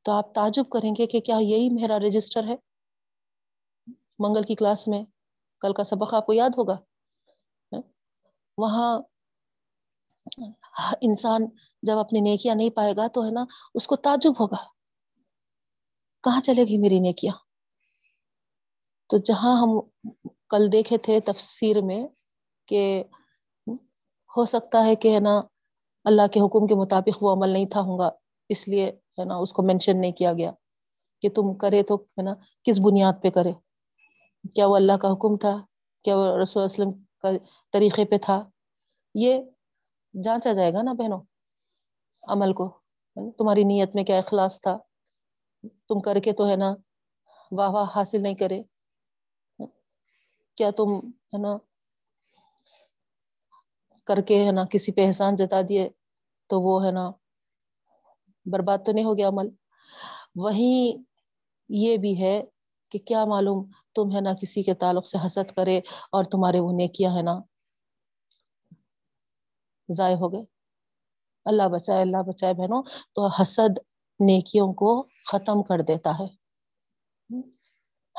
تو 0.01 0.11
آپ 0.11 0.33
تعجب 0.33 0.69
کریں 0.69 0.91
گے 0.97 1.05
کہ 1.05 1.19
کیا 1.19 1.35
یہی 1.39 1.69
میرا 1.69 1.99
رجسٹر 1.99 2.43
ہے؟ 2.43 2.55
منگل 4.19 4.41
کی 4.41 4.55
کلاس 4.55 4.87
میں 4.87 5.03
کل 5.61 5.73
کا 5.73 5.83
سبق 5.83 6.13
آپ 6.13 6.25
کو 6.25 6.33
یاد 6.33 6.49
ہوگا؟ 6.57 6.77
وہاں 8.57 8.99
انسان 11.01 11.45
جب 11.83 11.97
اپنی 11.97 12.19
نیکیاں 12.19 12.55
نہیں 12.55 12.69
پائے 12.69 12.93
گا 12.97 13.07
تو 13.07 13.25
ہے 13.25 13.31
نا، 13.31 13.45
اس 13.73 13.87
کو 13.87 13.95
تعجب 13.95 14.31
ہوگا۔ 14.39 14.63
کہاں 16.23 16.41
چلے 16.41 16.63
گی 16.63 16.77
میری 16.77 16.99
نیکیاں؟ 16.99 17.33
تو 19.09 19.17
جہاں 19.17 19.61
ہم 19.61 19.79
کل 20.51 20.71
دیکھے 20.71 20.97
تھے 20.97 21.19
تفسیر 21.19 21.81
میں 21.81 22.01
کہ 22.67 22.81
ہو 24.29 24.45
سکتا 24.45 24.85
ہے 24.85 24.95
کہ 24.95 25.13
ہے 25.13 25.19
نا 25.19 25.41
اللہ 26.05 26.27
کے 26.31 26.39
حکم 26.39 26.67
کے 26.67 26.75
مطابق 26.75 27.23
وہ 27.23 27.31
عمل 27.31 27.49
نہیں 27.49 27.65
تھا 27.65 27.81
ہوں 27.81 27.99
گا 27.99 28.09
اس 28.49 28.67
لیے 28.67 28.85
ہے 29.19 29.25
نا 29.25 29.35
اس 29.35 29.53
کو 29.53 29.63
مینشن 29.63 30.01
نہیں 30.01 30.11
کیا 30.11 30.33
گیا 30.33 30.51
کہ 31.21 31.29
تم 31.29 31.53
کرے 31.57 31.83
تو 31.83 31.95
ہے 31.95 32.21
نا 32.21 32.33
کس 32.63 32.79
بنیاد 32.79 33.21
پہ 33.23 33.29
کرے؟ 33.29 33.51
کیا 34.55 34.67
وہ 34.67 34.75
اللہ 34.75 34.97
کا 35.01 35.11
حکم 35.13 35.37
تھا؟ 35.37 35.57
کیا 36.05 36.17
وہ 36.17 36.37
رسول 36.37 36.63
وسلم 36.63 36.91
کا 37.21 37.29
طریقے 37.73 38.05
پہ 38.05 38.17
تھا؟ 38.17 38.49
یہ 39.15 39.41
جانچا 40.23 40.53
جائے 40.53 40.73
گا 40.73 40.81
نا 40.81 40.93
بہنوں 40.93 41.21
عمل 42.27 42.53
کو۔ 42.53 42.69
تمہاری 43.37 43.63
نیت 43.63 43.95
میں 43.95 44.03
کیا 44.03 44.17
اخلاص 44.17 44.61
تھا؟ 44.61 44.77
تم 45.87 45.99
کر 45.99 46.19
کے 46.19 46.31
تو 46.33 46.47
ہے 46.47 46.55
نا 46.55 46.73
واہ 47.51 47.69
واہ 47.69 47.87
حاصل 47.95 48.21
نہیں 48.21 48.35
کرے۔ 48.35 48.61
کیا 50.61 50.71
تم 50.71 50.99
ہے 51.09 51.37
نا 51.37 51.57
کر 54.05 54.21
کے 54.21 54.45
ہے 54.45 54.51
نا 54.51 54.65
کسی 54.65 54.91
پہ 54.91 55.07
احسان 55.07 55.35
جتا 55.35 55.61
دیے 55.69 55.89
تو 56.49 56.61
وہ 56.61 56.85
ہے 56.85 56.91
نا 56.91 57.11
برباد 58.45 58.77
تو 58.85 58.91
نہیں 58.91 59.05
ہو 59.05 59.17
گیا 59.17 59.27
عمل۔ 59.27 59.49
وہیں 60.35 61.03
یہ 61.69 61.97
بھی 61.97 62.21
ہے 62.21 62.43
کہ 62.89 62.99
کیا 62.99 63.25
معلوم 63.25 63.71
تم 63.95 64.15
ہے 64.15 64.21
نا 64.21 64.33
کسی 64.33 64.63
کے 64.63 64.73
تعلق 64.73 65.07
سے 65.07 65.17
حسد 65.25 65.51
کرے 65.51 65.77
اور 66.11 66.23
تمہارے 66.23 66.59
وہ 66.59 66.71
نیکیاں 66.71 67.15
ہے 67.15 67.21
نا 67.21 67.39
ضائع 69.89 70.15
ہو 70.15 70.33
گئے۔ 70.33 70.43
اللہ 71.45 71.63
بچائے 71.71 72.01
اللہ 72.01 72.21
بچائے 72.27 72.53
بہنوں، 72.53 72.83
تو 73.15 73.27
حسد 73.27 73.79
نیکیوں 74.19 74.73
کو 74.73 75.07
ختم 75.31 75.61
کر 75.61 75.81
دیتا 75.81 76.11
ہے۔ 76.19 76.27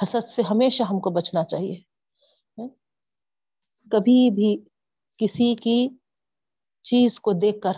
حسد 0.03 0.29
سے 0.29 0.43
ہمیشہ 0.51 0.83
ہم 0.83 1.01
کو 1.01 1.11
بچنا 1.11 1.45
چاہیے۔ 1.45 1.92
کبھی 3.93 4.31
بھی 4.31 4.65
کسی 5.19 5.55
کی 5.55 5.89
چیز 6.85 7.21
کو 7.21 7.33
دیکھ 7.33 7.61
کر 7.61 7.77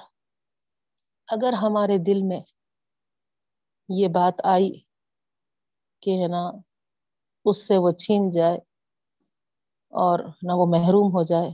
اگر 1.28 1.52
ہمارے 1.52 1.98
دل 1.98 2.22
میں 2.22 2.40
یہ 3.88 4.08
بات 4.08 4.46
آئی 4.46 4.72
کہ 6.02 6.10
ہے 6.10 6.28
نا، 6.28 6.50
اس 7.44 7.68
سے 7.68 7.78
وہ 7.78 7.90
چھین 7.90 8.30
جائے 8.30 8.58
اور 9.92 10.18
نہ 10.42 10.52
وہ 10.52 10.66
محروم 10.66 11.12
ہو 11.12 11.22
جائے 11.22 11.50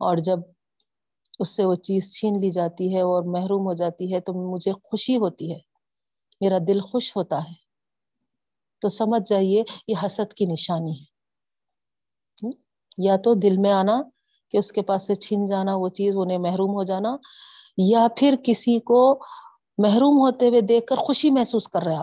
اور 0.00 0.16
جب 0.16 0.38
اس 1.38 1.48
سے 1.48 1.64
وہ 1.64 1.74
چیز 1.74 2.12
چھین 2.18 2.40
لی 2.40 2.50
جاتی 2.50 2.94
ہے 2.94 3.00
اور 3.00 3.22
محروم 3.22 3.66
ہو 3.66 3.72
جاتی 3.72 4.14
ہے 4.14 4.20
تو 4.20 4.32
مجھے 4.54 4.72
خوشی 4.72 5.16
ہوتی 5.16 5.52
ہے، 5.52 5.58
میرا 6.40 6.58
دل 6.68 6.80
خوش 6.80 7.16
ہوتا 7.16 7.38
ہے۔ 7.38 7.54
تو 8.82 8.88
سمجھ 8.88 9.22
جائیے، 9.30 9.62
یہ 9.88 9.94
حسد 10.04 10.32
کی 10.32 10.46
نشانی 10.46 10.92
ہے۔ 10.92 11.13
یا 12.98 13.16
تو 13.16 13.34
دل 13.34 13.56
میں 13.56 13.72
آنا 13.72 14.02
کہ 14.50 14.56
اس 14.56 14.72
کے 14.72 14.82
پاس 14.82 15.06
سے 15.06 15.14
چھین 15.14 15.46
جانا، 15.46 15.76
وہ 15.76 15.88
چیز 15.88 16.14
انہیں 16.16 16.38
محروم 16.38 16.70
ہو 16.70 16.82
جانا، 16.82 17.16
یا 17.78 18.06
پھر 18.16 18.34
کسی 18.44 18.80
کو 18.80 19.20
محروم 19.78 20.16
ہوتے 20.16 20.48
ہوئے 20.48 20.60
دیکھ 20.60 20.86
کر 20.86 20.96
خوشی 20.96 21.30
محسوس 21.30 21.68
کر 21.68 21.82
رہا 21.82 22.02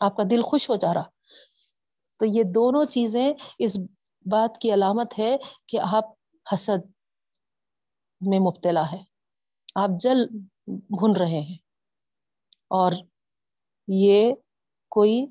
آپ۔ 0.00 0.16
کا 0.16 0.22
دل 0.30 0.42
خوش 0.42 0.70
ہو 0.70 0.76
جا 0.76 0.94
رہا۔ 0.94 1.02
تو 2.18 2.24
یہ 2.24 2.42
دونوں 2.42 2.84
چیزیں 2.84 3.34
اس 3.58 3.78
بات 4.30 4.58
کی 4.58 4.74
علامت 4.74 5.18
ہے 5.18 5.36
کہ 5.66 5.78
آپ 5.82 6.04
حسد 6.54 6.86
میں 8.20 8.38
مبتلا 8.38 8.92
ہے 8.92 9.02
آپ 9.74 9.90
جل 10.00 10.26
بھن 10.66 11.16
رہے 11.16 11.40
ہیں۔ 11.40 11.56
اور 12.70 12.92
یہ 13.88 14.32
کوئی 14.90 15.26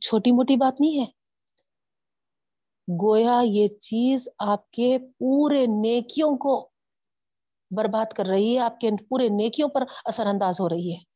چھوٹی 0.00 0.32
موٹی 0.32 0.56
بات 0.56 0.80
نہیں 0.80 1.00
ہے۔ 1.00 1.21
گویا 2.88 3.40
یہ 3.44 3.66
چیز 3.66 4.28
آپ 4.38 4.70
کے 4.70 4.98
پورے 5.18 5.66
نیکیوں 5.66 6.36
کو 6.36 6.70
برباد 7.76 8.12
کر 8.12 8.26
رہی 8.26 8.54
ہے، 8.54 8.60
آپ 8.60 8.80
کے 8.80 8.90
پورے 9.08 9.28
نیکیوں 9.28 9.68
پر 9.68 9.84
اثر 10.04 10.26
انداز 10.26 10.60
ہو 10.60 10.68
رہی 10.68 10.92
ہے۔ 10.94 11.12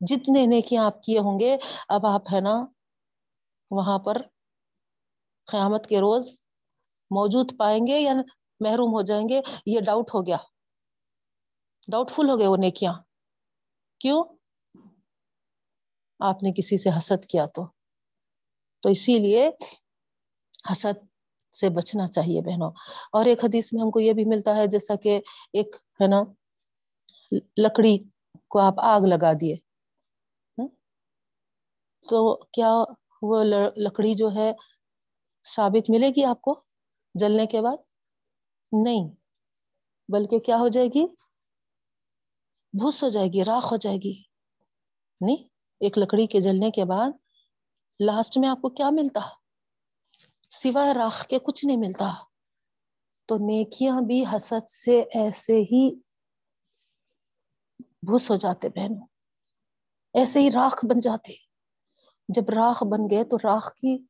جتنے 0.00 0.46
نیکیاں 0.46 0.84
آپ 0.84 1.02
کیے 1.02 1.18
ہوں 1.18 1.40
گے، 1.40 1.56
اب 1.88 2.06
آپ 2.06 2.22
ہے 2.34 2.40
نا 2.40 2.66
وہاں 3.70 3.98
پر 3.98 4.22
قیامت 5.50 5.86
کے 5.86 5.98
روز 5.98 6.34
موجود 7.10 7.52
پائیں 7.58 7.86
گے 7.86 8.00
یا 8.00 8.12
محروم 8.60 8.92
ہو 8.92 9.02
جائیں 9.02 9.28
گے، 9.28 9.40
یہ 9.66 9.80
ڈاؤٹ 9.80 10.14
ہو 10.14 10.26
گیا۔ 10.26 10.36
ڈاؤٹ 11.92 12.10
فل 12.10 12.28
ہو 12.28 12.38
گئے 12.38 12.46
وہ 12.46 12.56
نیکیاں۔ 12.56 12.94
کیوں؟ 14.00 14.24
آپ 16.20 16.42
نے 16.42 16.50
کسی 16.52 16.76
سے 16.76 16.90
حسد 16.98 17.24
کیا 17.24 17.46
تو۔ 17.46 17.66
تو 18.82 18.88
اسی 18.88 19.18
لیے 19.18 19.50
حسد 20.72 21.06
سے 21.52 21.68
بچنا 21.70 22.06
چاہیے 22.06 22.40
بہنوں۔ 22.40 22.70
اور 23.12 23.24
ایک 23.24 23.44
حدیث 23.44 23.72
میں 23.72 23.82
ہم 23.82 23.90
کو 23.90 24.00
یہ 24.00 24.12
بھی 24.12 24.24
ملتا 24.26 24.56
ہے، 24.56 24.66
جیسا 24.66 24.94
کہ 24.94 25.20
ایک 25.52 25.76
ہے 26.02 26.06
نا، 26.06 26.22
لکڑی 27.56 27.98
کو 28.48 28.58
آپ 28.58 28.74
آگ 28.78 29.00
لگا 29.00 29.32
دیے۔ 29.40 29.56
تو 32.10 32.36
کیا 32.36 32.72
وہ 33.22 33.44
لکڑی 33.76 34.14
جو 34.14 34.34
ہے 34.34 34.52
ثابت 35.56 35.90
ملے 35.90 36.08
گی 36.08 36.24
آپ 36.24 36.42
کو 36.42 36.60
جلنے 37.14 37.46
کے 37.46 37.62
بعد؟ 37.62 37.76
نہیں، 38.72 39.08
بلکہ 40.08 40.38
کیا 40.38 40.56
ہو 40.56 40.68
جائے 40.68 40.86
گی؟ 40.86 41.06
بھوس 42.72 43.02
ہو 43.02 43.08
جائے 43.08 43.28
گی، 43.28 43.44
راکھ 43.44 43.66
ہو 43.72 43.76
جائے 43.76 43.96
گی۔ 43.96 44.22
نہیں، 45.20 45.48
ایک 45.80 45.98
لکڑی 45.98 46.26
کے 46.26 46.40
جلنے 46.40 46.70
کے 46.70 46.84
بعد 46.84 47.10
لاسٹ 48.00 48.38
میں 48.38 48.48
آپ 48.48 48.62
کو 48.62 48.68
کیا 48.68 48.90
ملتا؟ 48.90 49.20
سوائے 50.48 50.94
راکھ 50.94 51.28
کے 51.28 51.38
کچھ 51.38 51.66
نہیں 51.66 51.76
ملتا۔ 51.76 52.14
تو 53.26 53.36
نیکیاں 53.36 54.00
بھی 54.00 54.24
حسد 54.36 54.70
سے 54.70 55.00
ایسے 55.00 55.52
ہی 55.52 55.94
بھوس 58.02 58.30
ہو 58.30 58.36
جاتے 58.36 58.68
بہنوں۔ 58.68 59.06
ایسے 60.14 60.40
ہی 60.40 60.50
راکھ 60.50 60.84
بن 60.84 61.00
جاتے۔ 61.00 61.32
جب 62.28 62.50
راکھ 62.50 62.84
بن 62.84 63.10
گئے 63.10 63.24
تو 63.24 63.36
راکھ 63.36 63.76
کی 63.76 64.04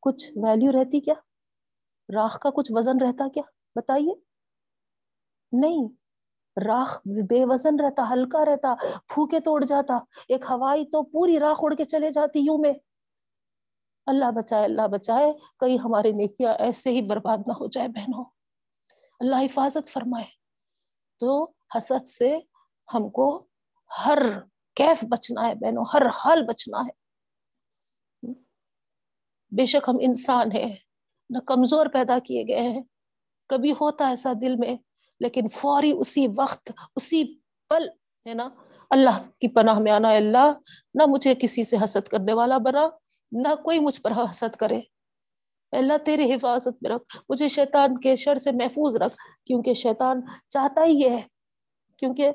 کچھ 0.00 0.30
ویلیو 0.36 0.72
رہتی 0.72 1.00
کیا؟ 1.00 1.14
راکھ 2.14 2.38
کا 2.40 2.50
کچھ 2.50 2.72
وزن 2.74 3.00
رہتا 3.00 3.28
کیا؟ 3.28 3.42
بتائیے۔ 3.74 4.14
نہیں، 5.52 5.88
راکھ 6.66 7.08
بے 7.30 7.44
وزن 7.44 7.80
رہتا، 7.80 8.02
ہلکا 8.10 8.44
رہتا، 8.44 8.74
پھوکے 9.06 9.40
توڑ 9.40 9.64
جاتا۔ 9.64 9.98
ایک 10.28 10.44
ہوائی 10.50 10.84
تو 10.86 11.02
پوری 11.02 11.38
راکھ 11.38 11.60
اڑ 11.62 11.74
کے 11.74 11.84
چلے 11.84 12.10
جاتی 12.10 12.40
یوں 12.40 12.58
میں۔ 12.58 12.72
اللہ 14.06 14.30
بچائے 14.30 14.64
اللہ 14.64 14.86
بچائے، 14.86 15.32
کہیں 15.32 15.78
ہمارے 15.78 16.10
نیکیاں 16.10 16.54
ایسے 16.54 16.90
ہی 16.90 17.02
برباد 17.02 17.38
نہ 17.46 17.52
ہو 17.52 17.66
جائے 17.66 17.88
بہنوں۔ 17.88 18.24
اللہ 19.20 19.36
حفاظت 19.36 19.88
فرمائے۔ 19.88 20.24
تو 21.18 21.50
حسد 21.76 22.06
سے 22.06 22.38
ہم 22.94 23.10
کو 23.10 23.46
ہر 24.06 24.18
کیف 24.74 25.04
بچنا 25.08 25.48
ہے 25.48 25.54
بہنوں، 25.54 25.84
ہر 25.94 26.02
حال 26.06 26.42
بچنا 26.42 26.80
ہے۔ 26.80 27.02
بے 29.50 29.66
شک 29.66 29.88
ہم 29.88 29.96
انسان 30.00 30.52
ہیں، 30.52 30.76
نہ 31.30 31.38
کمزور 31.38 31.86
پیدا 31.86 32.18
کیے 32.18 32.44
گئے 32.48 32.68
ہیں۔ 32.68 32.82
کبھی 33.48 33.72
ہوتا 33.72 34.08
ایسا 34.08 34.32
دل 34.42 34.56
میں، 34.56 34.76
لیکن 35.20 35.48
فوری 35.48 35.92
اسی 35.92 36.26
وقت، 36.36 36.72
اسی 36.96 37.24
پل 37.68 37.88
ہے 38.28 38.34
نا۔ 38.34 38.48
اللہ 38.90 39.22
کی 39.40 39.48
پناہ 39.48 39.78
میں 39.78 39.92
آنا 39.92 40.10
اللہ 40.10 40.52
نہ 40.94 41.02
مجھے 41.06 41.34
کسی 41.34 41.64
سے 41.64 41.76
حسد 41.84 42.08
کرنے 42.08 42.32
والا 42.32 42.58
بنا۔ 42.58 42.88
نہ 43.32 43.54
کوئی 43.64 43.80
مجھ 43.80 44.00
پر 44.00 44.12
حسد 44.30 44.56
کرے۔ 44.56 44.80
اللہ 45.72 45.98
تیرے 46.04 46.34
حفاظت 46.34 46.82
میں 46.82 46.90
رکھ۔ 46.90 47.16
مجھے 47.28 47.48
شیطان 47.48 48.00
کے 48.00 48.16
شر 48.16 48.34
سے 48.34 48.52
محفوظ 48.52 48.96
رکھ۔ 48.96 49.16
کیونکہ 49.46 49.74
شیطان 49.74 50.20
چاہتا 50.48 50.84
ہی 50.84 50.92
یہ 50.92 51.10
ہے۔ 51.10 51.22
کیونکہ، 51.98 52.28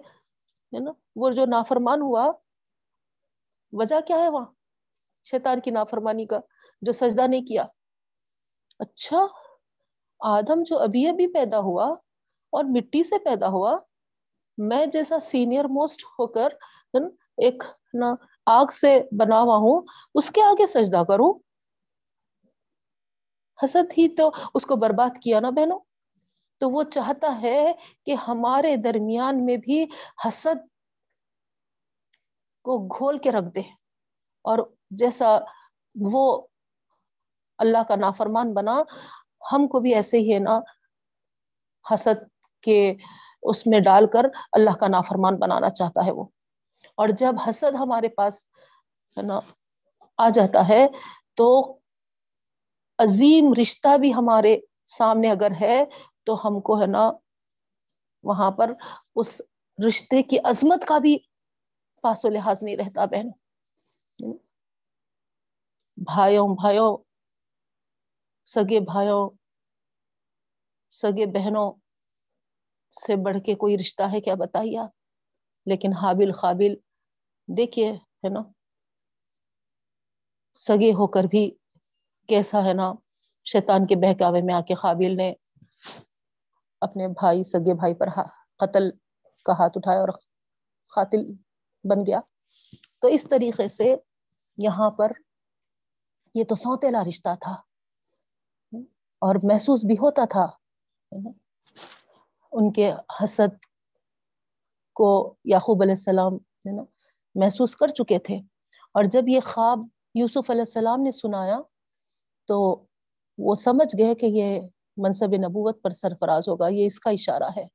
ہے 0.74 0.80
نا، 0.80 0.92
وہ 1.16 1.30
جو 1.30 1.46
نافرمان 1.46 2.02
ہوا، 2.02 2.32
وجہ 3.72 4.00
کیا 4.08 4.18
ہے 4.18 4.30
وہاں؟ 4.30 4.46
شیطان 5.24 5.60
کی 5.60 5.72
نافرمانی 5.72 6.26
کا، 6.26 6.40
جو 6.82 6.92
سجدہ 6.92 7.28
نہیں 7.28 7.46
کیا۔ 7.46 7.66
اچھا 8.80 9.26
آدم 10.20 10.64
جو 10.66 10.78
ابھی 10.78 11.10
ابھی 11.10 11.28
پیدا 11.34 11.60
ہوا 11.60 11.86
اور 12.50 12.64
مٹی 12.64 13.04
سے 13.04 13.20
پیدا 13.20 13.48
ہوا، 13.48 13.78
میں 14.58 14.86
جیسا 14.86 15.20
سینئر 15.20 15.66
موسٹ 15.66 16.04
ہو 16.04 16.28
کر 16.28 16.50
ایک، 17.38 17.64
نا 17.94 18.16
آگ 18.50 18.66
سے 18.66 19.02
بنا 19.12 19.42
ہوا 19.42 19.58
ہوں، 19.58 19.82
اس 20.16 20.32
کے 20.32 20.44
آگے 20.44 20.68
سجدہ 20.68 21.04
کروں۔ 21.08 21.34
حسد 23.64 23.92
ہی 23.98 24.16
تو 24.16 24.32
اس 24.54 24.66
کو 24.66 24.76
برباد 24.76 25.18
کیا 25.24 25.40
نا 25.40 25.50
بہنوں۔ 25.50 25.80
تو 26.58 26.70
وہ 26.70 26.84
چاہتا 26.84 27.42
ہے 27.42 27.74
کہ 28.06 28.14
ہمارے 28.14 28.76
درمیان 28.76 29.46
میں 29.46 29.58
بھی 29.58 29.86
حسد 30.28 30.68
کو 32.64 32.88
گھول 32.98 33.18
کے 33.18 33.32
رکھ 33.32 33.56
دے۔ 33.56 33.62
اور 34.42 34.58
جیسا 34.92 35.40
وہ 36.12 36.48
اللہ 37.58 37.84
کا 37.88 37.96
نافرمان 37.96 38.54
بنا، 38.54 38.84
ہم 39.52 39.68
کو 39.68 39.80
بھی 39.80 39.96
ایسے 39.96 40.18
ہی 40.18 40.34
ہے 40.34 40.40
نا، 40.40 40.60
حسد 41.94 42.24
کے 42.62 42.96
اس 43.44 43.68
میں 43.68 43.80
ڈال 43.80 44.08
کر 44.08 44.26
اللہ 44.52 44.76
کا 44.80 44.88
نافرمان 44.88 45.36
بنانا 45.36 45.70
چاہتا 45.70 46.06
ہے 46.06 46.12
وہ۔ 46.12 46.26
اور 46.96 47.10
جب 47.10 47.36
حسد 47.48 47.76
ہمارے 47.76 48.10
پاس 48.10 48.46
ہے 49.18 49.22
نا 49.22 49.40
آ 50.18 50.30
جاتا 50.30 50.68
ہے 50.68 50.88
تو 51.36 51.48
عظیم 53.00 53.54
رشتہ 53.60 53.98
بھی 53.98 54.14
ہمارے 54.14 54.58
سامنے 54.88 55.32
اگر 55.32 55.52
ہے 55.62 55.84
تو 56.24 56.36
ہم 56.48 56.60
کو 56.62 56.82
ہے 56.82 56.88
نا 56.88 57.12
وہاں 58.24 58.52
پر 58.52 58.74
اس 59.16 59.42
رشتے 59.80 60.22
کی 60.24 60.38
عظمت 60.44 60.86
کا 60.88 60.98
بھی 60.98 61.18
پاس 62.04 62.26
و 62.26 62.30
لحاظ 62.30 62.64
نہیں 62.64 62.78
رہتا 62.78 63.06
بہن۔ 63.06 63.30
بھائیوں 65.98 66.48
بھائیوں، 66.56 66.98
سگے 68.48 68.80
بھائیوں، 68.80 69.30
سگے 70.92 71.26
بہنوں 71.26 71.72
سے 72.92 73.16
بڑھ 73.16 73.38
کے 73.46 73.56
کوئی 73.56 73.78
رشتہ 73.78 74.04
ہے؟ 74.04 74.22
کیا 74.22 74.36
بتائیے 74.36 74.78
آپ؟ 74.78 74.97
لیکن 75.68 75.94
حابل 75.94 76.32
قابل، 76.32 76.76
دیکھیے، 77.58 77.92
ہے 77.94 78.30
نا؟ 78.30 78.40
سگے 80.54 80.92
ہو 80.92 81.08
کر 81.08 81.24
بھی 81.24 81.52
کیسا، 82.28 82.64
ہے 82.66 82.74
نا؟ 82.74 82.94
شیطان 83.46 83.88
کے 83.88 83.96
بہکاوے 83.96 84.42
میں 84.42 84.54
آ 84.54 84.62
کے 84.62 84.74
قابل 84.74 85.18
نے 85.18 85.34
اپنے 86.82 87.08
بھائی، 87.08 87.44
سگے 87.44 87.74
بھائی 87.74 87.94
پر 87.94 88.08
قتل 88.58 88.90
کا 89.46 89.54
ہاتھ 89.54 89.78
اٹھایا 89.78 90.00
اور 90.00 90.10
قاتل 90.96 91.34
بن 91.84 92.00
گیا۔ 92.08 92.20
تو 93.02 93.08
اس 93.08 93.28
طریقے 93.30 93.68
سے 93.68 93.96
یہاں 94.58 94.92
پر 94.92 95.12
یہ 96.36 96.44
تو 96.44 96.56
سوتےلا 96.56 97.04
رشتہ 97.08 97.30
تھا۔ 97.42 97.52
اور 99.22 99.36
محسوس 99.44 99.86
بھی 99.86 99.96
ہوتا 99.96 100.26
تھا۔ 100.26 100.48
ان 102.52 102.74
کے 102.74 102.92
حسد 103.24 103.67
کو 104.98 105.36
یعقوب 105.46 105.82
علیہ 105.82 105.92
السلام 105.92 106.36
ہے 106.36 106.76
نا 106.76 106.84
محسوس 107.36 107.76
کر 107.76 107.88
چکے 107.88 108.20
تھے۔ 108.20 108.36
اور 108.94 109.04
جب 109.04 109.28
یہ 109.28 109.40
خواب 109.40 109.80
یوسف 110.16 110.50
علیہ 110.50 110.62
السلام 110.62 111.02
نے 111.02 111.12
سنایا 111.12 111.60
تو 112.48 112.86
وہ 113.38 113.56
سمجھ 113.56 113.96
گئے 113.98 114.16
کہ 114.16 114.26
یہ 114.26 114.62
منصب 114.98 115.34
نبوت 115.34 115.82
پر 115.82 115.90
سرفراز 115.90 116.48
ہوگا۔ 116.48 116.68
یہ 116.68 116.86
اس 116.86 117.00
کا 117.00 117.10
اشارہ 117.10 117.50
ہے 117.58 117.66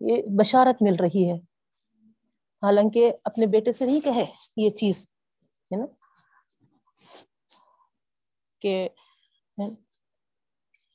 یہ 0.00 0.22
بشارت 0.38 0.82
مل 0.82 0.96
رہی 0.96 1.30
ہے۔ 1.30 1.38
حالانکہ 2.62 3.12
اپنے 3.24 3.46
بیٹے 3.46 3.72
سے 3.72 3.84
نہیں 3.86 4.00
کہے 4.00 4.24
یہ 4.56 4.70
چیز 4.70 5.08
ہے 5.72 5.76
نا 5.76 5.86
کہ 8.60 8.88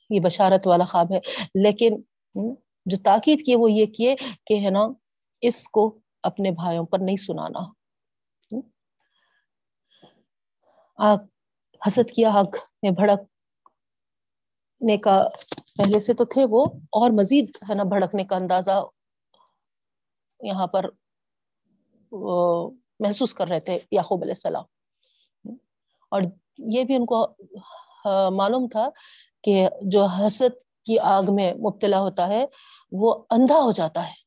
یہ 0.10 0.20
بشارت 0.20 0.68
والا 0.68 0.86
خواب 0.86 1.12
ہے۔ 1.12 1.20
لیکن 1.56 2.02
جو 2.86 2.98
تاکید 3.04 3.46
کیے 3.46 3.56
وہ 3.56 3.72
یہ 3.72 3.86
کیے 3.86 4.16
کہ، 4.46 4.66
ہے 4.66 4.70
نا 4.70 4.88
اس 5.48 5.68
کو 5.70 5.84
اپنے 6.24 6.52
بھائیوں 6.52 6.86
پر 6.86 7.00
نہیں 7.00 7.16
سنانا۔ 7.18 7.62
آگ 11.00 11.18
حسد 11.82 12.12
کیا 12.16 12.30
آگ 12.40 12.50
میں 12.84 12.92
بھڑکنے 12.92 13.38
کا 14.98 15.16
پہلے 15.78 16.00
سے 16.00 16.14
تو 16.14 16.26
تھے 16.26 16.46
وہ، 16.50 16.66
اور 17.00 17.12
مزید 17.12 17.58
ہے 17.70 17.76
نا 17.76 17.84
بھڑکنے 17.90 18.24
کا 18.26 18.36
اندازہ 18.36 18.76
یہاں 20.40 20.68
پر 20.68 20.86
محسوس 23.00 23.34
کر 23.34 23.48
رہے 23.48 23.60
تھے 23.60 23.78
یعقوب 23.92 24.22
علیہ 24.22 24.38
السلام۔ 24.38 24.66
اور 26.12 26.22
یہ 26.74 26.84
بھی 26.84 26.96
ان 26.96 27.06
کو 27.06 27.26
معلوم 28.38 28.68
تھا 28.68 28.90
کہ 29.44 29.56
جو 29.92 30.06
حسد 30.18 30.54
کی 30.88 30.98
آگ 31.16 31.34
میں 31.36 31.54
مبتلا 31.56 32.00
ہوتا 32.00 32.28
ہے 32.28 32.44
وہ 32.92 33.14
اندھا 33.30 33.60
ہو 33.60 33.72
جاتا 33.72 34.08
ہے۔ 34.08 34.24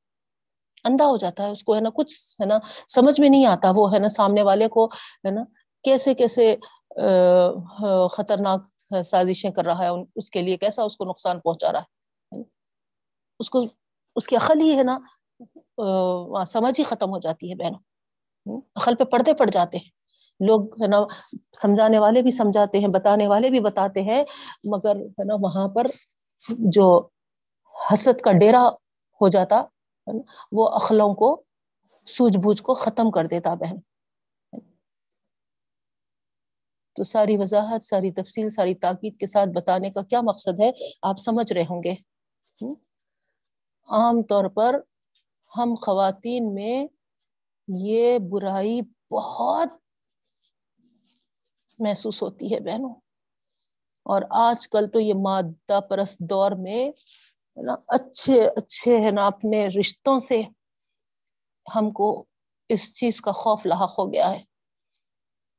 اندھا 0.89 1.07
ہو 1.07 1.16
جاتا 1.16 1.45
ہے، 1.45 1.51
اس 1.51 1.62
کو 1.64 1.74
ہے 1.74 1.80
نا 1.80 1.91
کچھ 1.95 2.14
ہے 2.41 2.47
نا 2.47 2.59
سمجھ 2.89 3.20
میں 3.20 3.28
نہیں 3.28 3.47
آتا، 3.47 3.72
وہ 3.76 3.93
ہے 3.93 3.99
نا 3.99 4.09
سامنے 4.09 4.43
والے 4.43 4.68
کو 4.68 4.86
ہے 5.24 5.30
نا 5.30 5.43
کیسے 5.84 6.14
کیسے 6.14 6.55
خطرناک 8.11 8.66
سازشیں 9.05 9.51
کر 9.51 9.64
رہا 9.64 9.84
ہے 9.84 9.89
اس 10.16 10.30
کے 10.30 10.43
لیے 10.43 10.57
کیسا 10.57 10.82
اس 10.82 10.97
کو 10.97 11.05
نقصان 11.05 11.41
پہنچا 11.41 11.72
رہا 11.72 11.80
ہے۔ 11.80 12.43
اس 13.41 13.51
کو، 13.51 13.59
اس 14.16 14.26
کی 14.26 14.36
عقل 14.36 14.61
ہی 14.61 14.76
ہے 14.78 14.82
نا 14.82 14.99
سمجھ 16.47 16.78
ہی 16.80 16.84
ختم 16.84 17.11
ہو 17.11 17.18
جاتی 17.18 17.51
ہے 17.51 17.55
بہنوں۔ 17.55 18.61
عقل 18.76 18.95
پہ 18.95 19.05
پردے 19.05 19.34
پڑ 19.34 19.47
جاتے 19.47 19.78
ہیں۔ 19.78 19.91
لوگ 20.41 20.82
ہے 20.82 20.86
نا 20.86 20.99
سمجھانے 21.57 21.99
والے 21.99 22.22
بھی 22.22 22.30
سمجھاتے 22.30 22.78
ہیں، 22.78 22.89
بتانے 22.89 23.26
والے 23.28 23.51
بھی 23.51 23.61
بتاتے 23.61 24.03
ہیں، 24.03 24.22
مگر 24.64 24.97
ہے 24.97 25.24
نا 25.24 25.34
وہاں 25.41 25.68
پر 25.68 25.86
جو 26.74 26.86
حسد 27.93 28.20
کا 28.20 28.32
ڈیرا 28.32 28.62
ہو 29.20 29.28
جاتا 29.28 29.62
وہ 30.52 30.68
اخلوں 30.68 31.14
کو، 31.14 31.42
سوجھ 32.04 32.38
بوجھ 32.38 32.62
کو 32.62 32.74
ختم 32.74 33.11
کر 33.11 33.26
دیتا 33.26 33.54
بہن۔ 33.54 33.76
تو 36.92 37.04
ساری 37.04 37.36
وضاحت، 37.36 37.84
ساری 37.84 38.12
تفصیل، 38.12 38.48
ساری 38.48 38.74
تاکید 38.74 39.16
کے 39.16 39.26
ساتھ 39.26 39.48
بتانے 39.48 39.90
کا 39.90 40.02
کیا 40.02 40.20
مقصد 40.20 40.61
ہے؟ 40.61 40.70
آپ 41.02 41.16
سمجھ 41.18 41.52
رہے 41.52 41.62
ہوں 41.62 41.82
گے۔ 41.82 41.94
عام 43.88 44.22
طور 44.22 44.44
پر 44.44 44.76
ہم 45.56 45.74
خواتین 45.74 46.54
میں 46.54 46.86
یہ 47.68 48.18
برائی 48.18 48.80
بہت 49.11 49.68
محسوس 51.78 52.22
ہوتی 52.22 52.54
ہے 52.54 52.61
بہنوں۔ 52.61 52.94
اور 54.02 54.22
آج 54.30 54.68
کل 54.68 54.90
تو 54.92 55.00
یہ 55.00 55.14
مادہ 55.14 55.80
پرست 55.80 56.18
دور 56.18 56.52
میں 56.52 56.90
نا، 57.59 57.74
اچھے 57.88 58.36
اچھے 58.56 58.98
ہے 59.06 59.11
نا، 59.11 59.26
اپنے 59.26 59.66
رشتوں 59.68 60.18
سے 60.18 60.42
ہم 61.66 61.90
کو 61.90 62.09
اس 62.70 62.94
چیز 62.94 63.20
کا 63.20 63.32
خوف 63.32 63.66
لاحق 63.66 63.98
ہو 63.98 64.12
گیا 64.12 64.30
ہے۔ 64.30 64.42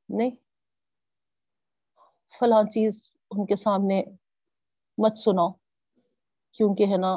نہیں، 0.08 0.30
فلاں 2.32 2.62
چیز 2.64 2.92
ان 3.30 3.46
کے 3.46 3.56
سامنے 3.56 4.02
مت 4.98 5.16
سناو 5.16 5.50
کیونکہ 6.52 6.86
ہے 6.86 6.96
نا، 6.96 7.12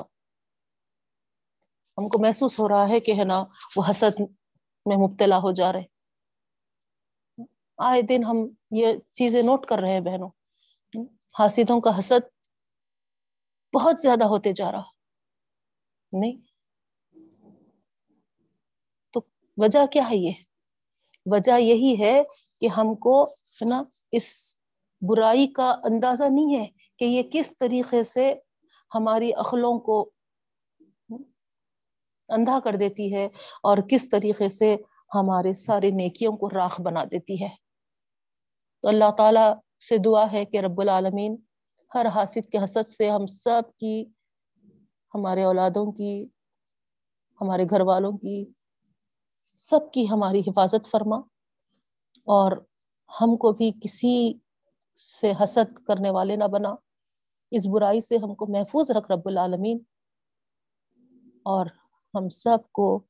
ہم 1.97 2.07
کو 2.09 2.19
محسوس 2.19 2.59
ہو 2.59 2.69
رہا 2.69 2.89
ہے 2.89 2.99
کہ 2.99 3.13
ہے 3.17 3.23
نا، 3.23 3.43
وہ 3.75 3.83
حسد 3.89 4.19
میں 4.85 4.97
مبتلا 4.97 5.37
ہو 5.37 5.51
جا 5.51 5.71
رہے 5.73 5.83
آئے 7.79 8.01
دن 8.01 8.23
ہم 8.23 8.37
یہ 8.71 8.87
چیزیں 9.13 9.41
نوٹ 9.41 9.65
کر 9.65 9.79
رہے 9.79 9.93
ہیں 9.93 9.99
بہنوں۔ 9.99 10.29
ہاں، 10.93 11.03
حاسدوں 11.39 11.81
کا 11.81 11.97
حسد 11.99 12.32
بہت 13.73 13.97
زیادہ 13.97 14.23
ہوتے 14.23 14.51
جا 14.51 14.71
رہا۔ 14.71 14.83
نہیں۔ 16.11 16.37
تو 19.11 19.21
وجہ 19.57 19.85
کیا 19.85 20.09
ہے 20.09 20.15
یہ؟ 20.15 20.31
وجہ 21.25 21.59
یہی 21.59 21.95
ہے 21.99 22.21
کہ 22.61 22.67
ہم 22.67 22.95
کو 22.95 23.23
ہے 23.23 23.65
نا، 23.69 23.83
اس 24.11 24.57
برائی 25.01 25.47
کا 25.47 25.75
اندازہ 25.83 26.23
نہیں 26.23 26.59
ہے 26.59 26.67
کہ 26.97 27.05
یہ 27.05 27.23
کس 27.31 27.57
طریقے 27.57 28.03
سے 28.03 28.33
ہماری 28.95 29.33
عقلوں 29.33 29.79
کو 29.79 30.09
اندھا 32.29 32.59
کر 32.63 32.73
دیتی 32.73 33.15
ہے 33.15 33.25
اور 33.63 33.77
کس 33.89 34.09
طریقے 34.09 34.49
سے 34.49 34.75
ہمارے 35.15 35.53
سارے 35.53 35.89
نیکیوں 35.91 36.37
کو 36.37 36.49
راکھ 36.49 36.81
بنا 36.81 37.03
دیتی 37.03 37.43
ہے۔ 37.43 37.49
تو 38.81 38.87
اللہ 38.87 39.11
تعالی 39.17 39.53
سے 39.89 39.97
دعا 39.97 40.31
ہے 40.31 40.45
کہ 40.45 40.59
رب 40.59 40.81
العالمین 40.81 41.35
ہر 41.95 42.05
حاسد 42.05 42.49
کے 42.51 42.63
حسد 42.63 42.89
سے 42.89 43.09
ہم 43.09 43.25
سب 43.25 43.61
کی، 43.77 44.05
ہمارے 45.13 45.43
اولادوں 45.43 45.91
کی، 45.91 46.27
ہمارے 47.41 47.63
گھر 47.69 47.81
والوں 47.81 48.11
کی، 48.11 48.45
سب 49.55 49.91
کی 49.93 50.09
ہماری 50.09 50.39
حفاظت 50.39 50.89
فرما 50.91 51.17
اور 52.25 52.51
ہم 53.21 53.37
کو 53.37 53.51
بھی 53.51 53.71
کسی 53.83 54.33
سے 54.95 55.33
حسد 55.43 55.85
کرنے 55.87 56.09
والے 56.09 56.35
نہ 56.35 56.43
بنا۔ 56.43 56.75
اس 57.51 57.67
برائی 57.67 58.01
سے 58.01 58.17
ہم 58.17 58.35
کو 58.35 58.45
محفوظ 58.47 58.91
رکھ 58.91 59.11
رب 59.11 59.21
العالمین 59.25 59.79
اور 61.43 61.65
ہم 62.13 62.29
سب 62.29 62.57
کو 62.71 63.03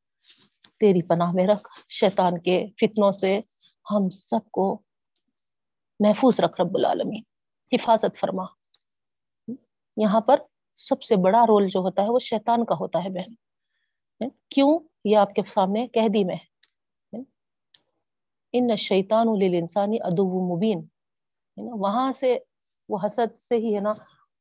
تیری 0.80 1.02
پناہ 1.02 1.32
میں 1.32 1.48
رکھ۔ 1.48 1.68
شیطان 1.90 2.42
کے 2.42 2.68
فتنوں 2.78 3.12
سے 3.12 3.40
ہم 3.92 4.10
سب 4.10 4.52
کو 4.52 4.82
محفوظ 6.00 6.40
رکھ 6.40 6.62
رب 6.62 6.76
العالمین۔ 6.76 7.22
حفاظت 7.72 8.20
فرما۔ 8.20 8.63
یہاں 9.98 10.22
پر 10.22 10.36
سب 10.76 11.02
سے 11.04 11.16
بڑا 11.16 11.42
رول 11.42 11.68
جو 11.68 11.80
ہوتا 11.80 12.02
ہے 12.04 12.10
وہ 12.10 12.20
شیطان 12.20 12.66
کا 12.66 12.76
ہوتا 12.76 13.04
ہے 13.04 13.10
بہن۔ 13.10 13.34
کیوں؟ 14.50 14.80
یہ 15.06 15.18
آپ 15.18 15.34
کے 15.34 15.42
سامنے 15.54 15.88
کہہ 15.88 16.08
دی 16.14 16.24
میں 16.24 16.36
ان 18.54 18.76
شیطان 18.76 19.28
انسانی 19.56 19.98
ادو 20.02 20.56
مبین۔ 20.56 20.80
ہے 21.58 21.62
نا 21.64 21.72
وہاں 21.76 22.12
سے، 22.12 22.40
وہ 22.90 22.98
حسد 23.06 23.38
سے 23.38 23.56
ہی 23.56 23.76
ہے 23.76 23.80
نا، 23.80 23.92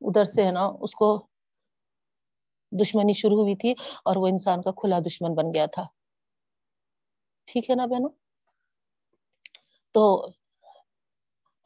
ادھر 0.01 0.25
سے 0.25 0.45
ہے 0.45 0.51
نا، 0.51 0.71
اس 0.81 0.95
کو 0.95 1.27
دشمنی 2.81 3.13
شروع 3.13 3.41
ہوئی 3.41 3.57
تھی 3.57 3.75
اور 4.05 4.17
وہ 4.17 4.27
انسان 4.27 4.63
کا 4.63 4.71
کھلا 4.71 4.99
دشمن 5.07 5.35
بن 5.35 5.45
گیا 5.55 5.67
تھا۔ 5.67 5.85
ٹھیک 7.45 7.71
ہے 7.71 7.75
نا 7.75 7.87
بہنوں؟ 7.87 8.11
تو 9.93 10.29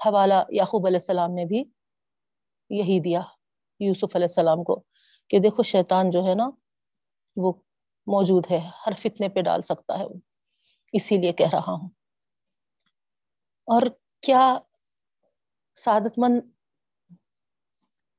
حوالہ 0.06 0.34
یعقوب 0.48 0.86
علیہ 0.86 0.96
السلام 0.96 1.34
نے 1.34 1.44
بھی 1.44 1.64
یہی 2.70 3.00
دیا۔ 3.00 3.20
یوسف 3.80 4.16
علیہ 4.16 4.26
السلام 4.28 4.64
کو 4.64 4.82
کہ 5.28 5.38
دیکھو 5.38 5.62
شیطان 5.62 6.10
جو 6.10 6.24
ہے 6.24 6.34
نا، 6.34 6.50
وہ 7.36 7.52
موجود 8.06 8.44
ہے، 8.50 8.60
ہر 8.86 8.92
فتنے 8.98 9.28
پہ 9.28 9.40
ڈال 9.40 9.62
سکتا 9.62 9.98
ہے 9.98 10.04
وہ۔ 10.04 10.14
اسی 10.92 11.16
لیے 11.16 11.32
کہہ 11.32 11.50
رہا 11.52 11.72
ہوں۔ 11.72 11.88
اور 13.66 13.82
کیا 14.22 14.58
سعادت 15.74 16.18
مند 16.18 16.40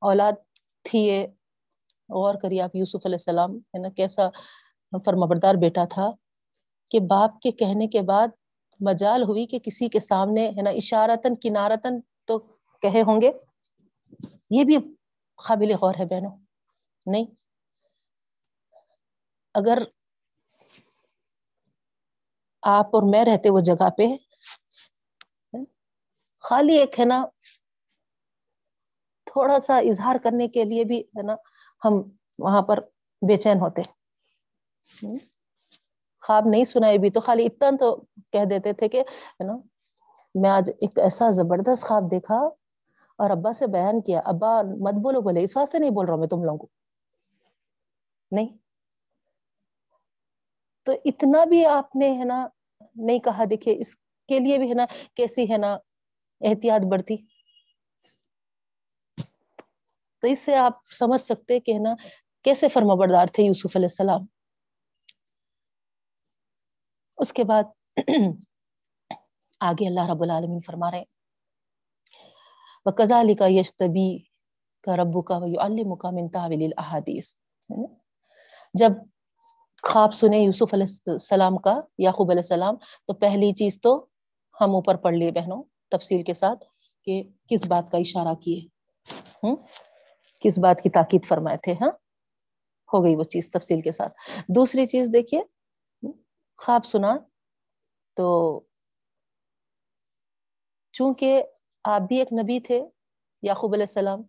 اولاد 0.00 0.32
تھی 0.82 0.98
یہ؟ 0.98 1.26
غور 2.08 2.34
کریے 2.42 2.62
آپ، 2.62 2.76
یوسف 2.76 3.06
علیہ 3.06 3.14
السلام 3.14 3.56
ہے 3.56 3.78
نا، 3.78 3.88
کیسا 3.88 4.28
فرمبردار 5.04 5.54
بیٹا 5.54 5.84
تھا 5.84 6.10
کہ 6.90 7.00
باپ 7.00 7.40
کے 7.40 7.50
کہنے 7.50 7.86
کے 7.86 8.02
بعد 8.02 8.28
مجال 8.80 9.22
ہوئی 9.22 9.46
کہ 9.46 9.58
کسی 9.58 9.88
کے 9.88 10.00
سامنے 10.00 10.48
ہے 10.48 10.62
نا 10.62 10.70
اشارتن 10.70 11.34
کنارتن 11.36 12.00
تو 12.24 12.38
کہے 12.82 13.02
ہوں 13.02 13.20
گے۔ 13.20 13.30
یہ 14.50 14.64
بھی 14.64 14.97
قابل 15.38 15.70
غور 15.80 15.94
ہے 15.98 16.04
بہنوں۔ 16.04 16.36
نہیں۔ 17.06 17.26
اگر 19.54 19.78
آپ 22.62 22.94
اور 22.94 23.02
میں 23.10 23.24
رہتے 23.24 23.50
وہ 23.50 23.60
جگہ 23.60 23.88
پہ 23.96 24.06
خالی 26.44 26.76
ایک 26.78 26.98
ہے 27.00 27.04
نا، 27.04 27.18
تھوڑا 29.26 29.58
سا 29.58 29.76
اظہار 29.90 30.16
کرنے 30.22 30.48
کے 30.48 30.64
لیے 30.64 30.84
بھی 30.84 31.00
ہے 31.16 31.22
نا، 31.22 31.34
ہم 31.82 31.94
وہاں 32.38 32.62
پر 32.62 32.80
بے 33.22 33.36
چین 33.36 33.60
ہوتے 33.60 33.82
خواب 36.22 36.46
نہیں 36.46 36.64
سنائے 36.64 36.98
بھی 36.98 37.10
تو 37.10 37.20
خالی 37.20 37.44
اتنا 37.46 37.70
تو 37.80 37.88
کہہ 38.32 38.44
دیتے 38.44 38.72
تھے 38.72 38.88
کہ 38.88 39.00
ہے 39.00 39.44
نا، 39.44 39.56
میں 40.34 40.50
آج 40.50 40.70
ایک 40.78 40.98
ایسا 40.98 41.30
زبردست 41.30 41.84
خواب 41.84 42.10
دیکھا 42.10 42.38
اور 43.18 43.30
ابا 43.30 43.52
سے 43.52 43.66
بیان 43.66 44.00
کیا، 44.00 44.20
ابا 44.24 44.62
مت 44.62 44.94
بولو 44.94 45.20
بولے 45.20 45.42
اس 45.42 45.56
واسطے 45.56 45.78
نہیں 45.78 45.90
بول 45.90 46.06
رہا 46.06 46.14
ہوں 46.14 46.20
میں 46.20 46.28
تم 46.28 46.44
لوگوں 46.44 46.58
کو۔ 46.58 46.66
نہیں۔ 48.32 48.58
تو 50.86 50.92
اتنا 51.04 51.44
بھی 51.44 51.66
آپ 51.66 51.96
نے 51.96 52.10
ہے 52.18 52.24
نا 52.24 52.48
نہیں 52.96 53.18
کہا، 53.18 53.44
دیکھیے، 53.50 53.76
اس 53.78 53.96
کے 54.28 54.38
لیے 54.38 54.58
بھی 54.58 54.68
ہے 54.68 54.74
نا 54.74 54.86
کیسی 55.14 55.52
ہے 55.52 55.58
نا 55.58 55.78
احتیاط 56.40 56.86
بڑھتی 56.86 57.16
تو 60.22 60.28
اس 60.28 60.38
سے 60.38 60.56
آپ 60.56 60.72
سمجھ 60.98 61.22
سکتے 61.22 61.60
کہ 61.60 61.72
ہے 61.72 61.78
نا 61.78 61.94
کیسے 62.44 62.68
فرما 62.68 62.94
بردار 62.94 63.26
تھے 63.26 63.42
یوسف 63.42 63.76
علیہ 63.76 63.88
السلام۔ 63.90 64.26
اس 67.18 67.32
کے 67.32 67.44
بعد 67.44 67.64
آگے 69.60 69.86
اللہ 69.86 70.10
رب 70.10 70.22
العالمین 70.22 70.58
فرما 70.66 70.90
رہے 70.90 70.98
وہ 70.98 71.17
کزا 72.90 73.20
علی 73.20 73.34
کا 73.34 73.46
یشتبی 73.48 74.08
کا 74.84 74.96
ربو 74.96 75.22
کا 75.22 75.36
المکا 75.60 76.10
من 76.10 76.28
تحویل 76.28 76.62
الحادیث 76.64 77.34
جب 78.74 78.92
خواب 79.82 80.14
سنے 80.14 80.38
یوسف 80.38 80.74
علیہ 80.74 81.10
السلام 81.10 81.56
کا، 81.56 81.80
یعقوب 81.98 82.30
علیہ 82.30 82.40
السلام، 82.40 82.76
تو 83.06 83.14
پہلی 83.14 83.50
چیز 83.52 83.80
تو 83.80 83.94
ہم 84.60 84.74
اوپر 84.74 84.96
پڑھ 84.96 85.14
لیے 85.14 85.30
بہنوں، 85.30 85.62
تفصیل 85.88 86.22
کے 86.22 86.34
ساتھ 86.34 86.64
کہ 87.06 87.22
کس 87.48 87.66
بات 87.66 87.90
کا 87.90 87.98
اشارہ 87.98 88.34
کیے 88.34 88.60
کس 90.42 90.58
بات 90.58 90.80
کی 90.82 90.90
تاکید 90.90 91.26
فرمائے 91.28 91.56
تھے 91.56 91.72
ہاں؟ 91.80 91.90
ہو 92.92 93.04
گئی 93.04 93.16
وہ 93.16 93.24
چیز 93.24 93.50
تفصیل 93.50 93.80
کے 93.80 93.92
ساتھ۔ 93.92 94.12
دوسری 94.48 94.84
چیز 94.86 95.08
دیکھیے، 95.12 95.40
خواب 96.58 96.84
سنا 96.84 97.16
تو 98.16 98.28
چونکہ 100.92 101.42
آپ 101.88 102.00
بھی 102.00 102.18
ایک 102.18 102.32
نبی 102.32 102.60
تھے، 102.60 102.82
یعقوب 103.42 103.74
علیہ 103.74 103.84
السلام۔ 103.88 104.22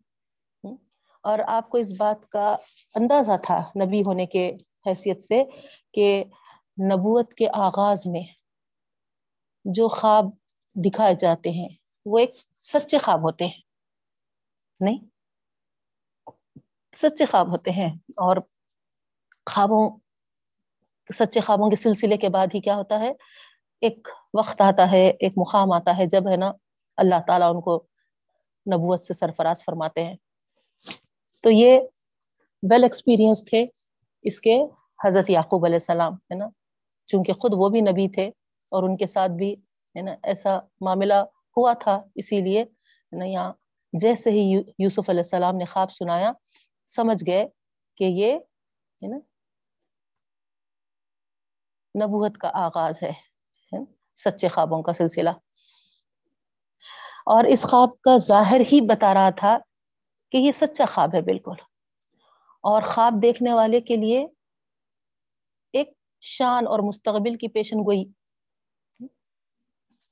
اور 1.23 1.39
آپ 1.47 1.69
کو 1.69 1.77
اس 1.77 1.93
بات 1.97 2.29
کا 2.29 2.55
اندازہ 2.95 3.31
تھا 3.43 3.63
نبی 3.85 4.01
ہونے 4.01 4.25
کے 4.25 4.57
حیثیت 4.85 5.21
سے 5.21 5.43
کہ 5.93 6.23
نبوت 6.81 7.33
کے 7.33 7.47
آغاز 7.53 8.07
میں 8.07 8.23
جو 9.65 9.87
خواب 9.87 10.25
دکھائے 10.75 11.13
جاتے 11.13 11.49
ہیں، 11.49 11.69
وہ 12.05 12.17
ایک 12.17 12.31
سچے 12.63 12.97
خواب 12.97 13.23
ہوتے 13.23 13.45
ہیں۔ 13.45 13.61
نہیں، 14.81 14.99
سچے 16.95 17.25
خواب 17.25 17.51
ہوتے 17.51 17.71
ہیں۔ 17.71 17.95
اور 18.07 18.37
خوابوں، 19.45 19.97
سچے 21.13 21.39
خوابوں 21.39 21.69
کے 21.69 21.75
سلسلے 21.75 22.17
کے 22.17 22.29
بعد 22.29 22.47
ہی 22.53 22.61
کیا 22.61 22.75
ہوتا 22.75 22.99
ہے؟ 22.99 23.11
ایک 23.81 24.07
وقت 24.33 24.61
آتا 24.61 24.91
ہے، 24.91 25.09
ایک 25.19 25.33
مقام 25.37 25.71
آتا 25.71 25.97
ہے، 25.97 26.05
جب 26.05 26.29
ہے 26.31 26.37
نا 26.37 26.51
اللہ 26.99 27.19
تعالیٰ 27.27 27.49
ان 27.55 27.61
کو 27.61 27.75
نبوت 28.73 29.01
سے 29.01 29.13
سرفراز 29.13 29.63
فرماتے 29.65 30.03
ہیں۔ 30.03 30.15
تو 31.43 31.49
یہ 31.51 31.79
ویل 32.71 32.83
ایکسپیرئنس 32.83 33.45
تھے 33.45 33.65
اس 34.21 34.41
کے 34.41 34.57
حضرت 35.05 35.29
یعقوب 35.29 35.65
علیہ 35.65 35.81
السلام، 35.81 36.13
ہے 36.13 36.35
نا؟ 36.35 36.47
چونکہ 37.07 37.33
خود 37.33 37.53
وہ 37.55 37.69
بھی 37.69 37.81
نبی 37.81 38.07
تھے 38.09 38.27
اور 38.71 38.83
ان 38.83 38.97
کے 38.97 39.05
ساتھ 39.05 39.31
بھی، 39.31 39.53
ہے 39.95 40.01
نا، 40.01 40.15
ایسا 40.23 40.57
معاملہ 40.81 41.19
ہوا 41.57 41.73
تھا، 41.73 42.01
اسی 42.15 42.41
لیے 42.41 42.65
نا، 43.11 43.25
یہاں 43.25 43.53
جیسے 43.93 44.29
ہی 44.29 44.61
یوسف 44.79 45.09
علیہ 45.09 45.19
السلام 45.19 45.55
نے 45.55 45.65
خواب 45.65 45.91
سنایا، 45.91 46.31
سمجھ 46.87 47.23
گئے 47.27 47.47
کہ 47.97 48.03
یہ، 48.03 48.33
ہے 49.01 49.07
نا، 49.07 49.17
نبوت 52.03 52.37
کا 52.37 52.49
آغاز 52.53 53.03
ہے 53.03 53.13
سچے 54.15 54.47
خوابوں 54.47 54.81
کا 54.83 54.93
سلسلہ۔ 54.93 55.29
اور 57.29 57.43
اس 57.43 57.63
خواب 57.63 58.01
کا 58.01 58.17
ظاہر 58.17 58.61
ہی 58.71 58.81
بتا 58.81 59.13
رہا 59.13 59.29
تھا 59.29 59.57
کہ 60.31 60.37
یہ 60.37 60.51
سچا 60.51 60.85
خواب 60.85 61.15
ہے 61.15 61.21
بالکل۔ 61.21 61.55
اور 62.61 62.81
خواب 62.81 63.13
دیکھنے 63.21 63.53
والے 63.53 63.81
کے 63.81 63.95
لیے 63.95 64.27
ایک 65.73 65.89
شان 66.21 66.67
اور 66.67 66.79
مستقبل 66.79 67.35
کی 67.35 67.47
پیشن 67.47 67.79
گوئی، 67.79 68.05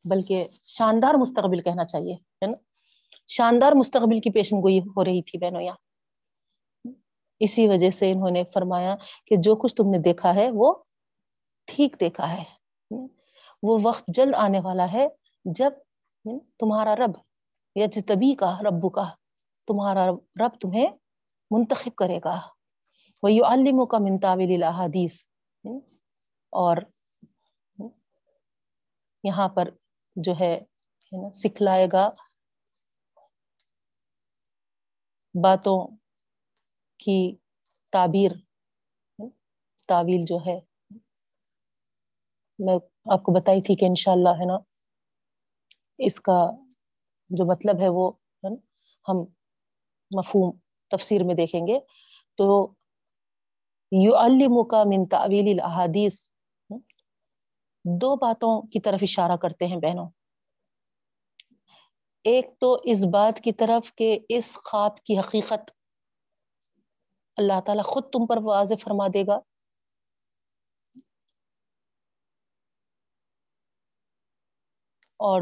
بلکہ 0.06 0.48
شاندار 0.64 1.14
مستقبل 1.14 1.62
کہنا 1.62 1.86
چاہیے، 1.86 2.14
ہے 2.14 2.46
نا؟ 2.46 2.58
شاندار 3.28 3.72
مستقبل 3.72 4.20
کی 4.20 4.30
پیشن 4.32 4.56
گوئی 4.56 4.80
ہو 4.80 5.06
رہی 5.06 5.22
تھی 5.22 5.40
بہنوں 5.40 5.62
یہاں۔ 5.62 5.78
اسی 7.40 7.68
وجہ 7.68 7.90
سے 7.90 8.12
انہوں 8.12 8.32
نے 8.32 8.44
فرمایا 8.54 8.96
کہ 9.26 9.36
جو 9.40 9.56
کچھ 9.56 9.76
تم 9.76 9.90
نے 9.90 9.98
دیکھا 9.98 10.36
ہے 10.36 10.48
وہ 10.54 10.74
ٹھیک 11.66 12.00
دیکھا 12.00 12.34
ہے۔ 12.34 12.44
وہ 13.64 13.80
وقت 13.84 14.04
جلد 14.08 14.34
آنے 14.34 14.60
والا 14.60 14.92
ہے 14.94 15.08
جب 15.46 15.72
تمہارا 16.60 16.96
رب 16.96 17.12
یا 17.76 17.88
کا 18.40 18.58
ربو 18.70 18.90
کا، 18.90 19.16
تمہارا 19.68 20.06
رب 20.12 20.60
تمہیں 20.62 20.88
منتخب 21.52 21.96
کرے 21.96 22.20
گا۔ 22.26 22.42
وہ 23.24 23.32
یو 23.32 23.86
کا 23.86 23.98
منتاول 23.98 24.64
الحادیث 24.64 25.24
اور 26.50 26.78
یہاں 29.24 29.50
پر 29.50 29.70
جو 30.16 30.34
ہے 30.40 30.60
نا، 31.12 31.32
سکھلائے 31.32 31.88
گا 31.94 32.10
باتوں 35.44 35.88
کی 36.98 37.36
تعبیر۔ 37.92 38.32
تعویل 39.88 40.26
جو 40.26 40.38
ہے، 40.46 40.60
میں 42.60 42.78
آپ 43.12 43.24
کو 43.24 43.40
بتائی 43.40 43.62
تھی 43.62 43.76
کہ 43.76 43.86
انشاءاللہ، 43.86 44.30
ہے 44.30 44.46
نا 44.46 44.58
اس 45.98 46.20
کا 46.20 46.52
جو 47.30 47.46
مطلب 47.46 47.82
ہے 47.82 47.90
وہ 47.90 48.12
ہم 49.08 49.18
مفہوم 50.12 50.58
تفسیر 50.92 51.24
میں 51.24 51.36
دیکھیں 51.36 51.68
گے۔ 51.68 51.80
تو 52.38 52.74
یو 53.92 54.16
من 54.86 55.04
تعویل 55.06 55.60
الحادیث 55.60 56.28
دو 57.86 58.16
باتوں 58.16 58.62
کی 58.68 58.80
طرف 58.80 59.00
اشارہ 59.02 59.36
کرتے 59.38 59.68
ہیں 59.68 59.76
بہنوں۔ 59.76 60.10
ایک 62.24 62.46
تو 62.60 62.78
اس 62.84 63.06
بات 63.06 63.40
کی 63.44 63.52
طرف 63.52 63.96
کہ 63.96 64.20
اس 64.30 64.58
خواب 64.66 65.04
کی 65.04 65.20
حقیقت 65.20 65.72
اللہ 67.38 67.60
تعالیٰ 67.66 67.84
خود 67.84 68.04
تم 68.04 68.26
پر 68.26 68.38
واضح 68.44 68.74
فرما 68.80 69.08
دے 69.14 69.24
گا۔ 69.28 69.40
اور 75.20 75.42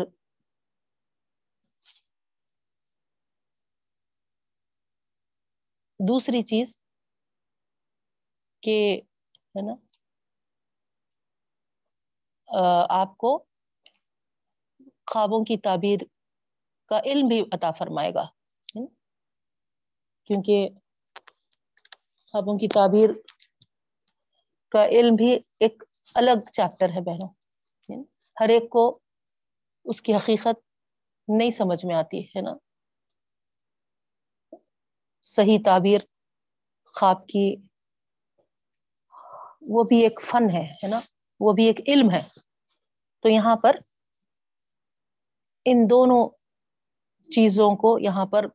دوسری 5.99 6.41
چیز 6.41 6.79
کہ 8.63 8.77
ہے 9.55 9.61
نا 9.61 9.75
آپ 12.89 13.17
کو 13.17 13.37
خوابوں 15.07 15.43
کی 15.43 15.57
تعبیر 15.57 15.99
کا 16.91 16.99
علم 17.05 17.27
بھی 17.27 17.41
عطا 17.53 17.71
فرمائے 17.71 18.13
گا 18.13 18.25
کیونکہ 20.29 20.69
خوابوں 22.33 22.57
کی 22.57 22.67
تعبیر 22.67 23.09
کا 24.71 24.85
علم 24.85 25.15
بھی 25.15 25.31
ایک 25.59 25.83
الگ 26.15 26.49
چیپٹر 26.51 26.89
ہے 26.89 27.01
بہنوں 27.01 28.03
ہر 28.37 28.49
ایک 28.49 28.69
کو 28.69 28.99
اس 29.85 30.01
کی 30.01 30.15
حقیقت 30.15 30.59
نہیں 31.27 31.51
سمجھ 31.51 31.85
میں 31.85 31.95
آتی، 31.95 32.21
ہے 32.21 32.41
نا؟ 32.41 32.53
صحیح 35.27 35.57
تعبیر، 35.65 36.01
خواب 36.85 37.27
کی، 37.27 37.55
وہ 39.61 39.83
بھی 39.83 40.03
ایک 40.03 40.21
فن 40.21 40.43
ہے 40.55 40.87
نا؟ 40.87 40.99
وہ 41.39 41.51
بھی 41.51 41.65
ایک 41.65 41.79
علم 41.87 42.11
ہے۔ 42.11 42.21
تو 43.19 43.29
یہاں 43.29 43.55
پر 43.55 43.75
ان 45.65 45.77
دونوں 45.89 46.29
چیزوں 47.31 47.75
کو 47.75 47.99
یہاں 47.99 48.25
پر 48.25 48.45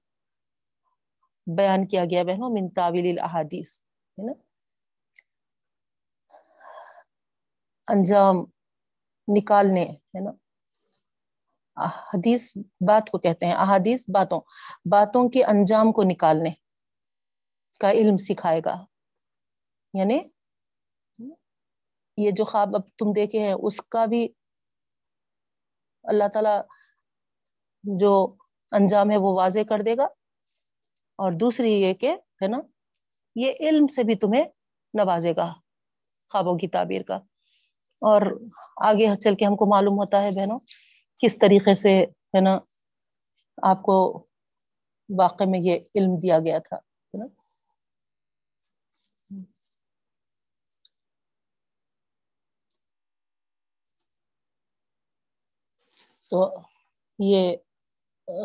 بیان 1.56 1.86
کیا 1.86 2.04
گیا، 2.04 2.22
بہنوں، 2.22 2.50
من 2.50 2.68
تعویل 2.68 3.06
الاحادیث، 3.10 3.82
ہے 4.18 4.26
نا؟ 4.26 4.32
انجام 7.88 8.36
نکالنے، 9.28 9.84
ہے 9.84 10.20
نا؟ 10.24 10.30
حدیث 11.76 12.56
بات 12.88 13.10
کو 13.10 13.18
کہتے 13.18 13.46
ہیں، 13.46 13.52
احادیث 13.52 14.10
باتوں 14.14 14.40
باتوں 14.84 15.28
کے 15.28 15.44
انجام 15.44 15.92
کو 15.92 16.02
نکالنے 16.02 16.50
کا 17.80 17.90
علم 17.90 18.16
سکھائے 18.16 18.60
گا۔ 18.64 18.84
یعنی 19.94 20.18
یہ 22.16 22.30
جو 22.30 22.44
خواب 22.44 22.74
اب 22.74 22.82
تم 22.98 23.12
دیکھے 23.16 23.38
ہیں، 23.38 23.54
اس 23.62 23.82
کا 23.82 24.04
بھی 24.04 24.28
اللہ 26.02 26.28
تعالی 26.32 26.60
جو 27.82 28.34
انجام 28.72 29.10
ہے 29.10 29.16
وہ 29.16 29.32
واضح 29.36 29.60
کر 29.68 29.78
دے 29.82 29.96
گا۔ 29.96 30.04
اور 31.16 31.32
دوسری 31.32 31.72
یہ 31.80 31.94
کہ، 31.94 32.10
ہے 32.12 32.48
نا، 32.48 32.58
یہ 33.34 33.52
علم 33.60 33.86
سے 33.86 34.02
بھی 34.02 34.14
تمہیں 34.14 34.44
نوازے 34.94 35.32
گا 35.36 35.54
خوابوں 36.32 36.58
کی 36.58 36.68
تعبیر 36.68 37.02
کا۔ 37.02 37.14
اور 38.00 38.40
آگے 38.76 39.16
چل 39.20 39.34
کے 39.34 39.44
ہم 39.44 39.56
کو 39.56 39.66
معلوم 39.66 39.94
ہوتا 39.94 40.22
ہے 40.22 40.30
بہنوں 40.30 40.58
کس 41.22 41.38
طریقے 41.38 41.74
سے 41.74 41.90
ہے 42.34 42.40
نا 42.40 42.58
آپ 43.62 43.82
کو 43.82 43.96
واقع 45.08 45.44
میں 45.44 45.58
یہ 45.60 45.78
علم 45.94 46.16
دیا 46.22 46.38
گیا 46.38 46.58
تھا، 46.58 46.76
ہے 46.76 47.18
نا؟ 47.18 47.26
تو 56.30 56.44
یہ 57.18 57.56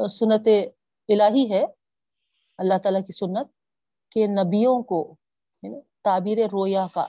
سنت 0.10 0.48
الہی 1.10 1.50
ہے 1.52 1.64
اللہ 2.60 2.78
تعالیٰ 2.84 3.02
کی 3.08 3.14
سنت 3.14 3.52
کہ 4.12 4.28
نبیوں 4.28 4.82
کو 4.84 5.00
تعبیر 6.04 6.38
رویا 6.52 6.86
کا، 6.94 7.06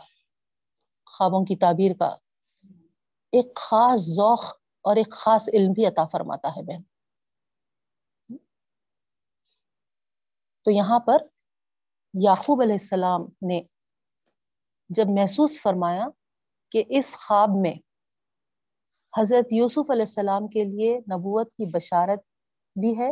خوابوں 1.07 1.45
کی 1.45 1.57
تعبیر 1.57 1.93
کا 1.99 2.09
ایک 3.33 3.55
خاص 3.57 4.01
ذوق 4.17 4.45
اور 4.87 4.97
ایک 4.97 5.11
خاص 5.13 5.49
علم 5.49 5.73
بھی 5.73 5.87
عطا 5.87 6.05
فرماتا 6.07 6.49
ہے 6.49 6.63
بہن۔ 6.63 6.83
تو 10.65 10.71
یہاں 10.71 10.99
پر 11.01 11.23
یعقوب 12.15 12.61
علیہ 12.63 12.79
السلام 12.81 13.25
نے 13.43 13.61
جب 14.91 15.09
محسوس 15.11 15.61
فرمایا 15.63 16.07
کہ 16.73 16.83
اس 16.89 17.15
خواب 17.17 17.57
میں 17.57 17.73
حضرت 19.13 19.53
یوسف 19.53 19.91
علیہ 19.91 20.05
السلام 20.05 20.49
کے 20.49 20.65
لیے 20.65 20.97
نبوت 21.13 21.53
کی 21.53 21.71
بشارت 21.73 22.21
بھی 22.77 22.97
ہے، 22.99 23.11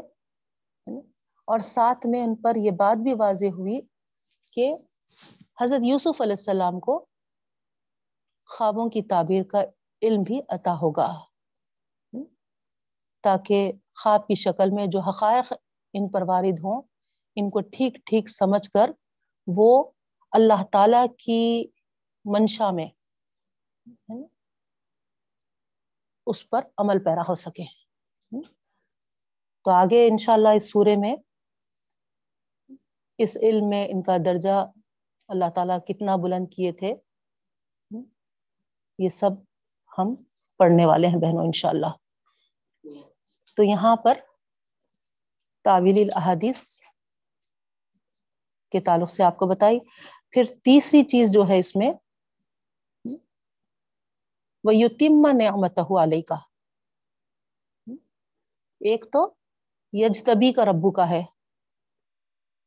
اور 1.49 1.59
ساتھ 1.59 2.07
میں 2.07 2.23
ان 2.23 2.35
پر 2.43 2.57
یہ 2.57 2.71
بات 2.79 3.03
بھی 3.03 3.15
واضح 3.19 3.55
ہوئی 3.59 3.81
کہ 4.53 4.75
حضرت 5.61 5.87
یوسف 5.87 6.21
علیہ 6.21 6.39
السلام 6.39 6.81
کو 6.81 7.05
خوابوں 8.49 8.89
کی 8.89 9.03
تعبیر 9.09 9.43
کا 9.45 9.63
علم 10.03 10.23
بھی 10.23 10.41
عطا 10.49 10.75
ہوگا۔ 10.75 11.13
تاکہ 13.25 13.73
خواب 14.03 14.27
کی 14.27 14.35
شکل 14.35 14.71
میں 14.71 14.87
جو 14.87 15.01
حقائق 15.01 15.53
ان 15.95 16.09
پر 16.11 16.23
وارد 16.29 16.59
ہوں، 16.65 16.83
ان 17.37 17.49
کو 17.49 17.61
ٹھیک 17.61 17.97
ٹھیک 18.07 18.29
سمجھ 18.31 18.71
کر 18.71 18.91
وہ 19.47 19.91
اللہ 20.33 20.63
تعالی 20.73 21.03
کی 21.19 21.65
منشا 22.25 22.71
میں 22.71 22.89
اس 26.27 26.49
پر 26.51 26.61
عمل 26.79 27.05
پیرا 27.05 27.23
ہو 27.29 27.35
سکے۔ 27.35 27.65
تو 29.65 29.71
آگے 29.71 30.07
انشاءاللہ 30.07 30.49
اس 30.49 30.71
سورے 30.73 30.97
میں، 30.97 31.17
اس 33.19 33.37
علم 33.37 33.69
میں 33.69 33.87
ان 33.91 34.03
کا 34.03 34.17
درجہ 34.25 34.65
اللہ 35.29 35.51
تعالیٰ 35.55 35.79
کتنا 35.89 36.17
بلند 36.17 36.47
کیے 36.53 36.73
تھے، 36.73 36.95
یہ 38.99 39.09
سب 39.09 39.31
ہم 39.99 40.15
پڑھنے 40.59 40.87
والے 40.87 41.07
ہیں 41.07 41.21
بہنوں 41.21 41.45
انشاءاللہ۔ 41.45 41.93
تو 43.55 43.63
یہاں 43.63 43.97
پر 43.97 44.19
تعویل 45.65 45.99
الاحادیث 45.99 46.81
کے 48.73 48.81
تعلق 48.81 49.11
سے 49.11 49.23
آپ 49.23 49.37
کو 49.37 49.47
بتائی۔ 49.47 49.79
پھر 50.31 50.43
تیسری 50.65 51.03
چیز 51.03 51.33
جو 51.33 51.49
ہے 51.49 51.59
اس 51.59 51.77
میں 51.77 51.93
وہ 54.65 54.75
یتیم 54.75 55.27
نعمت 55.33 55.79
علیہ 56.03 56.23
کا 56.23 56.35
ایک 58.81 59.05
تو 59.13 59.35
یجتبی 59.93 60.53
کا 60.53 60.65
ربو 60.65 60.91
کا 60.91 61.11
ہے۔ 61.11 61.23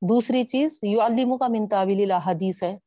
دوسری 0.01 0.43
چیز 0.43 0.79
یو 0.83 1.01
علم 1.01 1.37
کا 1.37 1.47
من 1.47 1.67
تعویل 1.67 2.11
الحدیث 2.11 2.63
ہے۔ 2.63 2.77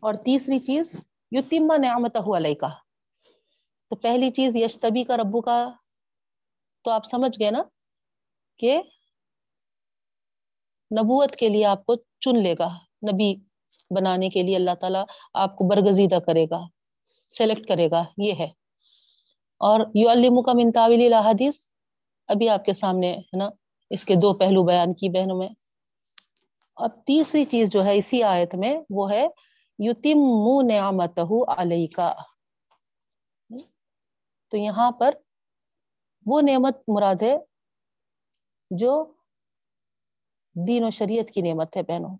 اور 0.00 0.14
تیسری 0.14 0.58
چیز 0.58 0.94
یتیم 1.30 1.72
نعمت 1.72 2.16
علیہ 2.36 2.54
کا 2.54 2.68
تو 3.90 3.96
پہلی 3.96 4.30
چیز 4.30 4.56
یشتبی 4.56 5.04
کا 5.04 5.16
ربو 5.16 5.40
کا 5.40 5.72
تو 6.84 6.90
آپ 6.90 7.04
سمجھ 7.04 7.40
گئے 7.40 7.50
نا 7.50 7.62
کہ 8.58 8.78
نبوت 11.00 11.36
کے 11.36 11.48
لیے 11.48 11.64
آپ 11.64 11.86
کو 11.86 11.94
چن 11.94 12.42
لے 12.42 12.54
گا، 12.58 12.68
نبی 13.12 13.34
بنانے 13.90 14.28
کے 14.28 14.42
لیے 14.42 14.56
اللہ 14.56 14.74
تعالیٰ 14.80 15.04
آپ 15.34 15.56
کو 15.56 15.68
برگزیدہ 15.68 16.14
کرے 16.14 16.46
گا 16.50 16.60
سلیکٹ 17.30 17.68
کرے 17.68 17.90
گا، 17.90 18.04
یہ 18.18 18.32
ہے۔ 18.38 18.48
اور 19.58 19.80
یو 19.94 20.10
علم 20.10 20.42
کا 20.42 20.52
من 20.52 20.72
تعویل 20.72 21.14
الحدیث 21.14 21.68
ابھی 22.28 22.48
آپ 22.48 22.64
کے 22.64 22.72
سامنے 22.72 23.12
ہے 23.12 23.36
نا، 23.36 23.48
اس 23.90 24.04
کے 24.04 24.14
دو 24.14 24.34
پہلو 24.34 24.62
بیان 24.62 24.94
کی 24.94 25.08
بہنوں 25.08 25.38
میں۔ 25.38 25.48
اب 26.76 27.04
تیسری 27.06 27.44
چیز 27.44 27.72
جو 27.72 27.84
ہے 27.84 27.96
اسی 27.96 28.22
آیت 28.22 28.54
میں، 28.54 28.80
وہ 28.90 29.10
ہے 29.10 29.26
یتیم 29.78 30.18
نعمت 30.70 31.18
علیہ 31.48 31.86
کا 31.96 32.14
تو 34.50 34.56
یہاں 34.56 34.90
پر 34.90 35.10
وہ 36.26 36.40
نعمت 36.40 36.76
مراد 36.88 37.22
ہے 37.22 37.36
جو 38.70 38.92
دین 40.68 40.84
و 40.84 40.90
شریعت 40.90 41.30
کی 41.30 41.42
نعمت 41.42 41.76
ہے 41.76 41.82
بہنوں۔ 41.82 42.16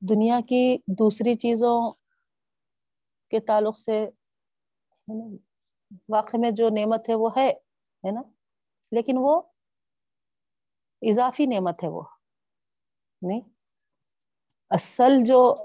دنیا 0.00 0.40
کی 0.48 0.78
دوسری 0.86 1.34
چیزوں 1.34 1.92
کے 3.30 3.40
تعلق 3.40 3.76
سے 3.78 4.06
واقع 6.08 6.36
میں 6.36 6.50
جو 6.50 6.68
نعمت 6.68 7.08
ہے 7.08 7.14
وہ 7.14 7.30
ہے 7.36 7.48
ہے 8.04 8.10
نا، 8.10 8.22
لیکن 8.92 9.16
وہ 9.18 9.42
اضافی 11.02 11.46
نعمت 11.46 11.84
ہے 11.84 11.88
وہ۔ 11.88 12.02
نہیں، 13.22 13.40
اصل 14.70 15.12
جو 15.26 15.56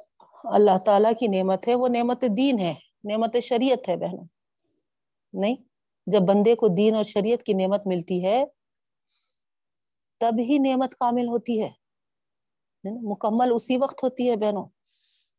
اللہ 0.44 0.78
تعالی 0.86 1.14
کی 1.20 1.28
نعمت 1.28 1.68
ہے 1.68 1.76
وہ 1.76 1.88
نعمت 1.88 2.24
دین 2.38 2.60
ہے، 2.60 2.74
نعمت 3.04 3.36
شریعت 3.42 3.90
ہے 3.90 3.96
بہنوں۔ 3.98 4.41
نہیں؟ 5.34 5.56
جب 6.08 6.20
بندے 6.28 6.56
کو 6.56 6.68
دین 6.68 6.96
اور 6.96 7.04
شریعت 7.04 7.44
کی 7.44 7.54
نعمت 7.54 7.82
ملتی 7.86 8.26
ہے 8.26 8.44
تب 10.20 10.40
ہی 10.40 10.58
نعمت 10.58 10.96
کامل 10.96 11.28
ہوتی 11.28 11.62
ہے۔ 11.64 11.70
مکمل 12.84 13.52
اسی 13.56 13.78
وقت 13.78 14.04
ہوتی 14.04 14.30
ہے 14.30 14.36
بہنوں۔ 14.36 14.66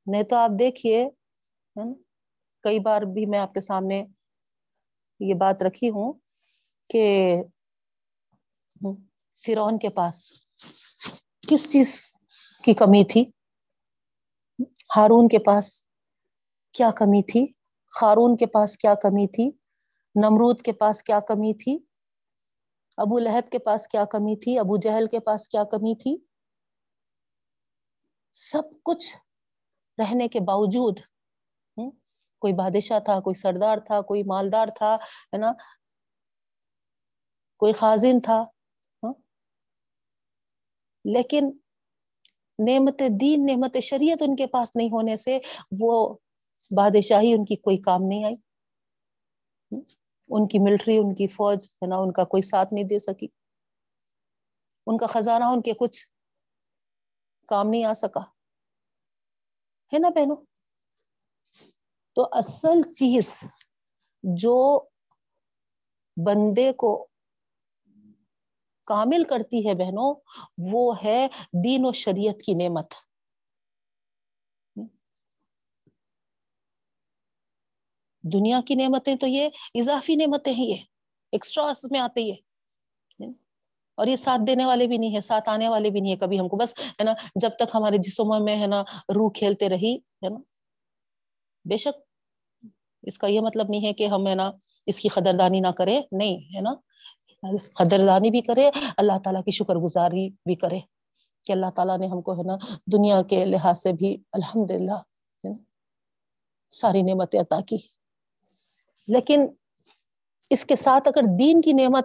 نہیں 0.06 0.22
تو 0.22 0.36
آپ 0.36 0.50
دیکھیے 0.58 1.08
کئی 2.62 2.78
بار 2.78 3.02
بھی 3.02 3.26
میں 3.26 3.38
آپ 3.38 3.54
کے 3.54 3.60
سامنے 3.60 4.04
یہ 5.20 5.34
بات 5.34 5.62
رکھی 5.62 5.90
ہوں 5.90 6.12
کہ 6.88 7.34
فرون 9.46 9.78
کے 9.78 9.88
پاس 9.88 10.30
کس 11.48 11.70
چیز 11.70 12.16
کی 12.64 12.74
کمی 12.74 13.04
تھی؟ 13.04 13.24
ہارون 14.96 15.28
کے 15.28 15.38
پاس 15.38 15.82
کیا 16.72 16.90
کمی 16.90 17.22
تھی؟ 17.22 17.46
خارون 18.00 18.36
کے 18.36 18.46
پاس 18.46 18.76
کیا 18.76 18.94
کمی 18.94 19.26
تھی؟ 19.26 19.61
نمرود 20.14 20.60
کے 20.60 20.72
پاس 20.72 21.02
کیا 21.02 21.20
کمی 21.20 21.52
تھی؟ 21.54 21.78
ابو 22.98 23.18
لہب 23.18 23.50
کے 23.52 23.58
پاس 23.58 23.86
کیا 23.88 24.04
کمی 24.04 24.36
تھی؟ 24.36 24.58
ابو 24.58 24.76
جہل 24.76 25.06
کے 25.06 25.20
پاس 25.20 25.48
کیا 25.48 25.64
کمی 25.64 25.94
تھی؟ 25.94 26.16
سب 28.34 28.62
کچھ 28.82 29.16
رہنے 29.98 30.28
کے 30.28 30.40
باوجود 30.40 31.00
کوئی 32.42 32.52
بادشاہ 32.52 32.98
تھا، 32.98 33.18
کوئی 33.20 33.34
سردار 33.34 33.78
تھا، 33.78 34.00
کوئی 34.00 34.22
مالدار 34.22 34.68
تھا، 34.76 34.94
ہے 34.94 35.36
نا؟ 35.36 35.52
کوئی 37.60 37.72
خازن 37.72 38.20
تھا 38.20 38.44
لیکن 41.04 41.50
نعمت 42.58 43.02
دین، 43.20 43.46
نعمت 43.46 43.76
شریعت 43.82 44.22
ان 44.22 44.36
کے 44.36 44.46
پاس 44.46 44.76
نہیں 44.76 44.88
ہونے 44.88 45.16
سے 45.16 45.38
وہ 45.80 45.92
بادشاہی 46.70 47.32
ان 47.34 47.44
کی 47.44 47.56
کوئی 47.56 47.76
کام 47.76 48.02
نہیں 48.02 48.24
آئی۔ 48.24 48.36
ان 50.32 50.48
کی 50.48 50.58
ملٹری 50.58 50.98
ان 50.98 51.14
کی 51.14 51.26
فوج، 51.26 51.68
ہے 51.72 51.86
نا، 51.86 51.96
ان 51.96 52.12
کا 52.12 52.24
کوئی 52.24 52.42
ساتھ 52.42 52.74
نہیں 52.74 52.84
دے 52.84 52.98
سکی۔ 52.98 53.28
ان 54.86 54.96
کا 54.96 55.06
خزانہ 55.06 55.44
ان 55.44 55.62
کے 55.62 55.72
کچھ 55.72 56.08
کام 57.48 57.68
نہیں 57.68 57.84
آ 57.84 57.92
سکا۔ 57.92 58.20
ہے 59.92 59.98
نا 59.98 60.08
بہنوں؟ 60.08 60.36
تو 62.14 62.28
اصل 62.32 62.82
چیز 62.82 63.44
جو 64.22 64.80
بندے 66.26 66.72
کو 66.72 67.08
کامل 68.86 69.24
کرتی 69.24 69.68
ہے 69.68 69.74
بہنوں، 69.74 70.14
وہ 70.72 70.94
ہے 71.04 71.28
دین 71.64 71.84
و 71.84 71.92
شریعت 71.92 72.42
کی 72.42 72.54
نعمت۔ 72.54 72.94
دنیا 78.22 78.60
کی 78.66 78.74
نعمتیں 78.74 79.14
تو 79.16 79.26
یہ 79.26 79.48
اضافی 79.74 80.16
نعمتیں 80.16 80.52
ہیں۔ 80.52 80.66
یہ 80.66 80.76
ایکسٹرا 81.32 81.72
میں 81.90 82.00
آتے 82.00 82.20
یہ 82.20 82.34
اور 83.94 84.06
یہ 84.06 84.16
ساتھ 84.16 84.40
دینے 84.46 84.64
والے 84.66 84.86
بھی 84.86 84.98
نہیں 84.98 85.14
ہے 85.16 85.20
ساتھ 85.20 85.48
آنے 85.48 85.68
والے 85.68 85.90
بھی 85.90 86.00
نہیں 86.00 86.12
ہے 86.12 86.16
کبھی 86.16 86.40
ہم 86.40 86.48
کو۔ 86.48 86.56
بس 86.56 86.74
ہے 86.78 87.04
نا، 87.04 87.12
جب 87.36 87.50
تک 87.58 87.74
ہمارے 87.74 87.96
جسموں 87.96 88.40
میں 88.40 88.60
ہے 88.60 88.66
نا 88.66 88.82
روح 89.14 89.30
کھیلتے 89.34 89.68
رہی، 89.68 89.96
ہے 89.96 90.28
نا۔ 90.28 90.38
بے 91.64 91.76
شک 91.76 91.96
اس 93.02 93.18
کا 93.18 93.26
یہ 93.26 93.40
مطلب 93.40 93.66
نہیں 93.68 93.86
ہے 93.86 93.92
کہ 93.92 94.06
ہم 94.06 94.26
ہے 94.26 94.34
نا 94.34 94.50
اس 94.86 95.00
کی 95.00 95.08
قدردانی 95.08 95.60
نہ 95.60 95.68
کرے 95.68 96.00
نہیں، 96.12 96.36
ہے 96.56 96.60
نا۔ 96.60 96.74
قدردانی 97.74 98.30
بھی 98.30 98.40
کرے 98.40 98.70
اللہ 98.96 99.18
تعالیٰ 99.24 99.44
کی 99.44 99.50
شکر 99.50 99.74
گزاری 99.74 100.28
بھی 100.28 100.54
کرے 100.54 100.78
کہ 101.44 101.52
اللہ 101.52 101.70
تعالیٰ 101.76 101.98
نے 101.98 102.06
ہم 102.06 102.22
کو 102.22 102.32
ہے 102.32 102.42
نا 102.42 102.56
دنیا 102.92 103.22
کے 103.22 103.44
لحاظ 103.44 103.82
سے 103.82 103.92
بھی 103.92 104.16
الحمد 104.32 104.70
للہ 104.70 105.00
ساری 106.70 107.02
نعمتیں 107.02 107.40
عطا 107.40 107.60
کی۔ 107.60 108.01
لیکن 109.08 109.46
اس 110.50 110.64
کے 110.64 110.76
ساتھ 110.76 111.08
اگر 111.08 111.22
دین 111.38 111.60
کی 111.60 111.72
نعمت 111.72 112.04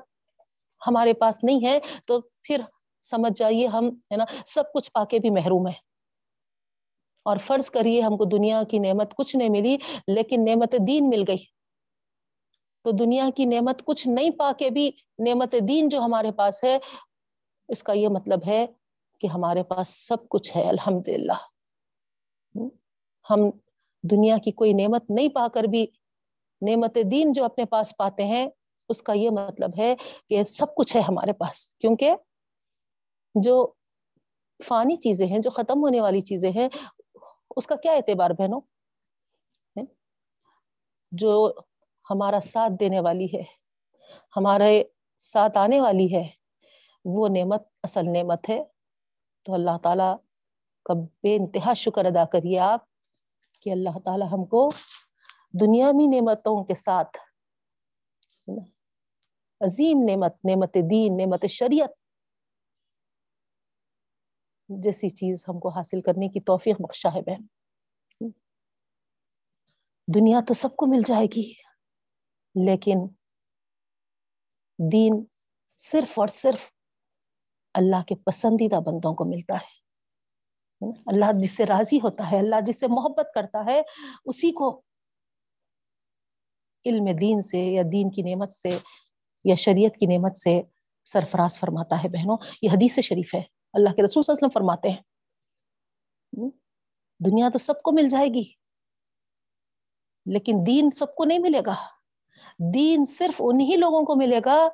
ہمارے 0.82 1.14
پاس 1.14 1.44
نہیں 1.44 1.66
ہے، 1.66 1.80
تو 2.06 2.20
پھر 2.44 2.62
سمجھ 3.06 3.34
جائیے 3.36 3.68
ہم، 3.68 3.90
ہے 4.12 4.18
نا، 4.18 4.26
سب 4.46 4.72
کچھ 4.74 4.92
پا 4.92 5.04
کے 5.06 5.20
بھی 5.20 5.30
محروم 5.30 5.68
ہے 5.68 5.74
اور 7.26 7.38
فرض 7.38 7.70
کریے 7.72 8.02
ہم 8.02 8.18
کو 8.18 8.26
دنیا 8.26 8.62
کی 8.64 8.80
نعمت 8.80 9.14
کچھ 9.16 9.36
نہیں 9.36 9.50
ملی، 9.50 9.78
لیکن 10.08 10.44
نعمت 10.46 10.76
دین 10.88 11.10
مل 11.10 11.24
گئی۔ 11.28 11.44
تو 12.86 12.92
دنیا 12.92 13.30
کی 13.36 13.46
نعمت 13.46 13.84
کچھ 13.86 14.08
نہیں 14.08 14.30
پا 14.30 14.52
کے 14.60 14.70
بھی 14.70 14.92
نعمت 15.20 15.56
دین 15.68 15.90
جو 15.90 16.00
ہمارے 16.00 16.32
پاس 16.32 16.64
ہے، 16.64 16.78
اس 17.70 17.84
کا 17.84 17.94
یہ 17.94 18.10
مطلب 18.10 18.48
ہے 18.48 18.66
کہ 19.22 19.28
ہمارے 19.28 19.64
پاس 19.64 19.88
سب 20.08 20.30
کچھ 20.30 20.56
ہے 20.58 20.68
الحمد 20.70 21.08
للہ 21.08 21.38
ہم 23.26 23.50
دنیا 24.04 24.38
کی 24.38 24.52
کوئی 24.52 24.74
نعمت 24.74 25.10
نہیں 25.10 25.30
پا 25.30 25.48
کر 25.48 25.64
بھی 25.64 25.86
نعمت 26.62 26.98
دین 27.12 27.32
جو 27.32 27.46
اپنے 27.46 27.66
پاس 27.66 27.94
پاتے 27.98 28.26
ہیں، 28.26 28.48
اس 28.90 29.04
کا 29.04 29.14
یہ 29.14 29.30
مطلب 29.30 29.70
ہے 29.78 29.96
کہ 30.30 30.44
سب 30.44 30.76
کچھ 30.76 30.96
ہے 30.96 31.02
ہمارے 31.02 31.34
پاس۔ 31.34 31.68
کیونکہ 31.68 32.16
جو 33.36 33.74
فانی 34.64 34.96
چیزیں 34.96 35.28
ہیں، 35.28 35.40
جو 35.40 35.50
ختم 35.50 35.82
ہونے 35.82 36.02
والی 36.02 36.22
چیزیں 36.22 36.52
ہیں، 36.52 36.70
اس 37.56 37.68
کا 37.68 37.76
کیا 37.76 37.92
اعتبار 37.92 38.30
بہنوں؟ 38.30 38.62
جو 41.12 41.54
ہمارا 42.10 42.40
ساتھ 42.40 42.74
دینے 42.80 43.00
والی 43.00 43.26
ہے، 43.26 43.44
ہمارے 44.36 44.84
ساتھ 45.20 45.58
آنے 45.58 45.82
والی 45.82 46.16
ہے، 46.16 46.28
وہ 47.06 47.28
نعمت، 47.28 47.64
اصل 47.84 48.06
نعمت 48.06 48.50
ہے۔ 48.50 48.64
تو 49.44 49.54
اللہ 49.54 49.78
تعالی 49.84 50.16
کا 50.86 50.94
بے 50.94 51.36
انتہا 51.36 51.74
شکر 51.74 52.06
ادا 52.06 52.26
کریے 52.26 52.60
آپ 52.60 52.80
کہ 53.62 53.70
اللہ 53.70 54.00
تعالی 54.06 54.26
ہم 54.32 54.46
کو 54.46 54.70
دنیاوی 55.54 56.08
نعمتوں 56.08 56.64
کے 56.64 56.76
ساتھ، 56.76 57.18
عظیم 59.62 59.98
نعمت 60.10 60.36
نعمت 60.46 60.74
دین، 60.90 61.18
نعمت 61.18 61.46
شریعت 61.50 61.92
جیسی 64.70 65.10
چیز 65.10 65.44
ہم 65.48 65.60
کو 65.60 65.70
حاصل 65.70 66.02
کرنے 66.02 66.28
کی 66.30 66.40
توفیق 66.40 66.82
بخشا 66.82 67.10
ہے۔ 67.14 67.22
بہن 67.22 67.46
دنیا 70.08 70.40
تو 70.48 70.54
سب 70.54 70.76
کو 70.76 70.86
مل 70.86 71.02
جائے 71.08 71.26
گی، 71.26 71.52
لیکن 72.56 73.08
دین 74.80 75.24
صرف 75.80 76.20
اور 76.20 76.28
صرف 76.28 76.72
اللہ 77.74 78.04
کے 78.08 78.16
پسندیدہ 78.16 78.80
بندوں 78.80 79.14
کو 79.16 79.26
ملتا 79.26 79.56
ہے۔ 79.56 79.76
اللہ 81.06 81.32
جس 81.42 81.58
سے 81.58 81.66
راضی 81.66 81.98
ہوتا 81.98 82.32
ہے، 82.32 82.40
اللہ 82.40 82.62
جس 82.66 82.80
سے 82.80 82.88
محبت 82.88 83.28
کرتا 83.36 83.66
ہے، 83.66 83.82
اسی 84.26 84.52
کو 84.52 84.82
علم 86.88 87.06
دین 87.06 87.42
سے 87.42 87.58
یا 87.58 87.84
دین 87.92 88.12
کی 88.12 88.22
نعمت 88.22 88.54
سے 88.54 88.78
یا 89.44 89.56
شریعت 89.56 89.98
کی 89.98 90.06
نعمت 90.06 90.38
سے 90.38 90.62
سرفراز 91.06 91.60
فرماتا 91.60 92.04
ہے 92.04 92.10
بہنوں، 92.10 92.38
یہ 92.62 92.70
حدیث 92.70 93.00
شریف 93.00 93.36
ہے۔ 93.36 93.42
اللہ 93.74 93.90
کے 93.90 94.04
رسول 94.04 94.24
صلی 94.24 94.34
اللہ 94.34 94.48
علیہ 94.48 94.48
وسلم 94.48 94.50
فرماتے 94.54 94.90
ہیں۔ 94.90 95.02
دنیا 97.26 97.50
تو 97.54 97.60
سب 97.60 97.82
کو 97.82 97.92
مل 97.92 98.10
جائے 98.10 98.28
گی، 98.28 98.44
لیکن 100.26 100.56
دین 100.68 100.90
سب 100.90 101.16
کو 101.16 101.26
نہیں 101.26 101.40
ملے 101.40 101.62
گا۔ 101.66 101.76
دین 102.74 103.06
صرف 103.06 103.42
انہی 103.46 103.76
لوگوں 103.76 104.04
کو 104.04 104.16
ملے 104.16 104.40
گا 104.46 104.68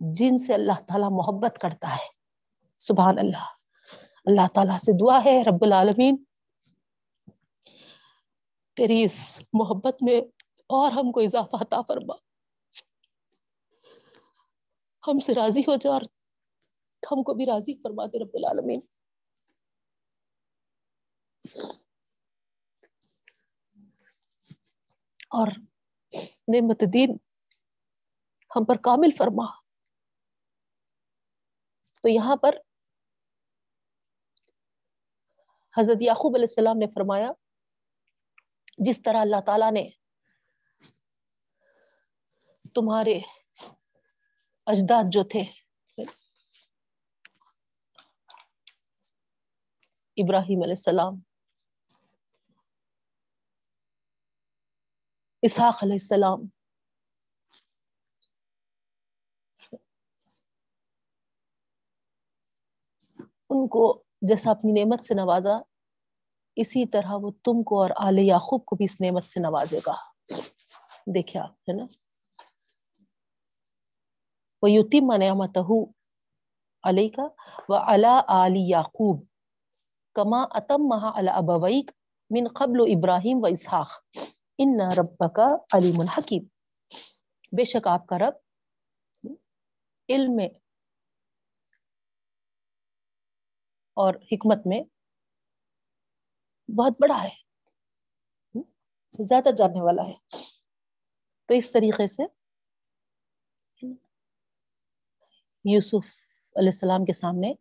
جن 0.00 0.38
سے 0.38 0.54
اللہ 0.54 0.80
تعالیٰ 0.88 1.10
محبت 1.10 1.58
کرتا 1.58 1.94
ہے۔ 1.94 2.08
سبحان 2.78 3.18
اللہ۔ 3.18 3.44
اللہ 4.24 4.46
تعالیٰ 4.54 4.78
سے 4.78 4.92
دعا 4.92 5.24
ہے، 5.24 5.42
رب 5.42 5.58
العالمین۔ 5.60 6.16
تیری 8.76 9.04
اس 9.04 9.40
محبت 9.52 10.02
میں 10.02 10.20
اور 10.68 10.92
ہم 10.92 11.12
کو 11.12 11.20
اضافہ 11.20 11.56
عطا 11.60 11.82
فرما۔ 11.82 12.14
ہم 15.08 15.18
سے 15.18 15.34
راضی 15.34 15.60
ہو 15.60 15.76
جا 15.76 15.90
اور 15.90 16.00
ہم 17.12 17.22
کو 17.22 17.34
بھی 17.34 17.46
راضی 17.46 17.74
فرما 17.74 18.06
دے 18.06 18.24
رب 18.24 18.30
العالمین۔ 18.34 18.80
اور 25.30 25.48
نعمت 26.48 26.80
دین 26.92 27.16
ہم 28.56 28.64
پر 28.64 28.74
کامل 28.76 29.10
فرما۔ 29.18 29.44
تو 32.02 32.08
یہاں 32.08 32.36
پر 32.36 32.54
حضرت 35.78 35.96
یعقوب 36.00 36.32
علیہ 36.34 36.46
السلام 36.48 36.78
نے 36.78 36.86
فرمایا، 36.86 37.32
جس 38.78 39.02
طرح 39.02 39.16
اللہ 39.20 39.40
تعالیٰ 39.46 39.72
نے 39.72 39.97
تمہارے 42.74 43.20
اجداد 44.66 45.04
جو 45.12 45.22
تھے۔ 45.24 45.42
ابراہیم 50.16 50.62
علیہ 50.62 50.78
السلام، 50.78 51.20
اسحاق 55.42 55.82
علیہ 55.82 55.92
السلام، 55.92 56.40
ان 63.50 63.68
کو 63.68 64.02
جیسا 64.22 64.50
اپنی 64.50 64.72
نعمت 64.72 65.04
سے 65.04 65.14
نوازا، 65.14 65.58
اسی 66.56 66.86
طرح 66.86 67.12
وہ 67.12 67.30
تم 67.44 67.62
کو 67.62 67.80
اور 67.82 67.90
آل 67.96 68.18
یعقوب 68.18 68.64
کو 68.64 68.76
بھی 68.76 68.84
اس 68.84 69.00
نعمت 69.00 69.24
سے 69.24 69.40
نوازے 69.40 69.78
گا۔ 69.86 69.94
دیکھے 71.14 71.40
آپ، 71.40 71.52
ہے 71.68 71.72
نا؟ 71.72 71.84
وہ 74.62 74.70
یوتیم 74.70 75.12
نعمت 75.12 75.58
علیہ 76.84 77.08
کا 77.08 77.26
و 77.68 77.76
علا 77.94 78.20
علی 78.28 78.68
یعقوب 78.70 79.24
کما 80.16 80.42
اتم 80.50 80.86
مہا 80.88 81.10
ابویک 81.32 81.90
من 82.30 82.46
قبل 82.54 82.80
ابراہیم 82.88 83.38
و 83.42 83.46
اسحاق 83.46 83.90
ان 84.58 84.80
رب 84.98 85.34
کا 85.34 85.48
علیم 85.72 86.00
الحکیم 86.00 86.44
بے 87.52 87.64
شک 87.64 87.86
آپ 87.86 88.06
کا 88.06 88.18
رب 88.18 88.46
علم 90.08 90.36
میں 90.36 90.48
اور 93.96 94.14
حکمت 94.32 94.66
میں 94.66 94.80
بہت 96.68 96.92
بڑا 97.00 97.22
ہے، 97.22 97.28
زیادہ 99.18 99.50
جاننے 99.50 99.80
والا 99.80 100.02
ہے۔ 100.02 100.12
تو 101.48 101.54
اس 101.54 101.70
طریقے 101.72 102.06
سے 102.06 102.22
یوسف 105.72 106.06
علیہ 106.56 106.68
السلام 106.68 107.04
کے 107.04 107.12
سامنے 107.12 107.52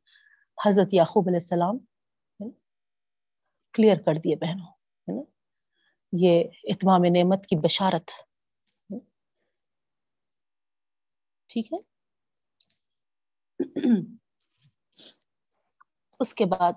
حضرت 0.58 0.94
یعقوب 0.94 1.28
علیہ 1.28 1.40
السلام 1.42 1.78
کلیئر 3.76 4.02
کر 4.06 4.20
دیے 4.24 4.36
بہنوں، 4.36 4.72
ہے 5.08 5.16
نا، 5.16 5.24
یہ 6.14 6.44
اتمام 6.74 7.04
نعمت 7.16 7.46
کی 7.46 7.56
بشارت 7.64 8.12
ٹھیک 11.50 11.74
ہے؟ 11.74 11.80
اس 16.20 16.34
کے 16.34 16.46
بعد، 16.46 16.74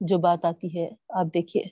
جو 0.00 0.18
بات 0.18 0.44
آتی 0.44 0.68
ہے، 0.78 0.88
آپ 1.20 1.26
دیکھیے 1.34 1.62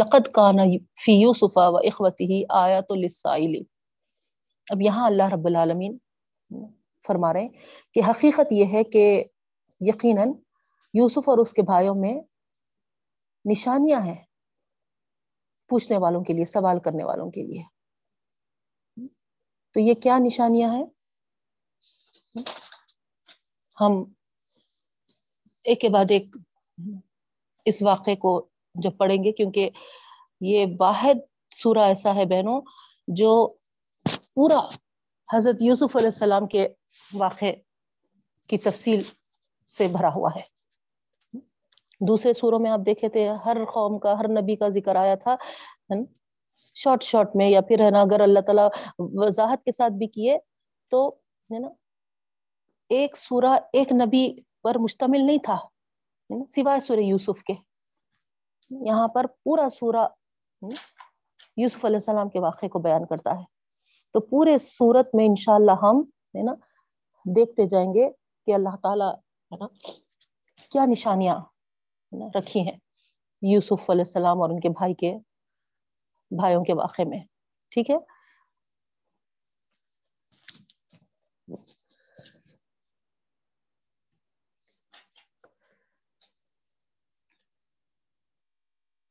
لقد 0.00 0.28
کان 0.32 0.78
فی 1.00 1.12
یوسف 1.12 1.56
و 1.56 1.76
اخوتی 1.76 2.42
آیات 2.48 2.90
للسائل. 2.90 3.62
اب 4.70 4.82
یہاں 4.82 5.06
اللہ 5.06 5.22
رب 5.32 5.46
العالمین 5.46 5.98
فرما 7.06 7.32
رہے 7.32 7.40
ہیں 7.40 7.48
کہ 7.94 8.00
حقیقت 8.10 8.52
یہ 8.52 8.64
ہے 8.72 8.84
کہ 8.84 9.24
یقیناً 9.80 10.32
یوسف 10.94 11.28
اور 11.28 11.38
اس 11.38 11.52
کے 11.52 11.62
بھائیوں 11.62 11.94
میں 11.94 12.14
نشانیاں 13.50 14.00
ہیں 14.00 14.24
پوچھنے 15.68 15.98
والوں 15.98 16.24
کے 16.24 16.32
لیے، 16.32 16.44
سوال 16.44 16.80
کرنے 16.80 17.04
والوں 17.04 17.30
کے 17.30 17.42
لیے۔ 17.42 17.62
تو 19.70 19.80
یہ 19.80 19.94
کیا 19.94 20.18
نشانیاں 20.18 20.70
ہیں؟ 20.70 20.84
ہم 23.80 24.12
ایک 25.64 25.80
کے 25.80 25.88
بعد 25.88 26.04
ایک 26.08 26.36
اس 27.64 27.82
واقعے 27.82 28.16
کو 28.16 28.48
جب 28.82 28.96
پڑھیں 28.98 29.22
گے، 29.24 29.32
کیونکہ 29.32 29.70
یہ 30.40 30.66
واحد 30.80 31.20
سورہ 31.52 31.84
ایسا 31.88 32.14
ہے 32.14 32.24
بہنوں 32.26 32.60
جو 33.08 33.32
پورا 34.34 34.58
حضرت 35.28 35.62
یوسف 35.62 35.96
علیہ 35.96 36.06
السلام 36.06 36.46
کے 36.46 36.66
واقع 37.14 37.52
کی 38.50 38.58
تفصیل 38.58 39.02
سے 39.70 39.86
بھرا 39.92 40.08
ہوا 40.14 40.30
ہے۔ 40.36 40.42
دوسرے 42.00 42.32
سوروں 42.32 42.58
میں 42.60 42.70
آپ 42.70 42.80
دیکھے 42.86 43.08
تھے، 43.08 43.28
ہر 43.44 43.64
قوم 43.64 43.98
کا، 43.98 44.18
ہر 44.18 44.28
نبی 44.30 44.56
کا 44.56 44.68
ذکر 44.68 44.96
آیا 44.96 45.14
تھا 45.14 45.36
شارٹ 46.74 47.02
شارٹ 47.02 47.36
میں، 47.36 47.48
یا 47.50 47.60
پھر 47.60 47.84
ہے 47.84 47.90
نا، 47.90 48.00
اگر 48.00 48.20
اللہ 48.20 48.40
تعالیٰ 48.40 48.68
وضاحت 48.98 49.64
کے 49.64 49.72
ساتھ 49.72 49.92
بھی 49.92 50.06
کیے 50.06 50.36
تو، 50.92 51.08
ہے 51.50 51.58
نا، 51.58 51.68
ایک 52.90 53.16
سورہ 53.16 53.56
ایک 53.72 53.92
نبی 53.92 54.28
پر 54.62 54.78
مشتمل 54.78 55.24
نہیں 55.26 55.38
تھا 55.44 55.56
سوائے 56.54 56.80
سورہ 56.80 57.00
یوسف 57.00 57.42
کے۔ 57.42 57.54
یہاں 58.70 59.08
پر 59.08 59.26
پورا 59.26 59.68
سورہ 59.68 60.06
یوسف 61.56 61.84
علیہ 61.84 61.96
السلام 61.96 62.28
کے 62.28 62.40
واقعے 62.40 62.68
کو 62.68 62.78
بیان 62.78 63.06
کرتا 63.06 63.38
ہے۔ 63.38 63.44
تو 64.12 64.20
پورے 64.20 64.58
سورت 64.58 65.14
میں 65.14 65.26
انشاءاللہ 65.26 65.72
ہم، 65.82 66.00
ہے 66.34 66.42
نا، 66.42 66.52
دیکھتے 67.24 67.66
جائیں 67.66 67.94
گے 67.94 68.10
کہ 68.46 68.54
اللہ 68.54 68.76
تعالیٰ، 68.82 69.14
ہے 69.52 69.56
نا، 69.56 69.66
کیا 70.70 70.84
نشانیاں 70.84 71.40
رکھی 72.38 72.60
ہیں 72.60 72.76
یوسف 73.42 73.90
علیہ 73.90 74.04
السلام 74.06 74.42
اور 74.42 74.50
ان 74.50 74.60
کے 74.60 74.68
بھائی 74.68 74.94
کے، 74.94 75.18
بھائیوں 76.30 76.64
کے 76.64 76.74
واقعے 76.74 77.04
میں۔ 77.04 77.18
ٹھیک 77.70 77.90
ہے؟ 77.90 77.96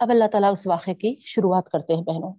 اب 0.06 0.11
اللہ 0.11 0.27
تعالیٰ 0.32 0.52
اس 0.52 0.68
واقعے 0.68 0.94
کی 0.94 1.15
شروعات 1.19 1.69
کرتے 1.69 1.95
ہیں 1.95 2.03
بہنوں۔ 2.03 2.34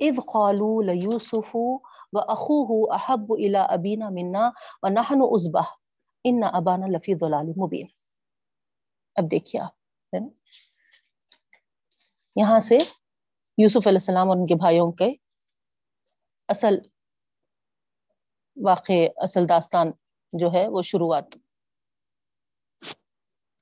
اذ 0.00 0.20
قالوا 0.32 0.84
لیوسف 0.84 1.56
و 1.56 2.18
اخوه 2.18 2.96
احب 2.96 3.32
الى 3.32 3.62
ابینا 3.68 4.08
منا 4.10 4.44
و 4.82 4.88
نحن 4.88 5.24
عزبہ 5.26 5.62
ان 6.24 6.40
ابانا 6.52 6.86
لفی 6.86 7.14
ضلال 7.14 7.52
مبین 7.56 7.86
اب 9.16 9.30
دیکھیے 9.30 9.62
آپ 9.62 10.14
یہاں 12.36 12.60
سے 12.60 12.78
یوسف 13.58 13.86
علیہ 13.86 14.04
السلام 14.04 14.28
اور 14.28 14.36
ان 14.36 14.46
کے 14.46 14.54
بھائیوں 14.54 14.90
کے 14.92 15.12
اصل 16.48 16.78
واقع 18.56 19.00
اصل 19.16 19.48
داستان 19.48 19.92
جو 20.32 20.52
ہے 20.52 20.68
وہ 20.68 20.82
شروعات 20.82 21.32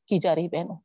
کی 0.08 0.18
جا 0.18 0.34
رہی 0.34 0.48
بہنوں۔ 0.48 0.84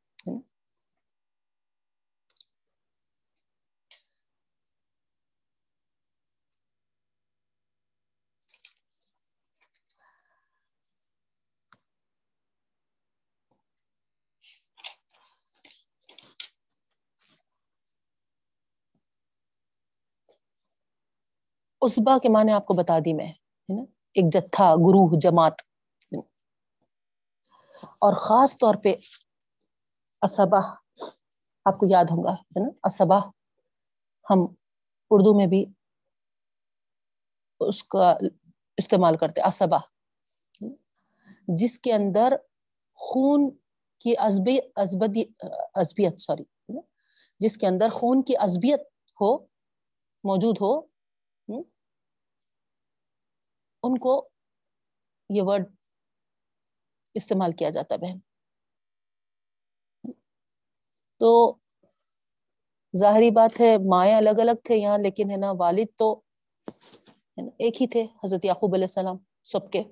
اسبا 21.82 22.18
کے 22.18 22.30
معنی 22.30 22.52
آپ 22.52 22.66
کو 22.66 22.74
بتا 22.74 23.00
دی 23.00 23.14
میں، 23.14 23.26
ہے 23.26 23.76
نا؟ 23.76 23.82
ایک 24.14 24.26
جتھا، 24.34 24.76
گروہ، 24.76 25.20
جماعت۔ 25.20 25.62
اور 27.84 28.14
خاص 28.14 28.56
طور 28.58 28.76
پہ 28.84 28.96
اسبا 30.22 30.60
آپ 31.66 31.78
کو 31.78 31.86
یاد 31.90 32.04
ہوگا 32.04 32.34
ہے 32.34 32.60
نا؟ 32.60 32.70
اسبا 32.84 33.20
ہم 34.30 34.46
اردو 35.12 35.34
میں 35.38 35.48
بھی 35.48 35.66
اس 37.60 37.84
کا 37.84 38.18
استعمال 38.78 39.18
کرتے 39.18 39.42
اسبا 39.42 39.78
جس 41.48 41.80
کے 41.80 41.94
اندر 41.94 42.36
خون 42.94 43.50
کی 44.00 44.14
ازبی 44.18 44.58
ازبدی 44.76 45.24
ازبیت 45.76 46.20
سوری 46.20 46.44
جس 47.40 47.58
کے 47.58 47.68
اندر 47.68 47.90
خون 47.90 48.22
کی 48.22 48.34
ازبیت 48.38 48.82
ہو، 49.22 49.38
موجود 50.24 50.58
ہو 50.62 50.89
ان 53.84 53.98
کو 53.98 54.30
یہ 55.30 55.42
ورڈ 55.46 55.66
استعمال 57.14 57.52
کیا 57.52 57.70
جاتا 57.70 57.96
بہن۔ 57.96 58.20
تو 61.22 61.54
ظاہری 63.00 63.32
بات 63.32 63.60
ہے، 63.60 63.78
مائیں 63.90 64.16
الگ 64.16 64.40
الگ 64.40 64.62
تھے 64.64 64.76
یہاں، 64.76 64.98
لیکن 64.98 65.32
ہے 65.32 65.38
نا 65.38 65.52
والد 65.52 65.98
تو 65.98 66.22
ایک 67.38 67.82
ہی 67.82 67.88
تھے، 67.88 68.04
حضرت 68.24 68.46
یعقوب 68.46 68.74
علیہ 68.74 68.84
السلام 68.84 69.18
سب 69.44 69.72
کے۔ 69.72 69.84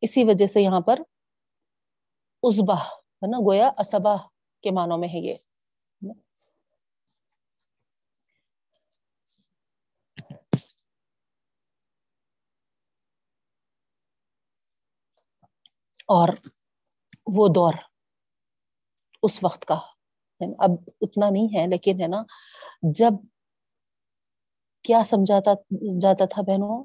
اسی 0.00 0.24
وجہ 0.24 0.46
سے 0.46 0.60
یہاں 0.60 0.80
پر 0.80 1.00
ازبا 2.42 2.74
ہے 2.74 3.30
نا، 3.30 3.38
گویا 3.38 3.70
اسبا 3.78 4.16
کے 4.62 4.70
معنوں 4.70 4.98
میں 4.98 5.08
ہے 5.08 5.18
یہ۔ 5.18 5.34
اور 16.08 16.28
وہ 17.36 17.48
دور 17.48 17.72
اس 19.22 19.44
وقت 19.44 19.64
کا 19.64 19.74
اب 20.58 20.70
اتنا 21.00 21.30
نہیں 21.30 21.48
ہے، 21.56 21.66
لیکن 21.66 22.00
ہے 22.00 22.06
نا، 22.06 22.22
جب 22.82 23.12
کیا 24.84 25.02
سمجھاتا، 25.04 25.52
جاتا 26.00 26.24
تھا 26.24 26.42
بہنوں؟ 26.42 26.84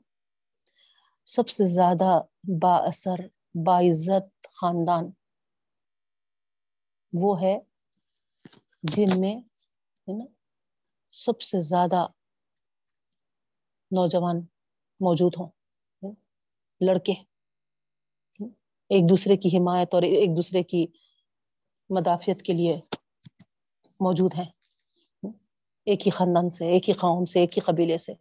سب 1.26 1.50
سے 1.50 1.66
زیادہ 1.66 2.22
با 2.62 2.76
اثر 2.78 3.20
باعزت 3.66 4.48
خاندان 4.62 5.12
وہ 7.14 7.42
ہے 7.42 7.60
جن 8.84 9.22
میں 9.22 9.36
ہے 9.36 10.18
نا 10.18 10.26
سب 11.10 11.42
سے 11.42 11.60
زیادہ 11.60 12.08
نوجوان 13.92 14.38
موجود 15.00 15.34
ہوں۔ 15.40 15.50
لڑکے۔ 16.82 17.31
ایک 18.92 19.10
دوسرے 19.10 19.38
کی 19.38 19.58
حمایت 19.58 19.94
اور 19.94 20.02
ایک 20.02 20.38
دوسرے 20.38 20.64
کی 20.64 20.86
مدافعت 21.90 22.42
کے 22.42 22.54
لیے 22.54 22.80
موجود 24.00 24.32
ہیں۔ 24.38 24.46
ایک 25.86 26.06
ہی 26.06 26.12
خاندان 26.12 26.50
سے، 26.50 26.66
ایک 26.66 26.90
ہی 26.90 26.94
قوم 26.94 27.26
سے، 27.26 27.40
ایک 27.40 27.58
ہی 27.58 27.62
قبیلے 27.62 27.98
سے۔ 27.98 28.14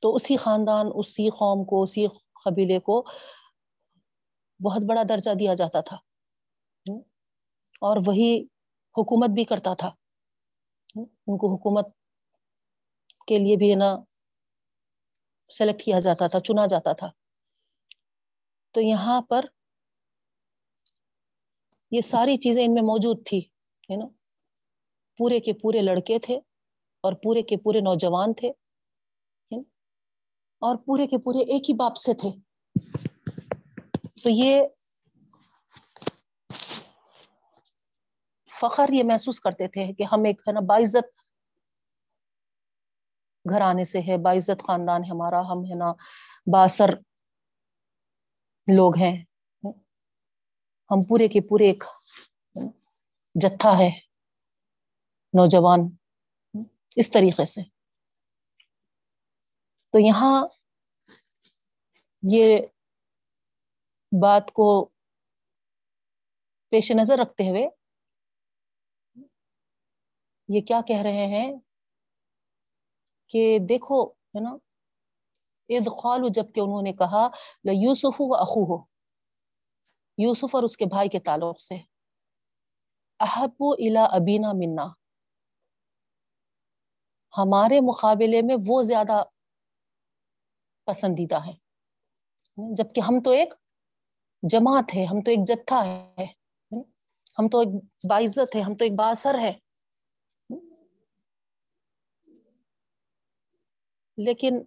تو 0.00 0.14
اسی 0.14 0.36
خاندان، 0.36 0.86
اسی 0.94 1.28
قوم 1.30 1.64
کو، 1.64 1.82
اسی 1.82 2.06
قبیلے 2.44 2.78
کو 2.78 3.06
بہت 4.64 4.82
بڑا 4.88 5.02
درجہ 5.08 5.34
دیا 5.34 5.54
جاتا 5.54 5.80
تھا۔ 5.80 5.96
اور 7.80 7.96
وہی 8.06 8.44
حکومت 8.98 9.30
بھی 9.30 9.44
کرتا 9.44 9.74
تھا۔ 9.74 9.90
ان 10.96 11.38
کو 11.38 11.52
حکومت 11.52 11.86
کے 13.26 13.38
لیے 13.38 13.56
بھی 13.56 13.74
نا 13.74 13.96
سلیکٹ 15.58 15.82
کیا 15.82 15.98
جاتا 15.98 16.26
تھا، 16.26 16.40
چنا 16.40 16.66
جاتا 16.66 16.92
تھا۔ 16.92 17.10
تو 18.76 18.80
یہاں 18.80 19.20
پر 19.20 19.44
یہ 21.90 22.00
ساری 22.00 22.36
چیزیں 22.36 22.64
ان 22.64 22.74
میں 22.74 22.82
موجود 22.82 23.26
تھی 23.26 23.38
ہے 23.90 23.96
نا 23.96 24.06
پورے 25.16 25.40
کے 25.40 25.52
پورے 25.52 25.80
لڑکے 25.80 26.18
تھے 26.18 26.36
اور 27.00 27.12
پورے 27.12 27.42
کے 27.42 27.56
پورے 27.56 27.80
نوجوان 27.80 28.34
تھے 28.34 28.50
اور 30.58 30.76
پورے 30.76 31.06
کے 31.06 31.18
پورے 31.18 31.38
ایک 31.38 31.70
ہی 31.70 31.74
باپ 31.74 31.96
سے 31.96 32.14
تھے۔ 32.14 32.30
تو 34.22 34.30
یہ 34.30 34.62
فخر 38.60 38.92
یہ 38.92 39.02
محسوس 39.04 39.40
کرتے 39.40 39.68
تھے 39.68 39.92
کہ 39.92 40.02
ہم 40.12 40.24
ایک، 40.24 40.40
ہے 40.40 40.52
نا، 40.52 40.60
باعزت 40.60 41.20
گھرانے 43.50 43.84
سے 43.84 44.00
ہے، 44.00 44.16
باعزت 44.16 44.66
خاندان 44.66 45.04
ہے 45.04 45.10
ہمارا، 45.10 45.40
ہم، 45.40 45.64
ہے 45.64 45.74
نا 45.74 45.92
باثر 46.52 46.94
لوگ 48.68 48.92
ہیں۔ 48.98 49.24
ہم 50.90 51.02
پورے 51.08 51.28
کے 51.28 51.40
پورے 51.48 51.66
ایک 51.66 51.84
جتھا 53.34 53.70
ہے۔ 53.78 53.90
نوجوان 55.34 55.80
اس 56.96 57.10
طریقے 57.10 57.44
سے۔ 57.44 57.60
تو 59.94 59.98
یہاں 59.98 60.46
یہ 62.30 62.56
بات 64.12 64.52
کو 64.52 64.68
پیش 66.72 66.92
نظر 66.92 67.18
رکھتے 67.18 67.48
ہوئے 67.50 67.68
یہ 70.48 70.60
کیا 70.60 70.80
کہہ 70.86 71.02
رہے 71.02 71.26
ہیں 71.26 71.52
کہ 73.30 73.58
دیکھو، 73.68 74.04
ہے 74.06 74.40
نا؟ 74.40 74.56
از 75.68 75.88
خالو 76.02 76.28
جبکہ 76.28 76.60
انہوں 76.60 76.82
نے 76.82 76.92
کہا 76.92 77.28
یوسف 77.64 78.20
و 78.20 78.34
اخو 78.34 78.64
ہو 78.64 78.84
یوسف 80.18 80.54
اور 80.54 80.62
اس 80.62 80.76
کے 80.76 80.84
بھائی 80.84 81.08
کے 81.08 81.18
تعلق 81.18 81.60
سے۔ 81.60 81.74
احب 83.20 83.64
الا 83.78 84.04
ابینا 84.04 84.52
منا۔ 84.52 84.86
ہمارے 87.38 87.80
مقابلے 87.80 88.42
میں 88.42 88.56
وہ 88.66 88.82
زیادہ 88.82 89.22
پسندیدہ 90.86 91.46
ہے 91.46 91.52
جبکہ 92.74 93.00
ہم 93.00 93.20
تو 93.24 93.30
ایک 93.30 93.54
جماعت 94.42 94.94
ہے 94.94 95.04
ہم 95.04 95.22
تو 95.22 95.30
ایک 95.30 95.40
جتھا 95.46 95.84
ہے۔ 95.84 96.26
ہم 97.38 97.48
تو 97.48 97.58
ایک 97.58 97.68
باعزت 98.10 98.56
ہے 98.56 98.60
ہم 98.60 98.74
تو 98.74 98.84
ایک 98.84 98.92
باثر 98.92 99.38
ہے 99.38 99.52
لیکن 104.18 104.62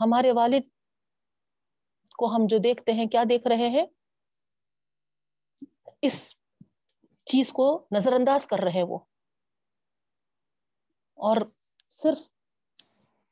ہمارے 0.00 0.32
والد 0.32 0.62
کو 2.18 2.26
ہم 2.26 2.46
جو 2.46 2.58
دیکھتے 2.58 2.92
ہیں، 2.92 3.06
کیا 3.06 3.24
دیکھ 3.28 3.48
رہے 3.48 3.68
ہیں؟ 3.68 3.86
اس 6.02 6.34
چیز 7.24 7.52
کو 7.52 7.86
نظر 7.96 8.12
انداز 8.12 8.46
کر 8.46 8.58
رہے 8.58 8.82
وہ۔ 8.82 8.98
اور 11.14 11.36
صرف 11.90 12.30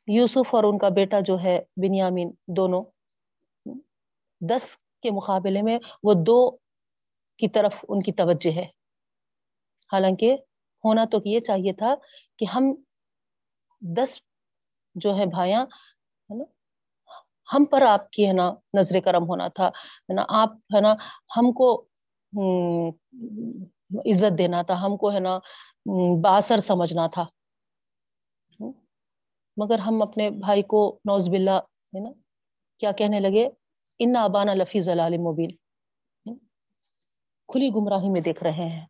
یوسف 0.07 0.55
اور 0.55 0.65
ان 0.65 0.79
کا 0.79 0.89
بیٹا 0.89 1.21
جو 1.21 1.37
ہے، 1.45 1.61
بنیامین، 1.77 2.31
دونوں 2.47 2.85
دس 4.41 4.77
کے 5.03 5.11
مقابلے 5.11 5.63
میں 5.63 5.79
وہ 6.03 6.15
دو 6.15 6.57
کی 7.39 7.49
طرف 7.49 7.85
ان 7.89 8.03
کی 8.03 8.13
توجہ 8.13 8.57
ہے۔ 8.57 8.67
حالانکہ 9.93 10.37
ہونا 10.85 11.05
تو 11.05 11.19
یہ 11.25 11.41
چاہیے 11.41 11.73
تھا 11.73 11.95
کہ 12.39 12.45
ہم 12.45 12.63
دس 13.81 14.19
جو 14.95 15.17
ہے 15.17 15.27
بھائیاں 15.27 15.67
ہم 17.49 17.65
پر 17.65 17.83
آپ 17.83 18.11
کی 18.11 18.27
ہے 18.27 18.33
نا 18.33 18.51
نظر 18.75 19.01
کرم 19.05 19.29
ہونا 19.29 19.49
تھا، 19.49 19.67
ہے 19.69 20.15
نا، 20.15 20.25
آپ 20.43 20.53
ہے 20.75 20.81
نا 20.81 20.95
ہم 21.37 21.53
کو 21.53 21.69
عزت 24.07 24.39
دینا 24.39 24.63
تھا، 24.63 24.81
ہم 24.83 24.97
کو 24.97 25.13
ہے 25.13 25.21
نا 25.21 25.39
باثر 26.23 26.59
سمجھنا 26.61 27.07
تھا۔ 27.07 27.25
مگر 29.57 29.79
ہم 29.79 30.03
اپنے 30.03 30.29
بھائی 30.31 30.63
کو 30.63 30.81
نوز 31.05 31.29
باللہ، 31.29 31.59
ہے 31.95 32.01
نا، 32.01 32.11
کیا 32.81 32.93
کہنے 32.93 33.21
لگے؟ 33.21 33.49
ان 34.01 34.17
ابانا 34.17 34.55
لفیظ 34.55 34.89
العالم 34.89 35.23
مبین 35.23 35.51
کھلی 37.49 37.69
گمراہی 37.77 38.09
میں 38.11 38.21
دیکھ 38.21 38.43
رہے 38.45 38.69
ہیں۔ 38.69 38.87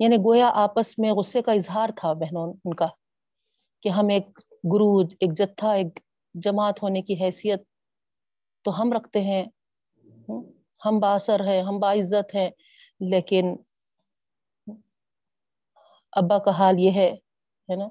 یعنی 0.00 0.16
گویا 0.16 0.50
آپس 0.54 0.98
میں 0.98 1.12
غصے 1.12 1.42
کا 1.42 1.52
اظہار 1.52 1.88
تھا 1.96 2.12
بہنوں، 2.12 2.52
ان 2.64 2.74
کا، 2.74 2.86
کہ 3.82 3.88
ہم 3.88 4.08
ایک 4.08 4.28
گروج 4.64 5.14
ایک 5.20 5.36
جتھا، 5.38 5.72
ایک 5.72 5.98
جماعت 6.34 6.82
ہونے 6.82 7.02
کی 7.02 7.14
حیثیت 7.20 7.62
تو 8.64 8.80
ہم 8.80 8.92
رکھتے 8.92 9.20
ہیں۔ 9.20 9.44
ہم 10.82 10.98
باثر 11.00 11.40
ہیں، 11.46 11.62
ہم 11.62 11.78
باعزت 11.78 12.34
ہیں، 12.34 12.48
لیکن 13.00 13.54
ابا 16.12 16.38
کا 16.38 16.50
حال 16.58 16.78
یہ 16.78 16.90
ہے 16.92 17.10
ہے 17.68 17.76
نا؟ 17.76 17.88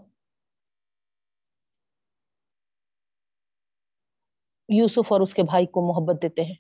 یوسف 4.69 5.11
اور 5.11 5.22
اس 5.22 5.34
کے 5.34 5.43
بھائی 5.43 5.65
کو 5.65 5.81
محبت 5.88 6.22
دیتے 6.22 6.43
ہیں، 6.43 6.53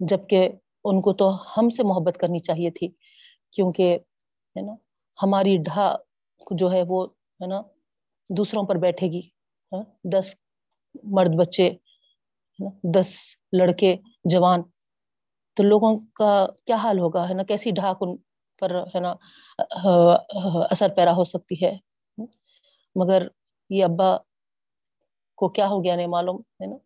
جبکہ 0.00 0.48
ان 0.84 1.00
کو 1.02 1.12
تو 1.12 1.30
ہم 1.56 1.70
سے 1.70 1.82
محبت 1.82 2.18
کرنی 2.20 2.38
چاہیے 2.40 2.70
تھی، 2.70 2.88
کیونکہ، 3.52 3.96
ہے 4.56 4.62
نا، 4.62 4.74
ہماری 5.18 5.56
ڈھا 5.64 5.94
جو 6.50 6.72
ہے 6.72 6.82
وہ، 6.88 7.06
ہے 7.40 7.46
نا، 7.46 7.60
دوسروں 8.30 8.64
پر 8.64 8.76
بیٹھے 8.78 9.08
گی 9.08 9.20
ہاں، 9.72 9.82
دس 10.12 10.34
مرد 11.14 11.34
بچے 11.38 11.70
دس 12.94 13.10
لڑکے، 13.52 13.94
جوان، 14.32 14.62
تو 15.56 15.62
لوگوں 15.62 15.96
کا 16.16 16.46
کیا 16.66 16.76
حال 16.76 16.98
ہوگا؟ 16.98 17.28
ہے 17.28 17.34
نا، 17.34 17.42
کیسی 17.42 17.70
ڈھاک 17.76 17.96
ان 18.00 18.16
پر، 18.62 18.74
ہے 18.94 19.00
نا 19.00 19.14
اثر 20.70 20.94
پیرا 20.96 21.12
ہو 21.16 21.24
سکتی 21.24 21.64
ہے؟ 21.64 21.72
مگر 22.96 23.26
یہ 23.70 23.84
ابا 23.84 24.16
کو 25.38 25.48
کیا 25.48 25.66
ہو 25.68 25.82
گیا 25.84 25.96
نہیں 25.96 26.06
معلوم 26.08 26.40
ہے 26.60 26.66
نا، 26.66 26.76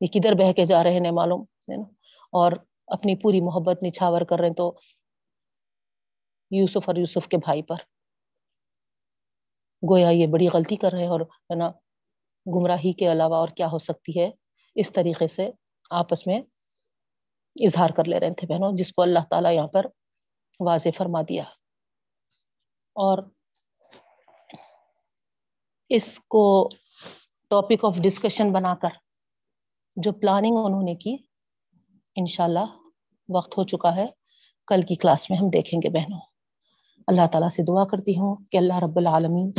یہ 0.00 0.08
کدھر 0.12 0.34
بہ 0.38 0.52
کے 0.52 0.64
جا 0.64 0.82
رہے 0.84 0.98
ہیں 0.98 1.10
معلوم 1.12 1.42
ہے 1.42 1.76
نا، 1.76 1.84
اور 2.32 2.52
اپنی 2.88 3.14
پوری 3.22 3.40
محبت 3.40 3.82
نچھاور 3.82 4.20
کر 4.28 4.38
رہے 4.38 4.48
ہیں 4.48 4.54
تو 4.54 4.72
یوسف 6.50 6.88
اور 6.88 6.96
یوسف 6.96 7.28
کے 7.28 7.36
بھائی 7.38 7.62
پر۔ 7.62 7.76
گویا 9.82 10.10
یہ 10.10 10.26
بڑی 10.26 10.46
غلطی 10.54 10.76
کر 10.76 10.92
رہے 10.92 11.00
ہیں 11.00 11.08
اور، 11.08 11.20
ہے 11.20 11.54
نا 11.54 11.70
گمراہی 12.54 12.92
کے 12.92 13.12
علاوہ 13.12 13.36
اور 13.36 13.48
کیا 13.48 13.66
ہو 13.72 13.78
سکتی 13.78 14.20
ہے؟ 14.20 14.30
اس 14.74 14.92
طریقے 14.92 15.26
سے 15.26 15.50
آپس 15.90 16.26
میں 16.26 16.40
اظہار 17.60 17.90
کر 17.90 18.04
لے 18.04 18.20
رہے 18.20 18.34
تھے 18.34 18.46
بہنوں، 18.46 18.72
جس 18.72 18.92
کو 18.92 19.02
اللہ 19.02 19.18
تعالیٰ 19.30 19.52
یہاں 19.52 19.66
پر 19.66 19.86
واضح 20.60 20.88
فرما 20.96 21.22
دیا۔ 21.28 21.42
اور 22.94 23.18
اس 25.88 26.20
کو 26.20 26.68
ٹاپک 27.50 27.84
آف 27.84 27.96
ڈسکشن 27.96 28.52
بنا 28.52 28.74
کر 28.74 28.88
جو 29.96 30.12
پلاننگ 30.12 30.56
انہوں 30.64 30.82
نے 30.82 30.94
کی، 30.94 31.16
انشاءاللہ 32.14 32.78
وقت 33.28 33.58
ہو 33.58 33.64
چکا 33.64 33.96
ہے۔ 33.96 34.06
کل 34.66 34.82
کی 34.82 34.96
کلاس 34.96 35.30
میں 35.30 35.38
ہم 35.38 35.50
دیکھیں 35.50 35.80
گے 35.84 35.88
بہنوں۔ 35.88 36.20
اللہ 37.06 37.26
تعالیٰ 37.32 37.48
سے 37.48 37.62
دعا 37.62 37.84
کرتی 37.84 38.18
ہوں 38.18 38.36
کہ 38.50 38.56
اللہ 38.56 38.78
رب 38.78 38.96
العالمین 38.96 39.50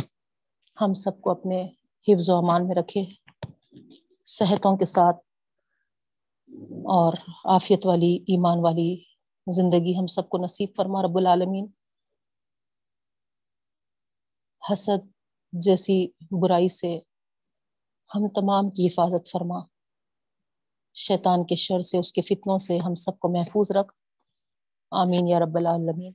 ہم 0.80 0.94
سب 0.94 1.20
کو 1.20 1.30
اپنے 1.30 1.68
حفظ 2.08 2.30
و 2.30 2.34
امان 2.34 2.68
میں 2.68 2.76
رکھے، 2.76 3.04
صحتوں 4.24 4.76
کے 4.76 4.84
ساتھ 4.84 5.16
اور 6.84 7.12
عافیت 7.44 7.86
والی، 7.86 8.16
ایمان 8.16 8.58
والی 8.60 9.02
زندگی 9.56 9.98
ہم 9.98 10.06
سب 10.06 10.28
کو 10.28 10.38
نصیب 10.38 10.68
فرما، 10.76 11.02
رب 11.02 11.16
العالمین۔ 11.16 11.66
حسد 14.72 15.06
جیسی 15.52 16.08
برائی 16.30 16.68
سے 16.68 16.98
ہم 18.14 18.28
تمام 18.28 18.70
کی 18.70 18.86
حفاظت 18.86 19.30
فرما۔ 19.30 19.58
شیطان 20.94 21.46
کے 21.46 21.54
شر 21.54 21.80
سے، 21.80 21.98
اس 21.98 22.12
کے 22.12 22.22
فتنوں 22.22 22.58
سے 22.58 22.78
ہم 22.78 22.94
سب 22.94 23.18
کو 23.18 23.28
محفوظ 23.28 23.70
رکھ۔ 23.70 23.92
آمین 24.90 25.28
یا 25.28 25.38
رب 25.38 25.56
العالمین۔ 25.56 26.12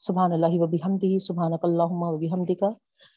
سبحان 0.00 0.32
اللہ 0.32 0.52
و 0.52 0.66
بحمدہ 0.66 1.18
سبحانک 1.18 1.64
اللہم 1.64 2.02
و 2.02 2.16
بحمدک 2.18 2.62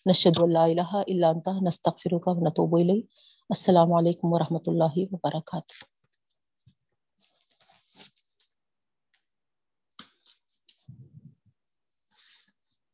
نشہد 0.05 0.39
اللہ 0.41 0.59
الہ 0.59 0.91
الا 0.93 1.29
انت 1.29 1.49
نستغفرک 1.61 2.27
و 2.27 2.33
نتوب 2.47 2.75
الیک 2.75 3.05
السلام 3.49 3.93
علیکم 3.93 4.33
ورحمۃ 4.33 4.67
اللہ 4.67 4.97
وبرکاتہ۔ 5.11 5.92